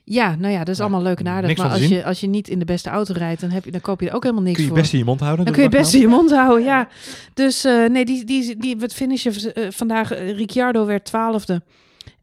Ja, 0.06 0.36
nou 0.36 0.54
ja, 0.54 0.60
dat 0.60 0.68
is 0.70 0.78
Ja, 0.78 0.84
allemaal 0.84 1.02
leuk 1.02 1.20
en 1.20 1.28
aardig. 1.28 1.58
Maar 1.58 1.70
als 1.70 1.80
zien. 1.80 1.90
je, 1.90 2.06
als 2.06 2.20
je 2.20 2.28
niet 2.28 2.48
in 2.48 2.60
de 2.60 2.66
beste 2.66 2.90
auto 2.90 3.14
rijdt, 3.18 3.42
dan, 3.42 3.50
heb 3.50 3.66
je, 3.66 3.72
dan 3.72 3.82
koop 3.82 4.02
je 4.02 4.10
er 4.10 4.16
ook 4.16 4.24
helemaal 4.24 4.44
niks 4.44 4.56
Kun 4.56 4.64
je 4.64 4.70
voor. 4.72 4.80
best 4.80 4.94
in 4.94 5.00
je 5.00 5.06
mond 5.06 5.20
houden. 5.20 5.46
Dan 5.46 5.54
kun 5.54 5.64
je 5.64 5.70
best 5.70 5.94
in 5.94 6.00
je 6.00 6.08
mond 6.08 6.32
houden, 6.32 6.64
ja. 6.66 6.88
Dus 7.34 7.64
eh, 7.66 7.90
nee, 7.90 8.06
die, 8.06 8.26
die, 8.26 8.58
die, 8.58 8.78
wat 8.78 8.94
finishen 8.94 9.54
eh, 9.54 9.72
vandaag? 9.72 10.12
eh, 10.12 10.36
Ricciardo 10.38 10.86
werd 10.86 11.06
twaalfde. 11.06 11.62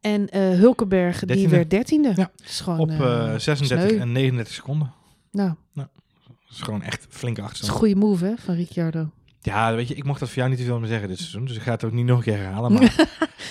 En 0.01 0.29
eh, 0.29 0.41
Hulkenberg, 0.41 1.25
die 1.25 1.49
werd 1.49 1.69
dertiende. 1.69 2.13
Ja. 2.15 2.31
Is 2.45 2.59
gewoon, 2.59 2.79
Op 2.79 2.89
eh, 2.89 3.33
eh, 3.33 3.39
36 3.39 3.89
sneu. 3.89 3.99
en 3.99 4.11
39 4.11 4.53
seconden. 4.53 4.91
Nou, 5.31 5.51
Dat 5.73 5.87
is 6.49 6.61
gewoon 6.61 6.81
echt 6.81 7.05
flinke 7.09 7.41
dat 7.41 7.51
is 7.51 7.55
achterstand. 7.61 7.83
een 7.83 7.87
goede 7.93 8.07
move, 8.07 8.25
hè, 8.25 8.33
van 8.37 8.55
Ricciardo. 8.55 9.09
Ja, 9.43 9.75
weet 9.75 9.87
je, 9.87 9.95
ik 9.95 10.03
mocht 10.03 10.19
dat 10.19 10.29
voor 10.29 10.37
jou 10.37 10.49
niet 10.49 10.59
te 10.59 10.65
veel 10.65 10.79
meer 10.79 10.87
zeggen 10.87 11.07
dit 11.07 11.17
seizoen. 11.17 11.45
Dus 11.45 11.55
ik 11.55 11.61
ga 11.61 11.71
het 11.71 11.83
ook 11.83 11.91
niet 11.91 12.05
nog 12.05 12.17
een 12.17 12.23
keer 12.23 12.37
herhalen. 12.37 12.71
Maar 12.73 12.81
we 12.81 12.87
hebben 12.87 13.09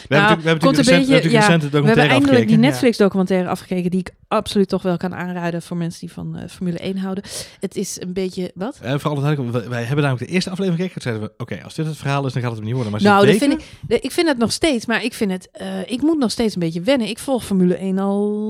hebben 0.09 0.45
Nou, 0.45 0.45
natuurlijk 0.45 0.77
recent, 0.77 1.07
we 1.07 1.13
hebben 1.13 1.23
beetje- 1.23 1.31
ja, 1.31 1.39
recent 1.39 1.61
de 1.63 1.69
We 1.69 1.73
hebben 1.77 1.81
documentaire 1.81 2.13
eindelijk 2.13 2.31
die 2.31 2.43
afgekeken. 2.43 2.61
Netflix-documentaire 2.61 3.49
afgekeken... 3.49 3.91
die 3.91 4.01
ik 4.01 4.11
absoluut 4.29 4.69
toch 4.69 4.83
wel 4.83 4.97
kan 4.97 5.15
aanraden... 5.15 5.63
voor 5.63 5.77
mensen 5.77 6.01
die 6.01 6.13
van 6.13 6.37
eh, 6.37 6.49
Formule 6.49 6.79
1 6.79 6.97
houden. 6.99 7.25
Het 7.61 7.77
is 7.77 8.01
een 8.01 8.13
beetje... 8.13 8.51
Wat? 8.55 8.79
Eh, 8.83 8.95
voor 8.99 9.11
alle 9.11 9.21
duidelijkheid, 9.21 9.69
wij, 9.69 9.83
hebben 9.85 10.05
namelijk 10.05 10.27
de 10.29 10.35
eerste 10.35 10.51
aflevering 10.51 10.83
gekeken. 10.83 11.03
Toen 11.03 11.13
zeiden 11.13 11.35
we, 11.39 11.43
oké, 11.43 11.65
als 11.65 11.75
dit 11.75 11.87
het 11.87 11.97
verhaal 11.97 12.27
is, 12.27 12.33
dan 12.33 12.43
gaat 12.43 12.51
het 12.51 12.59
hem 12.61 12.67
niet 12.69 12.77
worden. 12.77 12.93
Maar 12.93 13.03
Nou, 13.03 13.27
dat 13.27 13.37
vind 13.37 13.53
ik, 13.53 13.65
de- 13.89 14.01
ik 14.01 14.11
vind 14.13 14.29
het 14.29 14.39
nog 14.39 14.53
steeds, 14.53 14.87
maar 14.87 15.05
ik 15.05 15.15
vind 15.15 15.31
het, 15.31 15.49
eh, 15.53 15.91
ik 15.91 16.03
moet 16.03 16.19
nog 16.19 16.31
steeds 16.31 16.55
een 16.55 16.61
beetje 16.61 16.81
wennen. 16.81 17.09
Ik 17.09 17.19
volg 17.19 17.45
Formule 17.45 17.75
1 17.81 17.99
al 17.99 18.49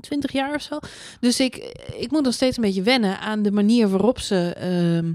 20 0.00 0.32
jaar 0.32 0.54
of 0.54 0.62
zo. 0.62 0.78
Dus 1.20 1.40
ik, 1.40 1.56
ik 1.96 2.10
moet 2.10 2.22
nog 2.24 2.34
steeds 2.34 2.56
een 2.56 2.62
beetje 2.62 2.82
wennen 2.82 3.18
aan 3.18 3.42
de 3.42 3.52
manier 3.52 3.88
waarop 3.88 4.18
ze 4.20 4.52
ehm, 4.56 5.12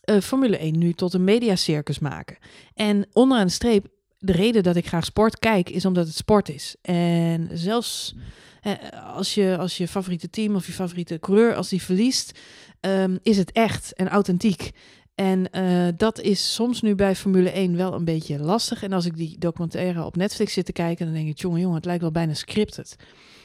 eh, 0.00 0.20
Formule 0.20 0.58
1 0.58 0.78
nu 0.78 0.92
tot 0.92 1.14
een 1.14 1.24
mediacircus 1.24 1.98
maken. 1.98 2.36
En 2.74 3.06
onderaan 3.12 3.46
de 3.46 3.52
streep, 3.52 3.86
de 4.18 4.32
reden 4.32 4.62
dat 4.62 4.76
ik 4.76 4.86
graag 4.86 5.04
sport 5.04 5.38
kijk, 5.38 5.70
is 5.70 5.84
omdat 5.84 6.06
het 6.06 6.16
sport 6.16 6.48
is. 6.48 6.76
En 6.82 7.48
zelfs 7.52 8.14
eh, 8.60 8.72
als, 9.14 9.34
je, 9.34 9.56
als 9.58 9.76
je 9.76 9.88
favoriete 9.88 10.30
team 10.30 10.54
of 10.54 10.66
je 10.66 10.72
favoriete 10.72 11.18
coureur, 11.18 11.54
als 11.54 11.68
die 11.68 11.82
verliest, 11.82 12.38
ehm, 12.80 13.16
is 13.22 13.36
het 13.36 13.52
echt 13.52 13.92
en 13.92 14.08
authentiek. 14.08 14.70
En 15.14 15.50
eh, 15.50 15.88
dat 15.96 16.20
is 16.20 16.54
soms 16.54 16.82
nu 16.82 16.94
bij 16.94 17.16
Formule 17.16 17.50
1 17.50 17.76
wel 17.76 17.94
een 17.94 18.04
beetje 18.04 18.38
lastig. 18.38 18.82
En 18.82 18.92
als 18.92 19.04
ik 19.04 19.16
die 19.16 19.38
documentaire 19.38 20.04
op 20.04 20.16
Netflix 20.16 20.52
zit 20.52 20.64
te 20.64 20.72
kijken, 20.72 21.06
dan 21.06 21.14
denk 21.14 21.28
ik, 21.28 21.38
jongen, 21.38 21.60
jongen, 21.60 21.76
het 21.76 21.84
lijkt 21.84 22.02
wel 22.02 22.10
bijna 22.10 22.34
scripted. 22.34 22.96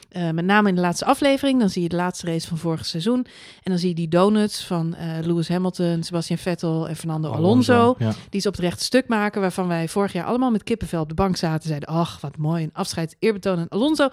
Eh, 0.08 0.30
met 0.30 0.44
name 0.44 0.68
in 0.68 0.74
de 0.74 0.80
laatste 0.80 1.04
aflevering, 1.04 1.60
dan 1.60 1.70
zie 1.70 1.82
je 1.82 1.88
de 1.88 1.96
laatste 1.96 2.26
race 2.26 2.48
van 2.48 2.58
vorig 2.58 2.86
seizoen. 2.86 3.18
En 3.62 3.70
dan 3.70 3.78
zie 3.78 3.88
je 3.88 3.94
die 3.94 4.08
donuts 4.08 4.64
van 4.64 4.94
eh, 4.94 5.18
Lewis 5.22 5.48
Hamilton, 5.48 6.02
Sebastian 6.02 6.38
Vettel 6.38 6.88
en 6.88 6.96
Fernando 6.96 7.30
Alonso. 7.30 7.94
Ja. 7.98 8.12
Die 8.30 8.40
ze 8.40 8.48
op 8.48 8.54
het 8.54 8.62
rechte 8.62 8.84
stuk 8.84 9.08
maken, 9.08 9.40
waarvan 9.40 9.68
wij 9.68 9.88
vorig 9.88 10.12
jaar 10.12 10.24
allemaal 10.24 10.50
met 10.50 10.62
kippenvel 10.62 11.00
op 11.00 11.08
de 11.08 11.14
bank 11.14 11.36
zaten. 11.36 11.62
en 11.62 11.68
Zeiden, 11.68 11.88
ach, 11.88 12.20
wat 12.20 12.36
mooi, 12.36 12.64
een 12.64 12.70
afscheid, 12.72 13.16
eerbetoon 13.18 13.58
aan 13.58 13.68
Alonso. 13.68 14.08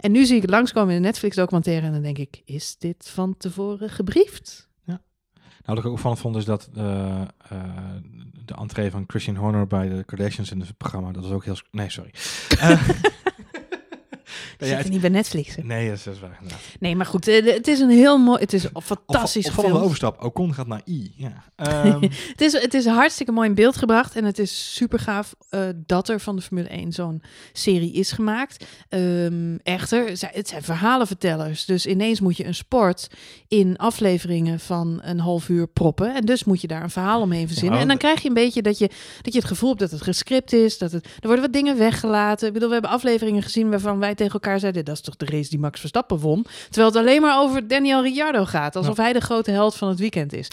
En 0.00 0.12
nu 0.12 0.24
zie 0.24 0.36
ik 0.36 0.42
het 0.42 0.50
langskomen 0.50 0.94
in 0.94 1.02
de 1.02 1.06
Netflix-documentaire 1.06 1.86
en 1.86 1.92
dan 1.92 2.02
denk 2.02 2.18
ik, 2.18 2.42
is 2.44 2.76
dit 2.78 3.10
van 3.12 3.34
tevoren 3.38 3.90
gebriefd? 3.90 4.66
Nou, 5.66 5.78
wat 5.78 5.84
ik 5.84 5.90
ook 5.90 5.96
opvallend 5.96 6.20
vond 6.20 6.36
is 6.36 6.44
dat 6.44 6.68
eh, 6.74 7.22
de 8.44 8.54
entree 8.54 8.90
van 8.90 9.04
Christian 9.06 9.36
Horner 9.36 9.66
bij 9.66 9.88
de 9.88 10.04
Kardashians 10.04 10.50
in 10.50 10.60
het 10.60 10.76
programma, 10.76 11.12
dat 11.12 11.22
was 11.22 11.32
ook 11.32 11.44
heel... 11.44 11.56
Nee, 11.70 11.90
sorry. 11.90 12.10
Ja, 14.58 14.66
zitten 14.66 14.76
het- 14.84 14.88
niet 14.92 15.00
bij 15.00 15.10
Netflix. 15.10 15.54
hè? 15.54 15.62
Nee, 15.62 15.88
dat 15.88 15.96
is, 15.96 16.02
dat 16.04 16.14
is 16.14 16.20
waar. 16.20 16.36
inderdaad. 16.40 16.60
Nee, 16.80 16.96
maar 16.96 17.06
goed, 17.06 17.28
eh, 17.28 17.54
het 17.54 17.68
is 17.68 17.80
een 17.80 17.90
heel 17.90 18.18
mooi, 18.18 18.40
het 18.40 18.52
is 18.52 18.64
een 18.64 18.82
fantastisch 18.82 19.46
Opvallende 19.46 19.74
film. 19.74 19.84
overstap. 19.84 20.24
Ocon 20.24 20.54
gaat 20.54 20.66
naar 20.66 20.82
I. 20.88 21.12
Ja. 21.16 21.44
Ehm, 21.56 22.00
Het 22.36 22.40
is, 22.40 22.52
het 22.52 22.74
is 22.74 22.86
hartstikke 22.86 23.32
mooi 23.32 23.48
in 23.48 23.54
beeld 23.54 23.76
gebracht. 23.76 24.16
En 24.16 24.24
het 24.24 24.38
is 24.38 24.74
super 24.74 24.98
gaaf 24.98 25.34
eh, 25.48 25.60
dat 25.86 26.08
er 26.08 26.20
van 26.20 26.36
de 26.36 26.42
Formule 26.42 26.68
1 26.68 26.92
zo'n 26.92 27.22
serie 27.52 27.92
is 27.92 28.12
gemaakt. 28.12 28.64
Ehm, 28.88 29.56
echter, 29.62 30.08
het 30.32 30.48
zijn 30.48 30.62
verhalenvertellers. 30.62 31.64
Dus 31.64 31.86
ineens 31.86 32.20
moet 32.20 32.36
je 32.36 32.44
een 32.46 32.54
sport 32.54 33.06
in 33.48 33.76
afleveringen 33.76 34.60
van 34.60 34.98
een 35.02 35.20
half 35.20 35.48
uur 35.48 35.66
proppen. 35.68 36.14
En 36.14 36.24
dus 36.24 36.44
moet 36.44 36.60
je 36.60 36.66
daar 36.66 36.82
een 36.82 36.90
verhaal 36.90 37.20
omheen 37.20 37.46
verzinnen. 37.46 37.74
Ja, 37.74 37.82
en 37.82 37.88
dan 37.88 37.96
krijg 37.96 38.22
je 38.22 38.28
een 38.28 38.34
beetje 38.34 38.62
dat 38.62 38.78
je, 38.78 38.90
dat 39.22 39.32
je 39.32 39.38
het 39.38 39.48
gevoel 39.48 39.68
hebt 39.68 39.80
dat 39.80 39.90
het 39.90 40.02
gescript 40.02 40.52
is. 40.52 40.78
Dat 40.78 40.92
het, 40.92 41.04
er 41.04 41.10
worden 41.22 41.40
wat 41.40 41.52
dingen 41.52 41.78
weggelaten. 41.78 42.46
Ik 42.46 42.52
bedoel, 42.52 42.68
we 42.68 42.74
hebben 42.74 42.92
afleveringen 42.92 43.42
gezien 43.42 43.70
waarvan 43.70 43.98
wij 43.98 44.14
tegen 44.14 44.32
elkaar 44.32 44.45
zeiden... 44.58 44.84
dat 44.84 44.94
is 44.94 45.00
toch 45.02 45.16
de 45.16 45.26
race 45.26 45.50
die 45.50 45.58
Max 45.58 45.80
Verstappen 45.80 46.18
won? 46.18 46.46
Terwijl 46.64 46.86
het 46.86 46.96
alleen 46.96 47.20
maar 47.20 47.40
over 47.42 47.68
Daniel 47.68 48.02
Ricciardo 48.02 48.44
gaat. 48.44 48.76
Alsof 48.76 48.96
hij 48.96 49.12
de 49.12 49.20
grote 49.20 49.50
held 49.50 49.74
van 49.74 49.88
het 49.88 49.98
weekend 49.98 50.32
is. 50.32 50.48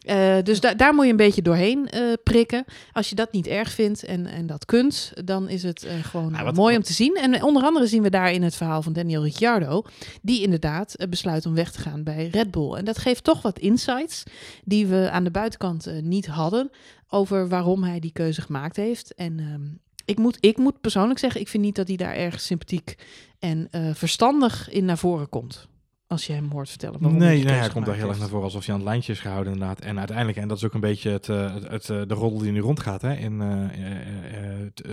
Eh, 0.00 0.36
dus 0.42 0.60
da- 0.60 0.74
daar 0.74 0.94
moet 0.94 1.04
je 1.04 1.10
een 1.10 1.16
beetje 1.16 1.42
doorheen 1.42 1.88
eh, 1.88 2.00
prikken. 2.24 2.64
Als 2.92 3.08
je 3.08 3.14
dat 3.14 3.32
niet 3.32 3.46
erg 3.46 3.70
vindt 3.70 4.04
en, 4.04 4.26
en 4.26 4.46
dat 4.46 4.64
kunt, 4.64 5.12
dan 5.24 5.48
is 5.48 5.62
het 5.62 5.84
eh, 5.84 5.92
gewoon 6.04 6.32
Ja, 6.32 6.44
wat- 6.44 6.54
mooi 6.54 6.76
om 6.76 6.82
te 6.82 6.92
zien. 6.92 7.14
En 7.16 7.42
onder 7.42 7.62
andere 7.62 7.86
zien 7.86 8.02
we 8.02 8.10
daar 8.10 8.32
in 8.32 8.42
het 8.42 8.54
verhaal 8.56 8.82
van 8.82 8.92
Daniel 8.92 9.22
Ricciardo, 9.22 9.82
die 10.22 10.42
inderdaad 10.42 10.96
besluit 11.08 11.46
om 11.46 11.54
weg 11.54 11.70
te 11.72 11.78
gaan 11.80 12.02
bij 12.04 12.28
Red 12.32 12.50
Bull. 12.50 12.72
En 12.74 12.84
dat 12.84 12.98
geeft 12.98 13.24
toch 13.24 13.42
wat 13.42 13.58
insights 13.58 14.22
die 14.64 14.86
we 14.86 15.10
aan 15.10 15.24
de 15.24 15.30
buitenkant 15.30 15.86
niet 16.02 16.26
hadden 16.26 16.70
over 17.08 17.48
waarom 17.48 17.82
hij 17.84 18.00
die 18.00 18.12
keuze 18.12 18.40
gemaakt 18.40 18.76
heeft. 18.76 19.14
En 19.14 19.38
ehm, 19.38 19.62
ik, 20.06 20.18
moet, 20.18 20.36
ik 20.40 20.56
moet 20.56 20.80
persoonlijk 20.80 21.18
zeggen, 21.18 21.40
ik 21.40 21.48
vind 21.48 21.62
niet 21.62 21.76
dat 21.76 21.88
hij 21.88 21.96
daar 21.96 22.14
erg 22.14 22.40
sympathiek 22.40 22.94
en 23.38 23.68
eh, 23.70 23.94
verstandig 23.94 24.70
in 24.70 24.84
naar 24.84 24.98
voren 24.98 25.28
komt. 25.28 25.68
Als 26.08 26.26
je 26.26 26.32
hem 26.32 26.50
hoort 26.50 26.68
vertellen 26.68 27.00
waarom 27.00 27.18
nee, 27.18 27.36
hij, 27.36 27.44
nee, 27.46 27.54
hij 27.54 27.68
komt 27.68 27.86
daar 27.86 27.94
heel 27.94 28.08
erg 28.08 28.18
naar 28.18 28.28
voren 28.28 28.44
alsof 28.44 28.64
hij 28.64 28.74
aan 28.74 28.80
het 28.80 28.88
lijntje 28.88 29.12
is 29.12 29.20
gehouden 29.20 29.52
inderdaad. 29.52 29.80
En 29.80 29.98
uiteindelijk, 29.98 30.38
en 30.38 30.48
dat 30.48 30.56
is 30.56 30.64
ook 30.64 30.74
een 30.74 30.80
beetje 30.80 31.10
het, 31.10 31.28
eh, 31.28 31.54
het, 31.54 31.68
het, 31.68 31.90
eh, 31.90 32.02
de 32.06 32.14
roddel 32.14 32.38
die 32.40 32.52
nu 32.52 32.60
rondgaat 32.60 33.02
hè, 33.02 33.14
in, 33.14 33.42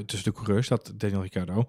tussen 0.05 0.31
de 0.33 0.37
coureurs, 0.39 0.67
dat 0.67 0.93
Daniel 0.95 1.21
Ricciardo 1.21 1.65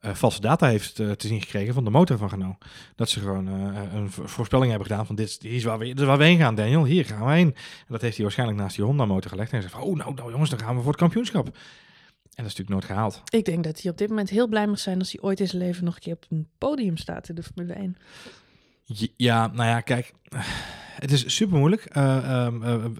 valse 0.00 0.40
data 0.40 0.66
heeft 0.68 0.94
te 0.94 1.14
zien 1.18 1.40
gekregen 1.40 1.74
van 1.74 1.84
de 1.84 1.90
motor 1.90 2.18
van 2.18 2.28
Renault. 2.28 2.56
Dat 2.96 3.08
ze 3.08 3.20
gewoon 3.20 3.46
een 3.46 4.10
vo- 4.10 4.26
voorspelling 4.26 4.70
hebben 4.70 4.88
gedaan 4.88 5.06
van 5.06 5.14
dit, 5.14 5.38
is- 5.44 5.64
waar 5.64 5.78
we, 5.78 5.84
dit 5.84 6.00
is 6.00 6.06
waar 6.06 6.18
we 6.18 6.24
heen 6.24 6.38
gaan 6.38 6.54
Daniel, 6.54 6.84
hier 6.84 7.04
gaan 7.04 7.26
we 7.26 7.32
heen. 7.32 7.46
En 7.54 7.86
dat 7.88 8.00
heeft 8.00 8.14
hij 8.14 8.24
waarschijnlijk 8.24 8.58
naast 8.60 8.76
die 8.76 8.84
Honda 8.84 9.04
motor 9.06 9.30
gelegd 9.30 9.52
en 9.52 9.58
hij 9.60 9.68
zegt 9.68 9.80
van, 9.80 9.90
oh 9.90 9.96
nou, 9.96 10.14
nou 10.14 10.30
jongens, 10.30 10.50
dan 10.50 10.58
gaan 10.58 10.74
we 10.76 10.80
voor 10.82 10.90
het 10.90 11.00
kampioenschap. 11.00 11.56
En 12.38 12.44
dat 12.44 12.52
is 12.52 12.58
natuurlijk 12.58 12.70
nooit 12.70 12.84
gehaald. 12.84 13.22
Ik 13.30 13.44
denk 13.44 13.64
dat 13.64 13.82
hij 13.82 13.90
op 13.90 13.98
dit 13.98 14.08
moment 14.08 14.30
heel 14.30 14.48
blij 14.48 14.66
mag 14.66 14.78
zijn 14.78 14.98
als 14.98 15.12
hij 15.12 15.20
ooit 15.22 15.40
in 15.40 15.48
zijn 15.48 15.62
leven 15.62 15.84
nog 15.84 15.94
een 15.94 16.00
keer 16.00 16.12
op 16.14 16.24
een 16.28 16.48
podium 16.58 16.96
staat 16.96 17.28
in 17.28 17.34
de 17.34 17.42
Formule 17.42 17.72
1. 17.72 17.96
J- 18.84 19.12
Ja, 19.16 19.46
nou 19.46 19.68
ja, 19.68 19.80
kijk. 19.80 20.12
Het 20.98 21.12
is 21.12 21.34
super 21.36 21.58
moeilijk. 21.58 21.84
Eh, 21.84 22.16
ehm, 22.44 22.62
eh, 22.62 22.74
eh, 22.74 22.84
eh, 22.84 22.90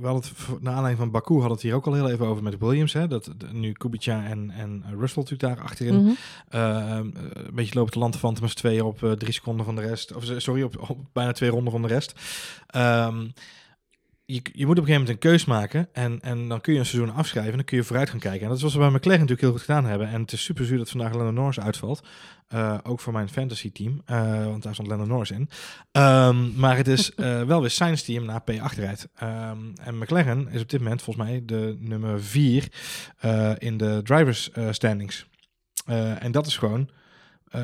we 0.00 0.06
hadden 0.06 0.22
het 0.22 0.48
naar 0.62 0.72
aanleiding 0.74 0.98
van 0.98 1.10
Baku 1.10 1.32
hadden 1.34 1.52
het 1.52 1.62
hier 1.62 1.74
ook 1.74 1.86
al 1.86 1.94
heel 1.94 2.10
even 2.10 2.26
over 2.26 2.42
met 2.42 2.58
Williams. 2.58 2.92
Hè, 2.92 3.08
dat 3.08 3.24
de- 3.38 3.46
nu 3.52 3.72
Kubica 3.72 4.24
en, 4.24 4.50
en 4.50 4.84
Russell 4.98 5.22
natuurlijk 5.22 5.40
daar 5.56 5.64
achterin. 5.64 6.16
Eh, 6.48 6.96
een 6.98 7.14
beetje 7.54 7.74
lopen 7.74 7.92
te 7.92 7.98
landvanten 7.98 8.42
met 8.42 8.50
z'n 8.52 8.58
tweeën 8.58 8.82
op 8.82 8.98
drie 9.18 9.32
seconden 9.32 9.64
van 9.64 9.74
de 9.76 9.80
rest. 9.82 10.14
Of 10.14 10.24
sorry, 10.36 10.62
op, 10.62 10.90
op 10.90 10.98
bijna 11.12 11.32
twee 11.32 11.50
ronden 11.50 11.72
van 11.72 11.82
de 11.82 11.88
rest. 11.88 12.14
Ehm, 12.66 13.26
je, 14.24 14.40
je 14.52 14.66
moet 14.66 14.78
op 14.78 14.84
een 14.84 14.88
gegeven 14.88 14.92
moment 14.92 15.08
een 15.08 15.30
keus 15.30 15.44
maken. 15.44 15.88
En, 15.92 16.20
en 16.20 16.48
dan 16.48 16.60
kun 16.60 16.72
je 16.72 16.78
een 16.78 16.86
seizoen 16.86 17.14
afschrijven. 17.14 17.50
En 17.50 17.56
dan 17.56 17.66
kun 17.66 17.76
je 17.76 17.84
vooruit 17.84 18.10
gaan 18.10 18.18
kijken. 18.18 18.42
En 18.42 18.48
dat 18.48 18.56
is 18.56 18.62
wat 18.62 18.72
we 18.72 18.78
bij 18.78 18.88
McLaren 18.88 19.20
natuurlijk 19.20 19.40
heel 19.40 19.50
goed 19.50 19.60
gedaan 19.60 19.84
hebben. 19.84 20.08
En 20.08 20.20
het 20.20 20.32
is 20.32 20.42
super 20.42 20.64
zuur 20.64 20.78
dat 20.78 20.90
vandaag 20.90 21.14
Lennon 21.14 21.34
Norris 21.34 21.60
uitvalt. 21.60 22.02
Eh, 22.48 22.78
ook 22.82 23.00
voor 23.00 23.12
mijn 23.12 23.28
fantasy 23.28 23.72
team. 23.72 24.02
eh, 24.04 24.44
want 24.44 24.62
daar 24.62 24.72
stond 24.72 24.88
Lennon 24.88 25.08
Norris 25.08 25.30
in. 25.30 25.48
Ehm, 25.92 26.58
maar 26.60 26.76
het 26.76 26.88
is 26.88 27.14
eh, 27.14 27.42
wel 27.42 27.60
weer 27.60 27.70
Sainz 27.70 28.02
die 28.02 28.16
hem 28.16 28.26
naar 28.26 28.42
P8 28.42 28.76
rijdt. 28.76 29.08
Ehm, 29.14 29.58
en 29.82 29.98
McLaren 29.98 30.48
is 30.48 30.62
op 30.62 30.70
dit 30.70 30.80
moment 30.80 31.02
volgens 31.02 31.26
mij 31.26 31.42
de 31.44 31.76
nummer 31.78 32.22
4 32.22 32.68
in 33.58 33.76
de 33.76 34.00
drivers 34.04 34.50
standings. 34.70 35.26
En 36.18 36.32
dat 36.32 36.46
is 36.46 36.56
gewoon... 36.56 36.90
eh 37.52 37.60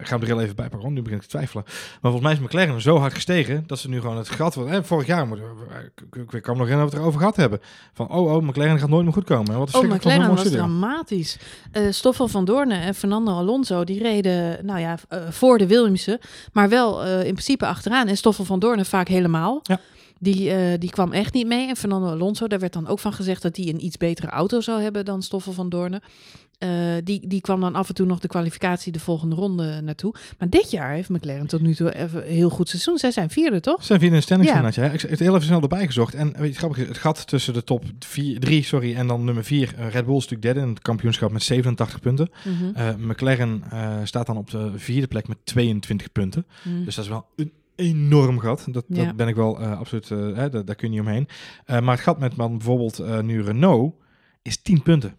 ik 0.00 0.06
ga 0.06 0.12
hem 0.14 0.20
er 0.20 0.26
heel 0.26 0.40
even 0.40 0.56
bij 0.56 0.68
pakken, 0.68 0.92
nu 0.92 1.02
begin 1.02 1.16
ik 1.18 1.22
te 1.22 1.28
twijfelen. 1.28 1.64
Maar 1.66 2.10
volgens 2.12 2.22
mij 2.22 2.32
is 2.32 2.38
McLaren 2.38 2.80
zo 2.80 2.98
hard 2.98 3.14
gestegen 3.14 3.64
dat 3.66 3.78
ze 3.78 3.88
nu 3.88 4.00
gewoon 4.00 4.16
het 4.16 4.28
gat. 4.28 4.54
Wat, 4.54 4.66
eh, 4.66 4.78
vorig 4.82 5.06
jaar, 5.06 5.30
we- 5.30 5.36
ik, 6.20 6.32
ik, 6.32 6.42
kan 6.42 6.52
me 6.54 6.58
nog 6.58 6.68
herinneren 6.68 6.78
dat 6.78 6.90
we 6.90 6.96
het 6.96 6.98
erover 6.98 7.18
gehad 7.18 7.36
hebben. 7.36 7.60
Van 7.92 8.08
oh, 8.08 8.34
oh, 8.34 8.42
McLaren 8.42 8.78
gaat 8.78 8.88
nooit 8.88 9.04
meer 9.04 9.12
goed 9.12 9.24
komen. 9.24 9.58
Wat 9.58 9.74
Oh, 9.74 9.82
McLaren 9.82 10.28
was 10.34 10.48
dramatisch. 10.50 11.38
Eh 11.72 11.82
Stoffel 11.90 12.28
van 12.28 12.44
Doorne 12.44 12.74
en 12.74 12.94
Fernando 12.94 13.32
Alonso, 13.32 13.84
die 13.84 14.02
reden 14.02 14.66
nou 14.66 14.80
ja, 14.80 14.96
eh, 15.08 15.18
voor 15.30 15.58
de 15.58 15.66
Williamsen, 15.66 16.18
maar 16.52 16.68
wel 16.68 17.04
in 17.04 17.32
principe 17.32 17.66
achteraan. 17.66 18.08
En 18.08 18.16
Stoffel 18.16 18.44
van 18.44 18.58
Doorne 18.58 18.84
vaak 18.84 19.08
helemaal. 19.08 19.60
Ja. 19.62 19.80
Die, 20.18 20.78
die 20.78 20.90
kwam 20.90 21.12
echt 21.12 21.34
niet 21.34 21.46
mee. 21.46 21.68
En 21.68 21.76
Fernando 21.76 22.08
Alonso, 22.08 22.46
daar 22.46 22.58
werd 22.58 22.72
dan 22.72 22.86
ook 22.86 22.98
van 22.98 23.12
gezegd 23.12 23.42
dat 23.42 23.56
hij 23.56 23.68
een 23.68 23.84
iets 23.84 23.96
betere 23.96 24.28
auto 24.28 24.60
zou 24.60 24.82
hebben 24.82 25.04
dan 25.04 25.22
Stoffel 25.22 25.52
van 25.52 25.68
Doorne. 25.68 26.00
Eh, 26.60 26.70
die, 27.04 27.26
die 27.26 27.40
kwam 27.40 27.60
dan 27.60 27.74
af 27.74 27.88
en 27.88 27.94
toe 27.94 28.06
nog 28.06 28.18
de 28.18 28.28
kwalificatie 28.28 28.92
de 28.92 29.00
volgende 29.00 29.34
ronde 29.36 29.80
naartoe. 29.80 30.14
Maar 30.38 30.48
dit 30.48 30.70
jaar 30.70 30.92
heeft 30.92 31.08
McLaren 31.08 31.46
tot 31.46 31.60
nu 31.60 31.74
toe 31.74 31.94
even 31.94 32.26
een 32.26 32.34
heel 32.34 32.50
goed 32.50 32.68
seizoen. 32.68 32.98
Zij 32.98 33.10
zijn 33.10 33.30
vierde, 33.30 33.60
toch? 33.60 33.84
Zijn 33.84 33.98
vierde 34.00 34.14
in 34.14 34.20
de 34.20 34.26
standings 34.26 34.76
Ja. 34.76 34.84
Ik 34.92 35.00
heb 35.00 35.10
het 35.10 35.18
heel 35.18 35.34
even 35.34 35.46
snel 35.46 35.60
erbij 35.60 35.86
gezocht. 35.86 36.14
En 36.14 36.32
weet 36.38 36.52
je, 36.52 36.58
grappig 36.58 36.86
het 36.88 36.98
gat 36.98 37.26
tussen 37.26 37.54
de 37.54 37.64
top 37.64 37.84
3 38.38 38.62
sorry, 38.62 38.94
en 38.94 39.06
dan 39.06 39.24
nummer 39.24 39.44
4, 39.44 39.74
Red 39.76 40.04
Bull 40.06 40.16
is 40.16 40.28
natuurlijk 40.28 40.42
derde 40.42 40.60
in 40.60 40.68
het 40.68 40.82
kampioenschap 40.82 41.32
met 41.32 41.42
87 41.42 42.00
punten. 42.00 42.30
Mhm. 42.44 42.70
Eh, 42.74 42.94
McLaren 42.96 43.62
eh, 43.70 43.96
staat 44.04 44.26
dan 44.26 44.36
op 44.36 44.50
de 44.50 44.72
vierde 44.76 45.06
plek 45.06 45.28
met 45.28 45.38
22 45.44 46.12
punten. 46.12 46.46
Mhm. 46.64 46.84
Dus 46.84 46.94
dat 46.94 47.04
is 47.04 47.10
wel 47.10 47.26
een 47.36 47.52
enorm 47.76 48.38
gat. 48.38 48.66
Dat, 48.70 48.84
Ja. 48.88 49.04
dat 49.04 49.16
ben 49.16 49.28
ik 49.28 49.34
wel 49.34 49.60
eh, 49.60 49.78
absoluut, 49.78 50.10
eh, 50.10 50.18
hè, 50.18 50.50
daar, 50.50 50.64
daar 50.64 50.74
kun 50.74 50.88
je 50.92 50.98
niet 50.98 51.06
omheen. 51.06 51.28
Eh, 51.64 51.80
maar 51.80 51.94
het 51.94 52.04
gat 52.04 52.18
met 52.18 52.36
man, 52.36 52.50
bijvoorbeeld 52.56 52.98
eh, 52.98 53.20
nu 53.20 53.42
Renault 53.42 53.94
is 54.42 54.62
10 54.62 54.82
punten. 54.82 55.14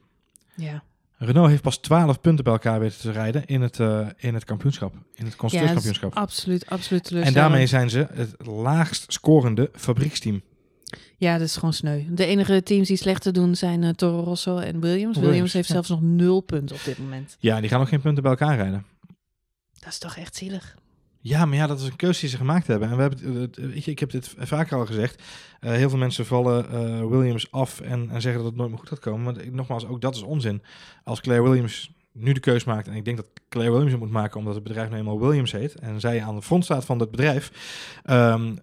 ja. 0.55 0.83
Renault 1.23 1.49
heeft 1.49 1.61
pas 1.61 1.77
12 1.77 2.21
punten 2.21 2.43
bij 2.43 2.53
elkaar 2.53 2.79
weten 2.79 2.99
te 2.99 3.11
rijden 3.11 3.45
in 3.45 3.61
het, 3.61 3.79
eh, 3.79 4.07
in 4.17 4.33
het 4.33 4.45
kampioenschap. 4.45 4.93
In 4.93 5.01
het 5.23 5.31
Ja, 5.31 5.37
constructeurskampioenschap. 5.37 6.15
absoluut, 6.15 6.69
absoluut 6.69 7.11
en 7.11 7.33
daarmee 7.33 7.67
zijn 7.67 7.89
ze 7.89 8.07
het 8.13 8.45
laagst 8.45 9.13
scorende 9.13 9.69
fabrieksteam. 9.73 10.41
Ja, 11.17 11.37
dat 11.37 11.47
is 11.47 11.55
gewoon 11.55 11.73
sneu. 11.73 12.03
De 12.09 12.25
enige 12.25 12.63
teams 12.63 12.87
die 12.87 12.97
slechter 12.97 13.33
doen 13.33 13.55
zijn 13.55 13.83
eh, 13.83 13.89
Toro 13.89 14.23
Rosso 14.23 14.57
en 14.57 14.61
Williams. 14.61 14.81
Williams, 14.81 15.19
Williams, 15.19 15.53
heeft 15.53 15.67
ja. 15.67 15.73
zelfs 15.73 15.89
nog 15.89 16.01
nul 16.01 16.41
punten 16.41 16.75
op 16.75 16.83
dit 16.83 16.97
moment. 16.97 17.37
Ja, 17.39 17.59
die 17.59 17.69
gaan 17.69 17.79
nog 17.79 17.89
geen 17.89 18.01
punten 18.01 18.23
bij 18.23 18.31
elkaar 18.31 18.55
rijden. 18.55 18.85
Dat 19.79 19.89
is 19.89 19.97
toch 19.97 20.17
echt 20.17 20.35
zielig. 20.35 20.75
Ja, 21.23 21.45
maar 21.45 21.57
ja, 21.57 21.67
dat 21.67 21.79
is 21.79 21.87
een 21.87 21.95
keuze 21.95 22.19
die 22.19 22.29
ze 22.29 22.37
gemaakt 22.37 22.67
hebben. 22.67 22.89
En 22.89 22.95
we 22.95 23.01
hebben, 23.01 23.77
ik 23.87 23.99
heb 23.99 24.09
dit 24.09 24.33
vaker 24.37 24.77
al 24.77 24.85
gezegd. 24.85 25.23
Eh, 25.59 25.71
heel 25.71 25.89
veel 25.89 25.97
mensen 25.97 26.25
vallen 26.25 26.69
eh, 26.69 27.07
Williams 27.07 27.51
af 27.51 27.81
en, 27.81 28.09
en 28.09 28.21
zeggen 28.21 28.41
dat 28.41 28.49
het 28.49 28.59
nooit 28.59 28.69
meer 28.69 28.79
goed 28.79 28.89
gaat 28.89 28.99
komen. 28.99 29.21
Maar 29.23 29.51
nogmaals, 29.51 29.87
ook 29.87 30.01
dat 30.01 30.15
is 30.15 30.21
onzin. 30.21 30.61
Als 31.03 31.21
Claire 31.21 31.43
Williams 31.43 31.91
nu 32.11 32.33
de 32.33 32.39
keus 32.39 32.63
maakt, 32.63 32.87
en 32.87 32.93
ik 32.93 33.05
denk 33.05 33.17
dat 33.17 33.29
Claire 33.49 33.71
Williams 33.71 33.93
het 33.93 34.01
moet 34.01 34.11
maken 34.11 34.39
omdat 34.39 34.55
het 34.55 34.63
bedrijf 34.63 34.89
nu 34.89 34.97
eenmaal 34.97 35.19
Williams 35.19 35.51
heet, 35.51 35.75
en 35.75 35.99
zij 35.99 36.23
aan 36.23 36.35
de 36.35 36.41
front 36.41 36.63
staat 36.63 36.85
van 36.85 36.99
het 36.99 37.11
bedrijf, 37.11 37.51
ehm, 38.03 38.55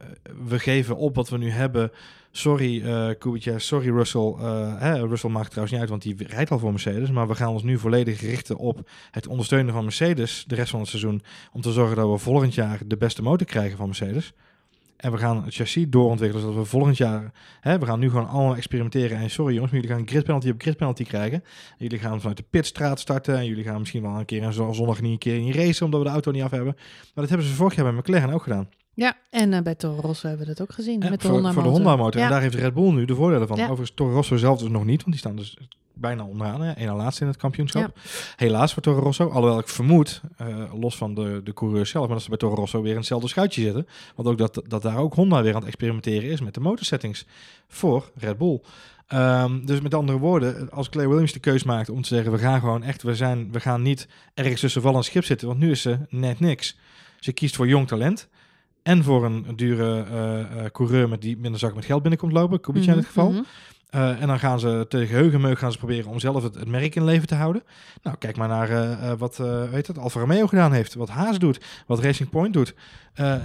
we 0.48 0.58
geven 0.58 0.96
op 0.96 1.14
wat 1.14 1.28
we 1.28 1.38
nu 1.38 1.50
hebben. 1.50 1.92
Sorry 2.30 2.82
eh 2.86 3.08
Kubica, 3.18 3.58
sorry 3.58 3.88
Russell. 3.90 4.34
Eh, 4.38 4.80
hè, 4.80 5.06
Russell 5.06 5.30
maakt 5.30 5.46
trouwens 5.48 5.72
niet 5.72 5.80
uit, 5.80 5.90
want 5.90 6.02
die 6.02 6.26
rijdt 6.26 6.50
al 6.50 6.58
voor 6.58 6.70
Mercedes. 6.70 7.10
Maar 7.10 7.28
we 7.28 7.34
gaan 7.34 7.48
ons 7.52 7.62
nu 7.62 7.78
volledig 7.78 8.20
richten 8.20 8.56
op 8.56 8.90
het 9.10 9.26
ondersteunen 9.26 9.72
van 9.74 9.82
Mercedes 9.84 10.44
de 10.46 10.54
rest 10.54 10.70
van 10.70 10.80
het 10.80 10.88
seizoen. 10.88 11.22
Om 11.52 11.60
te 11.60 11.72
zorgen 11.72 11.96
dat 11.96 12.10
we 12.10 12.18
volgend 12.18 12.54
jaar 12.54 12.78
de 12.86 12.96
beste 12.96 13.22
motor 13.22 13.46
krijgen 13.46 13.76
van 13.76 13.86
Mercedes. 13.86 14.32
En 14.96 15.12
we 15.12 15.18
gaan 15.18 15.44
het 15.44 15.54
chassis 15.54 15.86
doorontwikkelen, 15.88 16.44
zodat 16.44 16.58
we 16.62 16.68
volgend 16.68 16.96
jaar... 16.96 17.32
Hè, 17.60 17.78
we 17.78 17.86
gaan 17.86 17.98
nu 17.98 18.10
gewoon 18.10 18.28
allemaal 18.28 18.56
experimenteren. 18.56 19.18
En 19.18 19.30
sorry 19.30 19.54
jongens, 19.54 19.72
maar 19.72 19.80
jullie 19.80 19.96
gaan 19.96 20.08
grid 20.08 20.24
penalty 20.24 20.50
op 20.50 20.60
grid 20.60 20.76
penalty 20.76 21.04
krijgen. 21.04 21.42
En 21.70 21.76
jullie 21.78 21.98
gaan 21.98 22.18
vanuit 22.18 22.36
de 22.36 22.44
pitstraat 22.50 23.00
starten. 23.00 23.36
En 23.36 23.46
jullie 23.46 23.64
gaan 23.64 23.78
misschien 23.78 24.02
wel 24.02 24.18
een 24.18 24.24
keer 24.24 24.52
zo- 24.52 24.72
zondag 24.72 25.00
niet 25.00 25.12
een 25.12 25.18
keer 25.18 25.36
in 25.36 25.52
racen, 25.52 25.84
omdat 25.84 26.00
we 26.00 26.06
de 26.06 26.12
auto 26.12 26.30
niet 26.30 26.42
af 26.42 26.50
hebben. 26.50 26.74
Maar 26.76 27.10
dat 27.14 27.28
hebben 27.28 27.46
ze 27.46 27.54
vorig 27.54 27.74
jaar 27.74 27.84
bij 27.84 27.94
McLaren 28.00 28.34
ook 28.34 28.42
gedaan. 28.42 28.68
Ja, 28.98 29.16
en 29.30 29.52
eh, 29.52 29.62
bij 29.62 29.74
Toro 29.74 30.00
Rosso 30.00 30.28
hebben 30.28 30.46
we 30.46 30.54
dat 30.54 30.62
ook 30.62 30.74
gezien. 30.74 30.98
Met 30.98 31.10
de 31.10 31.18
voor, 31.18 31.30
Honda 31.30 31.52
voor 31.52 31.62
de 31.62 31.68
motor. 31.68 31.84
Honda 31.84 32.02
motor. 32.02 32.20
Ja. 32.20 32.26
En 32.26 32.32
daar 32.32 32.40
heeft 32.40 32.54
Red 32.54 32.74
Bull 32.74 32.92
nu 32.92 33.04
de 33.04 33.14
voordelen 33.14 33.48
van. 33.48 33.56
Ja. 33.56 33.62
Overigens 33.62 33.92
Toro 33.94 34.12
Rosso 34.12 34.36
zelf 34.36 34.58
dus 34.58 34.68
nog 34.68 34.84
niet, 34.84 35.00
want 35.00 35.10
die 35.10 35.18
staan 35.18 35.36
dus 35.36 35.56
bijna 35.92 36.24
onderaan. 36.24 36.60
Hè. 36.60 36.72
Eén 36.76 36.96
laatste 36.96 37.22
in 37.22 37.28
het 37.28 37.36
kampioenschap. 37.36 37.98
Helaas 38.36 38.72
voor 38.72 38.82
Toro 38.82 39.00
Rosso. 39.00 39.28
Alhoewel 39.28 39.58
ik 39.58 39.68
vermoed, 39.68 40.20
eh, 40.36 40.72
los 40.80 40.96
van 40.96 41.14
de, 41.14 41.40
de 41.44 41.52
coureurs 41.52 41.90
zelf, 41.90 42.04
maar 42.04 42.14
dat 42.14 42.22
ze 42.22 42.28
bij 42.28 42.38
Toro 42.38 42.54
Rosso 42.54 42.82
weer 42.82 42.90
in 42.90 42.98
hetzelfde 42.98 43.28
schuitje 43.28 43.62
zitten. 43.62 43.86
Want 44.14 44.28
ook 44.28 44.38
dat, 44.38 44.62
dat 44.66 44.82
daar 44.82 44.98
ook 44.98 45.14
Honda 45.14 45.42
weer 45.42 45.52
aan 45.54 45.58
het 45.58 45.68
experimenteren 45.68 46.30
is 46.30 46.40
met 46.40 46.54
de 46.54 46.60
motorsettings 46.60 47.26
voor 47.68 48.10
Red 48.14 48.38
Bull. 48.38 48.60
Ehm, 49.06 49.64
dus 49.64 49.80
met 49.80 49.94
andere 49.94 50.18
woorden, 50.18 50.70
als 50.70 50.88
Claire 50.88 51.10
Williams 51.12 51.32
de 51.32 51.40
keus 51.40 51.62
maakt 51.62 51.90
om 51.90 52.02
te 52.02 52.08
zeggen, 52.08 52.32
we 52.32 52.38
gaan 52.38 52.60
gewoon 52.60 52.82
echt, 52.82 53.02
we, 53.02 53.14
zijn, 53.14 53.52
we 53.52 53.60
gaan 53.60 53.82
niet 53.82 54.08
ergens 54.34 54.60
tussen 54.60 54.82
val 54.82 54.96
en 54.96 55.04
schip 55.04 55.24
zitten, 55.24 55.46
want 55.46 55.60
nu 55.60 55.70
is 55.70 55.82
ze 55.82 55.98
net 56.08 56.40
niks. 56.40 56.76
Ze 57.20 57.32
kiest 57.32 57.56
voor 57.56 57.68
jong 57.68 57.88
talent 57.88 58.28
en 58.88 59.04
voor 59.04 59.24
een 59.24 59.46
dure 59.56 60.04
eh, 60.04 60.40
eh, 60.40 60.70
coureur 60.72 61.08
met 61.08 61.22
die 61.22 61.36
minder 61.36 61.60
zak 61.60 61.74
met 61.74 61.84
geld 61.84 62.00
binnenkomt 62.02 62.32
lopen, 62.32 62.60
Kubica 62.60 62.90
in 62.90 62.94
dit 62.94 63.04
Mhm, 63.04 63.06
geval. 63.06 63.30
mhm. 63.30 63.42
Eh, 63.88 64.20
en 64.22 64.26
dan 64.26 64.38
gaan 64.38 64.60
ze 64.60 64.86
tegen 64.88 65.56
gaan 65.56 65.72
ze 65.72 65.78
proberen 65.78 66.10
om 66.10 66.18
zelf 66.18 66.42
het, 66.42 66.54
het 66.54 66.68
merk 66.68 66.94
in 66.94 67.04
leven 67.04 67.26
te 67.26 67.34
houden. 67.34 67.62
Nou, 68.02 68.16
kijk 68.16 68.36
maar 68.36 68.48
naar 68.48 69.16
wat 69.16 69.38
uh, 69.40 69.70
weet 69.70 69.86
het, 69.86 69.98
Alfa 69.98 70.20
Romeo 70.20 70.46
gedaan 70.46 70.72
heeft. 70.72 70.94
Wat 70.94 71.08
Haas 71.08 71.38
doet. 71.38 71.64
Wat 71.86 72.00
Racing 72.00 72.30
Point 72.30 72.52
doet. 72.52 72.74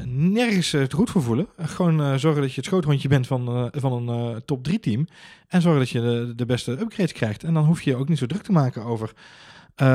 nergens 0.06 0.72
het 0.72 0.94
goed 0.94 1.10
voor 1.10 1.22
voelen. 1.22 1.48
gewoon 1.58 2.20
zorgen 2.20 2.41
dat 2.41 2.50
je 2.50 2.56
het 2.56 2.66
schoothondje 2.66 3.08
bent 3.08 3.28
van, 3.28 3.70
van 3.74 4.10
een 4.10 4.41
top 4.46 4.64
3 4.64 4.80
team. 4.80 5.08
En 5.48 5.62
zorgen 5.62 5.80
dat 5.82 5.89
je 5.89 6.02
de, 6.02 6.34
de 6.36 6.46
beste 6.46 6.72
upgrades 6.72 7.12
krijgt. 7.14 7.44
En 7.44 7.54
dan 7.54 7.66
hoef 7.66 7.82
je 7.82 7.89
je 7.89 7.96
ook 7.96 8.10
niet 8.10 8.18
zo 8.18 8.26
druk 8.26 8.44
te 8.44 8.52
maken 8.52 8.84
over 8.84 9.14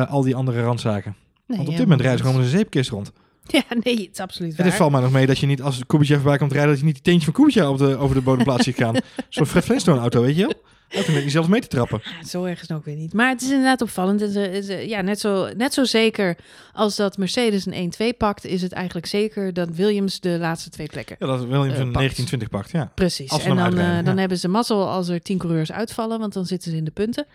al 0.09 0.23
die 0.23 0.37
andere 0.37 0.63
randzaken. 0.63 1.17
Nee, 1.47 1.57
Want 1.57 1.69
op 1.69 1.75
dit 1.77 1.85
moment 1.85 2.01
rijden 2.01 2.19
ze 2.19 2.25
gewoon 2.25 2.41
met 2.41 2.53
een 2.53 2.59
zeepkist 2.59 2.91
rond. 2.91 3.13
Ja, 3.59 3.63
nee, 3.83 3.97
het 3.97 4.09
is 4.13 4.21
absoluut 4.21 4.57
waar. 4.57 4.67
Het 4.67 4.75
valt 4.75 4.93
mij 4.93 5.01
nog 5.01 5.13
mee 5.13 5.27
dat 5.27 5.39
je 5.39 5.47
niet, 5.47 5.63
als 5.63 5.87
Kubica 5.87 6.15
voorbij 6.15 6.39
komt 6.39 6.53
rijden, 6.53 6.71
dat 6.71 6.79
je 6.79 6.85
niet 6.85 6.95
die 6.95 7.03
teentje 7.03 7.25
van 7.25 7.35
Kubica 7.35 7.71
op 7.71 7.79
de, 7.79 7.97
over 7.97 8.15
de 8.15 8.23
bodemplaats 8.23 8.65
ziet 8.65 8.77
gaan. 8.77 8.97
Zo'n 9.29 9.47
Fred 9.47 9.65
Flintstone 9.65 10.01
auto, 10.01 10.21
weet 10.23 10.37
je 10.37 10.43
wel? 10.43 10.55
Dat 10.89 11.07
je 11.07 11.31
zelf 11.31 11.49
mee 11.49 11.61
te 11.61 11.69
trappen. 11.69 12.03
Zo 12.27 12.45
erg 12.45 12.63
is 12.63 12.69
het 12.69 12.77
ook 12.77 12.85
weer 12.85 12.97
niet. 12.97 13.13
Maar 13.13 13.29
het 13.29 13.43
is 13.43 13.49
inderdaad 13.49 13.83
opvallend. 13.83 14.21
Het 14.21 14.35
is, 14.35 14.89
ja, 14.89 15.01
net, 15.01 15.21
zo, 15.21 15.49
net 15.57 15.75
zo 15.75 15.85
zeker 15.85 16.37
als 16.73 16.97
dat 16.97 17.19
Mercedes 17.19 17.67
een 17.67 17.93
1-2 18.13 18.17
pakt, 18.17 18.45
is 18.45 18.63
het 18.63 18.73
eigenlijk 18.73 19.07
zeker 19.07 19.53
dat 19.53 19.69
Williams 19.69 20.21
de 20.21 20.39
laatste 20.39 20.71
twee 20.71 20.87
plekken 20.87 21.17
Ja, 21.19 21.27
dat 21.27 21.39
Williams 21.41 21.73
uh, 21.73 21.79
een 21.79 21.93
1920 21.93 22.49
pakt, 22.49 22.71
ja. 22.71 22.93
Precies. 22.95 23.45
En 23.45 23.57
dan, 23.57 23.79
uh, 23.79 24.05
dan 24.05 24.19
hebben 24.19 24.39
ze 24.39 24.49
mazzel 24.49 24.89
als 24.89 25.09
er 25.09 25.23
10 25.23 25.39
coureurs 25.39 25.73
uitvallen, 25.73 26.19
want 26.19 26.33
dan 26.33 26.47
zitten 26.47 26.71
ze 26.71 26.77
in 26.77 26.85
de 26.85 26.91
punten. 26.91 27.27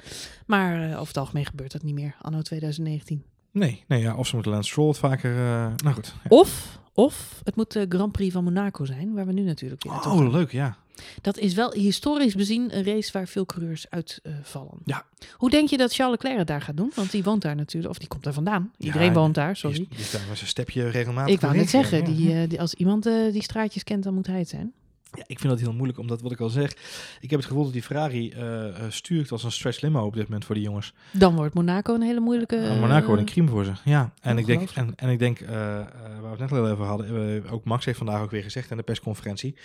Maar 0.45 0.89
uh, 0.89 0.91
over 0.93 1.07
het 1.07 1.17
algemeen 1.17 1.45
gebeurt 1.45 1.71
dat 1.71 1.83
niet 1.83 1.95
meer, 1.95 2.15
anno 2.21 2.41
2019. 2.41 3.23
Nee, 3.53 3.83
nee 3.87 4.01
ja, 4.01 4.15
of 4.15 4.27
ze 4.27 4.35
moeten 4.35 4.51
Lance 4.53 4.69
Stroll 4.69 4.93
vaker... 4.93 5.31
Uh, 5.31 5.71
nou 5.75 5.93
goed. 5.93 6.13
Ja. 6.23 6.29
Of, 6.29 6.79
of 6.93 7.41
het 7.43 7.55
moet 7.55 7.71
de 7.71 7.85
Grand 7.89 8.11
Prix 8.11 8.33
van 8.33 8.43
Monaco 8.43 8.85
zijn, 8.85 9.13
waar 9.13 9.25
we 9.25 9.33
nu 9.33 9.41
natuurlijk 9.41 9.83
weer 9.83 9.93
Oh, 9.93 10.31
leuk, 10.31 10.51
ja. 10.51 10.77
Dat 11.21 11.37
is 11.37 11.53
wel 11.53 11.71
historisch 11.71 12.35
bezien 12.35 12.77
een 12.77 12.83
race 12.83 13.11
waar 13.11 13.27
veel 13.27 13.45
coureurs 13.45 13.85
uitvallen. 13.89 14.73
Uh, 14.73 14.81
ja. 14.85 15.05
Hoe 15.37 15.49
denk 15.49 15.69
je 15.69 15.77
dat 15.77 15.93
Charles 15.93 16.15
Leclerc 16.15 16.37
het 16.37 16.47
daar 16.47 16.61
gaat 16.61 16.77
doen? 16.77 16.91
Want 16.95 17.11
die 17.11 17.23
woont 17.23 17.41
daar 17.41 17.55
natuurlijk, 17.55 17.91
of 17.91 17.99
die 17.99 18.07
komt 18.07 18.23
daar 18.23 18.33
vandaan. 18.33 18.71
Iedereen 18.77 19.07
ja, 19.07 19.13
woont 19.13 19.35
daar, 19.35 19.55
sorry. 19.55 19.75
Die, 19.75 19.87
die 19.95 20.05
staat 20.05 20.21
met 20.27 20.37
zijn 20.37 20.49
stepje 20.49 20.89
regelmatig. 20.89 21.33
Ik 21.33 21.41
wou 21.41 21.55
net 21.55 21.69
zeggen, 21.69 22.03
die, 22.03 22.33
uh, 22.33 22.49
die, 22.49 22.61
als 22.61 22.73
iemand 22.73 23.07
uh, 23.07 23.31
die 23.31 23.43
straatjes 23.43 23.83
kent, 23.83 24.03
dan 24.03 24.13
moet 24.13 24.27
hij 24.27 24.39
het 24.39 24.49
zijn. 24.49 24.73
Ja, 25.15 25.23
ik 25.27 25.39
vind 25.39 25.53
dat 25.53 25.61
heel 25.61 25.73
moeilijk, 25.73 25.99
omdat 25.99 26.21
wat 26.21 26.31
ik 26.31 26.39
al 26.39 26.49
zeg, 26.49 26.71
ik 27.19 27.29
heb 27.29 27.39
het 27.39 27.47
gevoel 27.47 27.63
dat 27.63 27.73
die 27.73 27.83
Ferrari 27.83 28.33
uh, 28.37 28.65
stuurt 28.89 29.31
als 29.31 29.43
een 29.43 29.51
stretch 29.51 29.81
limo 29.81 30.05
op 30.05 30.13
dit 30.13 30.23
moment 30.23 30.45
voor 30.45 30.55
die 30.55 30.63
jongens. 30.63 30.93
Dan 31.11 31.35
wordt 31.35 31.53
Monaco 31.53 31.93
een 31.93 32.01
hele 32.01 32.19
moeilijke. 32.19 32.55
Uh, 32.55 32.79
Monaco 32.79 33.05
wordt 33.05 33.21
een 33.21 33.27
crime 33.27 33.49
voor 33.49 33.65
ze. 33.65 33.71
Ja, 33.83 34.13
en 34.21 34.37
ik 34.37 34.45
denk, 34.45 34.69
en, 34.69 34.93
en 34.95 35.09
ik 35.09 35.19
denk, 35.19 35.39
uh, 35.39 35.49
waar 35.49 36.21
we 36.21 36.27
het 36.29 36.39
net 36.39 36.51
al 36.51 36.67
over 36.67 36.85
hadden, 36.85 37.49
ook 37.49 37.63
Max 37.63 37.85
heeft 37.85 37.97
vandaag 37.97 38.21
ook 38.21 38.31
weer 38.31 38.43
gezegd 38.43 38.71
in 38.71 38.77
de 38.77 38.83
persconferentie. 38.83 39.55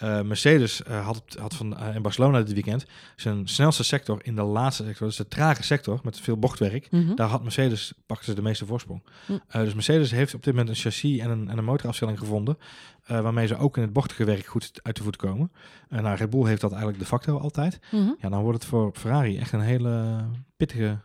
Mercedes 0.00 0.82
had, 0.88 1.22
had 1.38 1.54
van 1.54 1.78
in 1.94 2.02
Barcelona 2.02 2.42
dit 2.42 2.52
weekend 2.52 2.86
zijn 3.16 3.48
snelste 3.48 3.84
sector 3.84 4.18
in 4.22 4.34
de 4.34 4.42
laatste 4.42 4.84
sector, 4.84 5.06
dus 5.06 5.16
de 5.16 5.28
trage 5.28 5.62
sector 5.62 6.00
met 6.02 6.20
veel 6.20 6.36
bochtwerk. 6.36 6.90
Mm 6.90 7.06
-hmm. 7.06 7.16
Daar 7.16 7.28
had 7.28 7.42
Mercedes 7.42 7.92
pakte 8.06 8.24
ze 8.24 8.34
de 8.34 8.42
meeste 8.42 8.66
voorsprong. 8.66 9.02
Mm. 9.26 9.40
dus 9.52 9.74
Mercedes 9.74 10.10
heeft 10.10 10.34
op 10.34 10.42
dit 10.42 10.52
moment 10.54 10.70
een 10.70 10.82
chassis 10.82 11.18
en 11.18 11.30
een, 11.30 11.48
en 11.48 11.58
een 11.58 11.64
motorafstelling 11.64 12.18
gevonden 12.18 12.56
uh, 13.10 13.20
waarmee 13.20 13.46
ze 13.46 13.56
ook 13.56 13.76
in 13.76 13.82
het 13.82 13.92
bochtige 13.92 14.24
werk 14.24 14.46
goed 14.46 14.70
uit 14.82 14.96
de 14.96 15.02
voet 15.02 15.16
komen. 15.16 15.52
En 15.88 15.96
uh, 15.96 16.02
nou, 16.02 16.16
Red 16.16 16.30
Bull 16.30 16.46
heeft 16.46 16.60
dat 16.60 16.70
eigenlijk 16.70 17.00
de 17.00 17.08
facto 17.08 17.38
altijd. 17.38 17.78
Mm 17.90 18.00
-hmm. 18.00 18.16
Ja, 18.20 18.28
dan 18.28 18.42
wordt 18.42 18.58
het 18.58 18.68
voor 18.68 18.90
Ferrari 18.94 19.38
echt 19.38 19.52
een 19.52 19.60
hele 19.60 20.24
pittige 20.56 20.98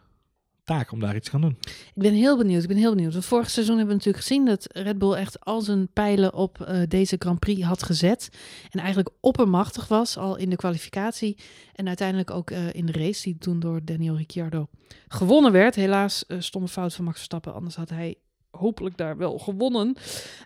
taak 0.67 0.91
om 0.91 0.99
daar 0.99 1.15
iets 1.15 1.25
te 1.25 1.31
gaan 1.31 1.41
doen. 1.41 1.57
Ik 1.93 2.01
ben 2.01 2.13
heel 2.13 2.37
benieuwd. 2.37 2.61
Ik 2.61 2.67
ben 2.67 2.77
heel 2.77 2.95
benieuwd. 2.95 3.13
Want 3.13 3.25
vorig 3.25 3.49
seizoen 3.49 3.77
hebben 3.77 3.97
we 3.97 4.03
natuurlijk 4.03 4.25
gezien 4.25 4.45
dat 4.45 4.67
Red 4.71 4.97
Bull 4.97 5.13
echt 5.13 5.45
al 5.45 5.61
zijn 5.61 5.87
pijlen 5.93 6.33
op 6.33 6.67
uh, 6.69 6.81
deze 6.87 7.15
Grand 7.19 7.39
Prix 7.39 7.61
had 7.61 7.83
gezet. 7.83 8.29
En 8.69 8.79
eigenlijk 8.79 9.09
oppermachtig 9.19 9.87
was 9.87 10.17
al 10.17 10.35
in 10.35 10.49
de 10.49 10.55
kwalificatie. 10.55 11.37
En 11.73 11.87
uiteindelijk 11.87 12.31
ook 12.31 12.51
uh, 12.51 12.73
in 12.73 12.85
de 12.85 12.91
race, 12.91 13.23
die 13.23 13.37
toen 13.37 13.59
door 13.59 13.81
Daniel 13.83 14.17
Ricciardo 14.17 14.67
gewonnen 15.07 15.51
werd. 15.51 15.75
Helaas 15.75 16.23
uh, 16.27 16.39
stomme 16.41 16.67
fout 16.67 16.93
van 16.93 17.05
Max 17.05 17.15
Verstappen. 17.17 17.53
Anders 17.53 17.75
had 17.75 17.89
hij 17.89 18.15
hopelijk 18.57 18.97
daar 18.97 19.17
wel 19.17 19.37
gewonnen. 19.37 19.95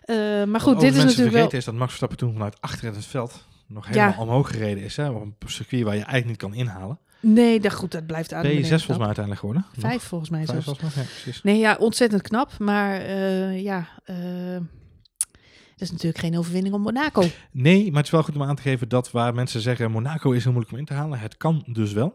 Uh, 0.06 0.44
maar 0.44 0.60
goed, 0.60 0.80
dit 0.80 0.94
is 0.96 1.04
natuurlijk 1.04 1.36
wel... 1.36 1.50
is 1.50 1.64
dat 1.64 1.74
Max 1.74 1.86
Verstappen 1.86 2.18
toen 2.18 2.32
vanuit 2.32 2.60
achter 2.60 2.94
het 2.94 3.06
veld 3.06 3.46
nog 3.66 3.86
helemaal 3.86 4.10
ja. 4.10 4.20
omhoog 4.20 4.50
gereden 4.50 4.84
is. 4.84 4.96
Hè, 4.96 5.08
op 5.08 5.22
een 5.22 5.34
circuit 5.46 5.82
waar 5.82 5.96
je 5.96 6.04
eigenlijk 6.04 6.26
niet 6.26 6.50
kan 6.50 6.54
inhalen. 6.54 6.98
Nee, 7.20 7.60
dat, 7.60 7.72
goed, 7.72 7.92
dat 7.92 8.06
blijft 8.06 8.32
aan. 8.32 8.42
Ben 8.42 8.54
je 8.54 8.64
zes 8.64 8.84
volgens 8.84 8.98
mij 8.98 9.06
uiteindelijk 9.06 9.44
geworden? 9.44 9.66
Vijf 9.78 10.02
volgens 10.02 10.30
mij 10.30 10.44
Vijf 10.44 10.64
volgens 10.64 10.94
mij, 10.94 11.04
ja, 11.04 11.10
precies. 11.22 11.42
Nee, 11.42 11.58
ja, 11.58 11.76
ontzettend 11.80 12.22
knap. 12.22 12.58
Maar 12.58 13.00
uh, 13.00 13.62
ja, 13.62 13.88
uh, 14.06 14.16
dat 15.70 15.80
is 15.80 15.90
natuurlijk 15.90 16.18
geen 16.18 16.38
overwinning 16.38 16.74
op 16.74 16.80
Monaco. 16.80 17.24
Nee, 17.50 17.86
maar 17.86 17.96
het 17.96 18.04
is 18.04 18.10
wel 18.10 18.22
goed 18.22 18.34
om 18.34 18.42
aan 18.42 18.56
te 18.56 18.62
geven 18.62 18.88
dat 18.88 19.10
waar 19.10 19.34
mensen 19.34 19.60
zeggen 19.60 19.90
Monaco 19.90 20.30
is 20.30 20.42
heel 20.42 20.52
moeilijk 20.52 20.72
om 20.72 20.78
in 20.78 20.84
te 20.84 20.94
halen. 20.94 21.18
Het 21.18 21.36
kan 21.36 21.64
dus 21.66 21.92
wel. 21.92 22.14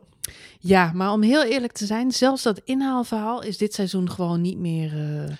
Ja, 0.59 0.91
maar 0.93 1.11
om 1.11 1.21
heel 1.21 1.43
eerlijk 1.43 1.73
te 1.73 1.85
zijn, 1.85 2.11
zelfs 2.11 2.43
dat 2.43 2.61
inhaalverhaal 2.63 3.43
is 3.43 3.57
dit 3.57 3.73
seizoen 3.73 4.11
gewoon 4.11 4.41
niet 4.41 4.57
meer... 4.57 4.93
Uh, 4.93 5.31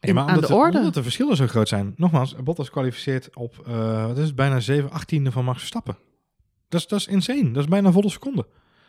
Maar 0.00 0.26
omdat, 0.26 0.46
de, 0.46 0.54
omdat 0.54 0.94
de 0.94 1.02
verschillen 1.02 1.36
zo 1.36 1.46
groot 1.46 1.68
zijn. 1.68 1.94
Nogmaals, 1.96 2.34
Bottas 2.44 2.70
kwalificeert 2.70 3.36
op 3.36 3.64
uh, 3.68 4.06
wat 4.06 4.18
is 4.18 4.26
het, 4.26 4.34
bijna 4.34 4.60
7 4.60 4.90
achttiende 4.90 5.32
van 5.32 5.44
Max 5.44 5.58
Verstappen. 5.58 5.96
Dat 6.68 6.80
is, 6.80 6.86
dat 6.86 7.00
is 7.00 7.06
insane. 7.06 7.50
Dat 7.50 7.62
is 7.62 7.68
bijna 7.68 7.92
volle 7.92 8.10
seconde. 8.10 8.46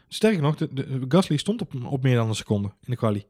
Sterker 0.07 0.41
nog, 0.41 0.55
de, 0.55 0.73
de, 0.73 1.05
Gasly 1.07 1.37
stond 1.37 1.61
op, 1.61 1.73
op 1.85 2.03
meer 2.03 2.15
dan 2.15 2.27
een 2.27 2.35
seconde 2.35 2.67
in 2.67 2.91
de 2.91 2.95
kwalie. 2.95 3.27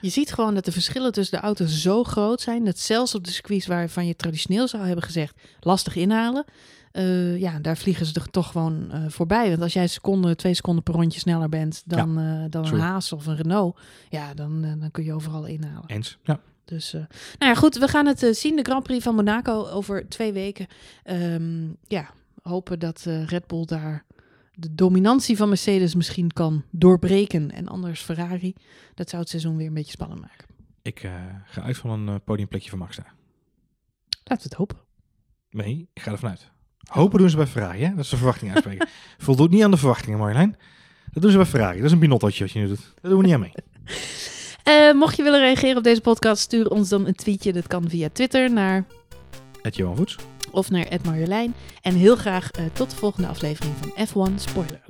Je 0.00 0.08
ziet 0.08 0.32
gewoon 0.32 0.54
dat 0.54 0.64
de 0.64 0.72
verschillen 0.72 1.12
tussen 1.12 1.38
de 1.38 1.44
auto's 1.44 1.80
zo 1.80 2.04
groot 2.04 2.40
zijn... 2.40 2.64
dat 2.64 2.78
zelfs 2.78 3.14
op 3.14 3.24
de 3.24 3.30
circuits 3.30 3.66
waarvan 3.66 4.06
je 4.06 4.16
traditioneel 4.16 4.68
zou 4.68 4.86
hebben 4.86 5.04
gezegd... 5.04 5.40
lastig 5.60 5.96
inhalen, 5.96 6.44
uh, 6.92 7.40
ja, 7.40 7.58
daar 7.58 7.76
vliegen 7.76 8.06
ze 8.06 8.14
er 8.14 8.30
toch 8.30 8.50
gewoon 8.50 8.88
uh, 8.92 9.04
voorbij. 9.08 9.48
Want 9.48 9.62
als 9.62 9.72
jij 9.72 9.86
seconde, 9.86 10.36
twee 10.36 10.54
seconden 10.54 10.82
per 10.82 10.94
rondje 10.94 11.20
sneller 11.20 11.48
bent... 11.48 11.82
dan, 11.86 12.14
ja, 12.14 12.42
uh, 12.42 12.50
dan 12.50 12.66
een 12.66 12.80
Haas 12.80 13.12
of 13.12 13.26
een 13.26 13.36
Renault... 13.36 13.78
ja, 14.08 14.34
dan, 14.34 14.62
dan 14.62 14.90
kun 14.90 15.04
je 15.04 15.12
overal 15.12 15.46
inhalen. 15.46 15.84
Eens, 15.86 16.18
ja. 16.22 16.40
Dus, 16.64 16.94
uh, 16.94 17.00
nou 17.38 17.52
ja, 17.52 17.54
goed, 17.54 17.76
we 17.76 17.88
gaan 17.88 18.06
het 18.06 18.22
uh, 18.22 18.32
zien. 18.32 18.56
De 18.56 18.62
Grand 18.62 18.82
Prix 18.82 19.02
van 19.02 19.14
Monaco 19.14 19.66
over 19.68 20.08
twee 20.08 20.32
weken. 20.32 20.66
Um, 21.10 21.76
ja, 21.86 22.10
hopen 22.42 22.78
dat 22.78 23.04
uh, 23.08 23.26
Red 23.26 23.46
Bull 23.46 23.64
daar 23.64 24.04
de 24.54 24.74
dominantie 24.74 25.36
van 25.36 25.48
Mercedes 25.48 25.94
misschien 25.94 26.32
kan 26.32 26.64
doorbreken. 26.70 27.50
En 27.50 27.68
anders 27.68 28.00
Ferrari. 28.00 28.54
Dat 28.94 29.08
zou 29.08 29.22
het 29.22 29.30
seizoen 29.30 29.56
weer 29.56 29.66
een 29.66 29.74
beetje 29.74 29.90
spannend 29.90 30.20
maken. 30.20 30.46
Ik 30.82 30.98
ga 31.44 31.62
uit 31.62 31.76
van 31.76 32.08
een 32.08 32.22
podiumplekje 32.22 32.70
van 32.70 32.78
Max 32.78 32.96
daar. 32.96 33.14
Laten 34.24 34.42
we 34.42 34.42
het 34.42 34.54
hopen. 34.54 34.78
Nee, 35.50 35.88
ik 35.92 36.02
ga 36.02 36.10
ervan 36.10 36.30
uit. 36.30 36.50
Hopen 36.88 37.18
doen 37.18 37.30
ze 37.30 37.36
bij 37.36 37.46
Ferrari, 37.46 37.84
hè? 37.84 37.90
Dat 37.94 38.04
is 38.04 38.10
de 38.10 38.16
verwachting 38.16 38.50
uitspreken. 38.50 38.88
Voldoet 39.18 39.50
niet 39.50 39.62
aan 39.62 39.70
de 39.70 39.76
verwachtingen, 39.76 40.18
Marjolein. 40.18 40.56
Dat 41.12 41.22
doen 41.22 41.30
ze 41.30 41.36
bij 41.36 41.46
Ferrari. 41.46 41.76
Dat 41.76 41.86
is 41.86 41.92
een 41.92 41.98
binottootje 41.98 42.44
wat 42.44 42.52
je 42.52 42.58
nu 42.58 42.66
doet. 42.66 42.92
Dat 43.00 43.10
doen 43.10 43.20
we 43.20 43.24
niet 43.24 43.34
aan 43.34 43.40
mee. 43.40 43.52
Uh, 44.68 44.92
mocht 44.92 45.16
je 45.16 45.22
willen 45.22 45.40
reageren 45.40 45.76
op 45.76 45.82
deze 45.82 46.00
podcast, 46.00 46.42
stuur 46.42 46.70
ons 46.70 46.88
dan 46.88 47.06
een 47.06 47.14
tweetje. 47.14 47.52
Dat 47.52 47.66
kan 47.66 47.84
via 47.88 48.08
Twitter 48.12 48.52
naar... 48.52 48.84
Johan 49.70 49.96
Voets. 49.96 50.16
Of 50.50 50.70
naar 50.70 50.86
Marjolein. 51.04 51.54
En 51.82 51.94
heel 51.94 52.16
graag 52.16 52.48
uh, 52.58 52.64
tot 52.72 52.90
de 52.90 52.96
volgende 52.96 53.28
aflevering 53.28 53.74
van 53.80 54.06
F1 54.06 54.34
Spoiler 54.34 54.80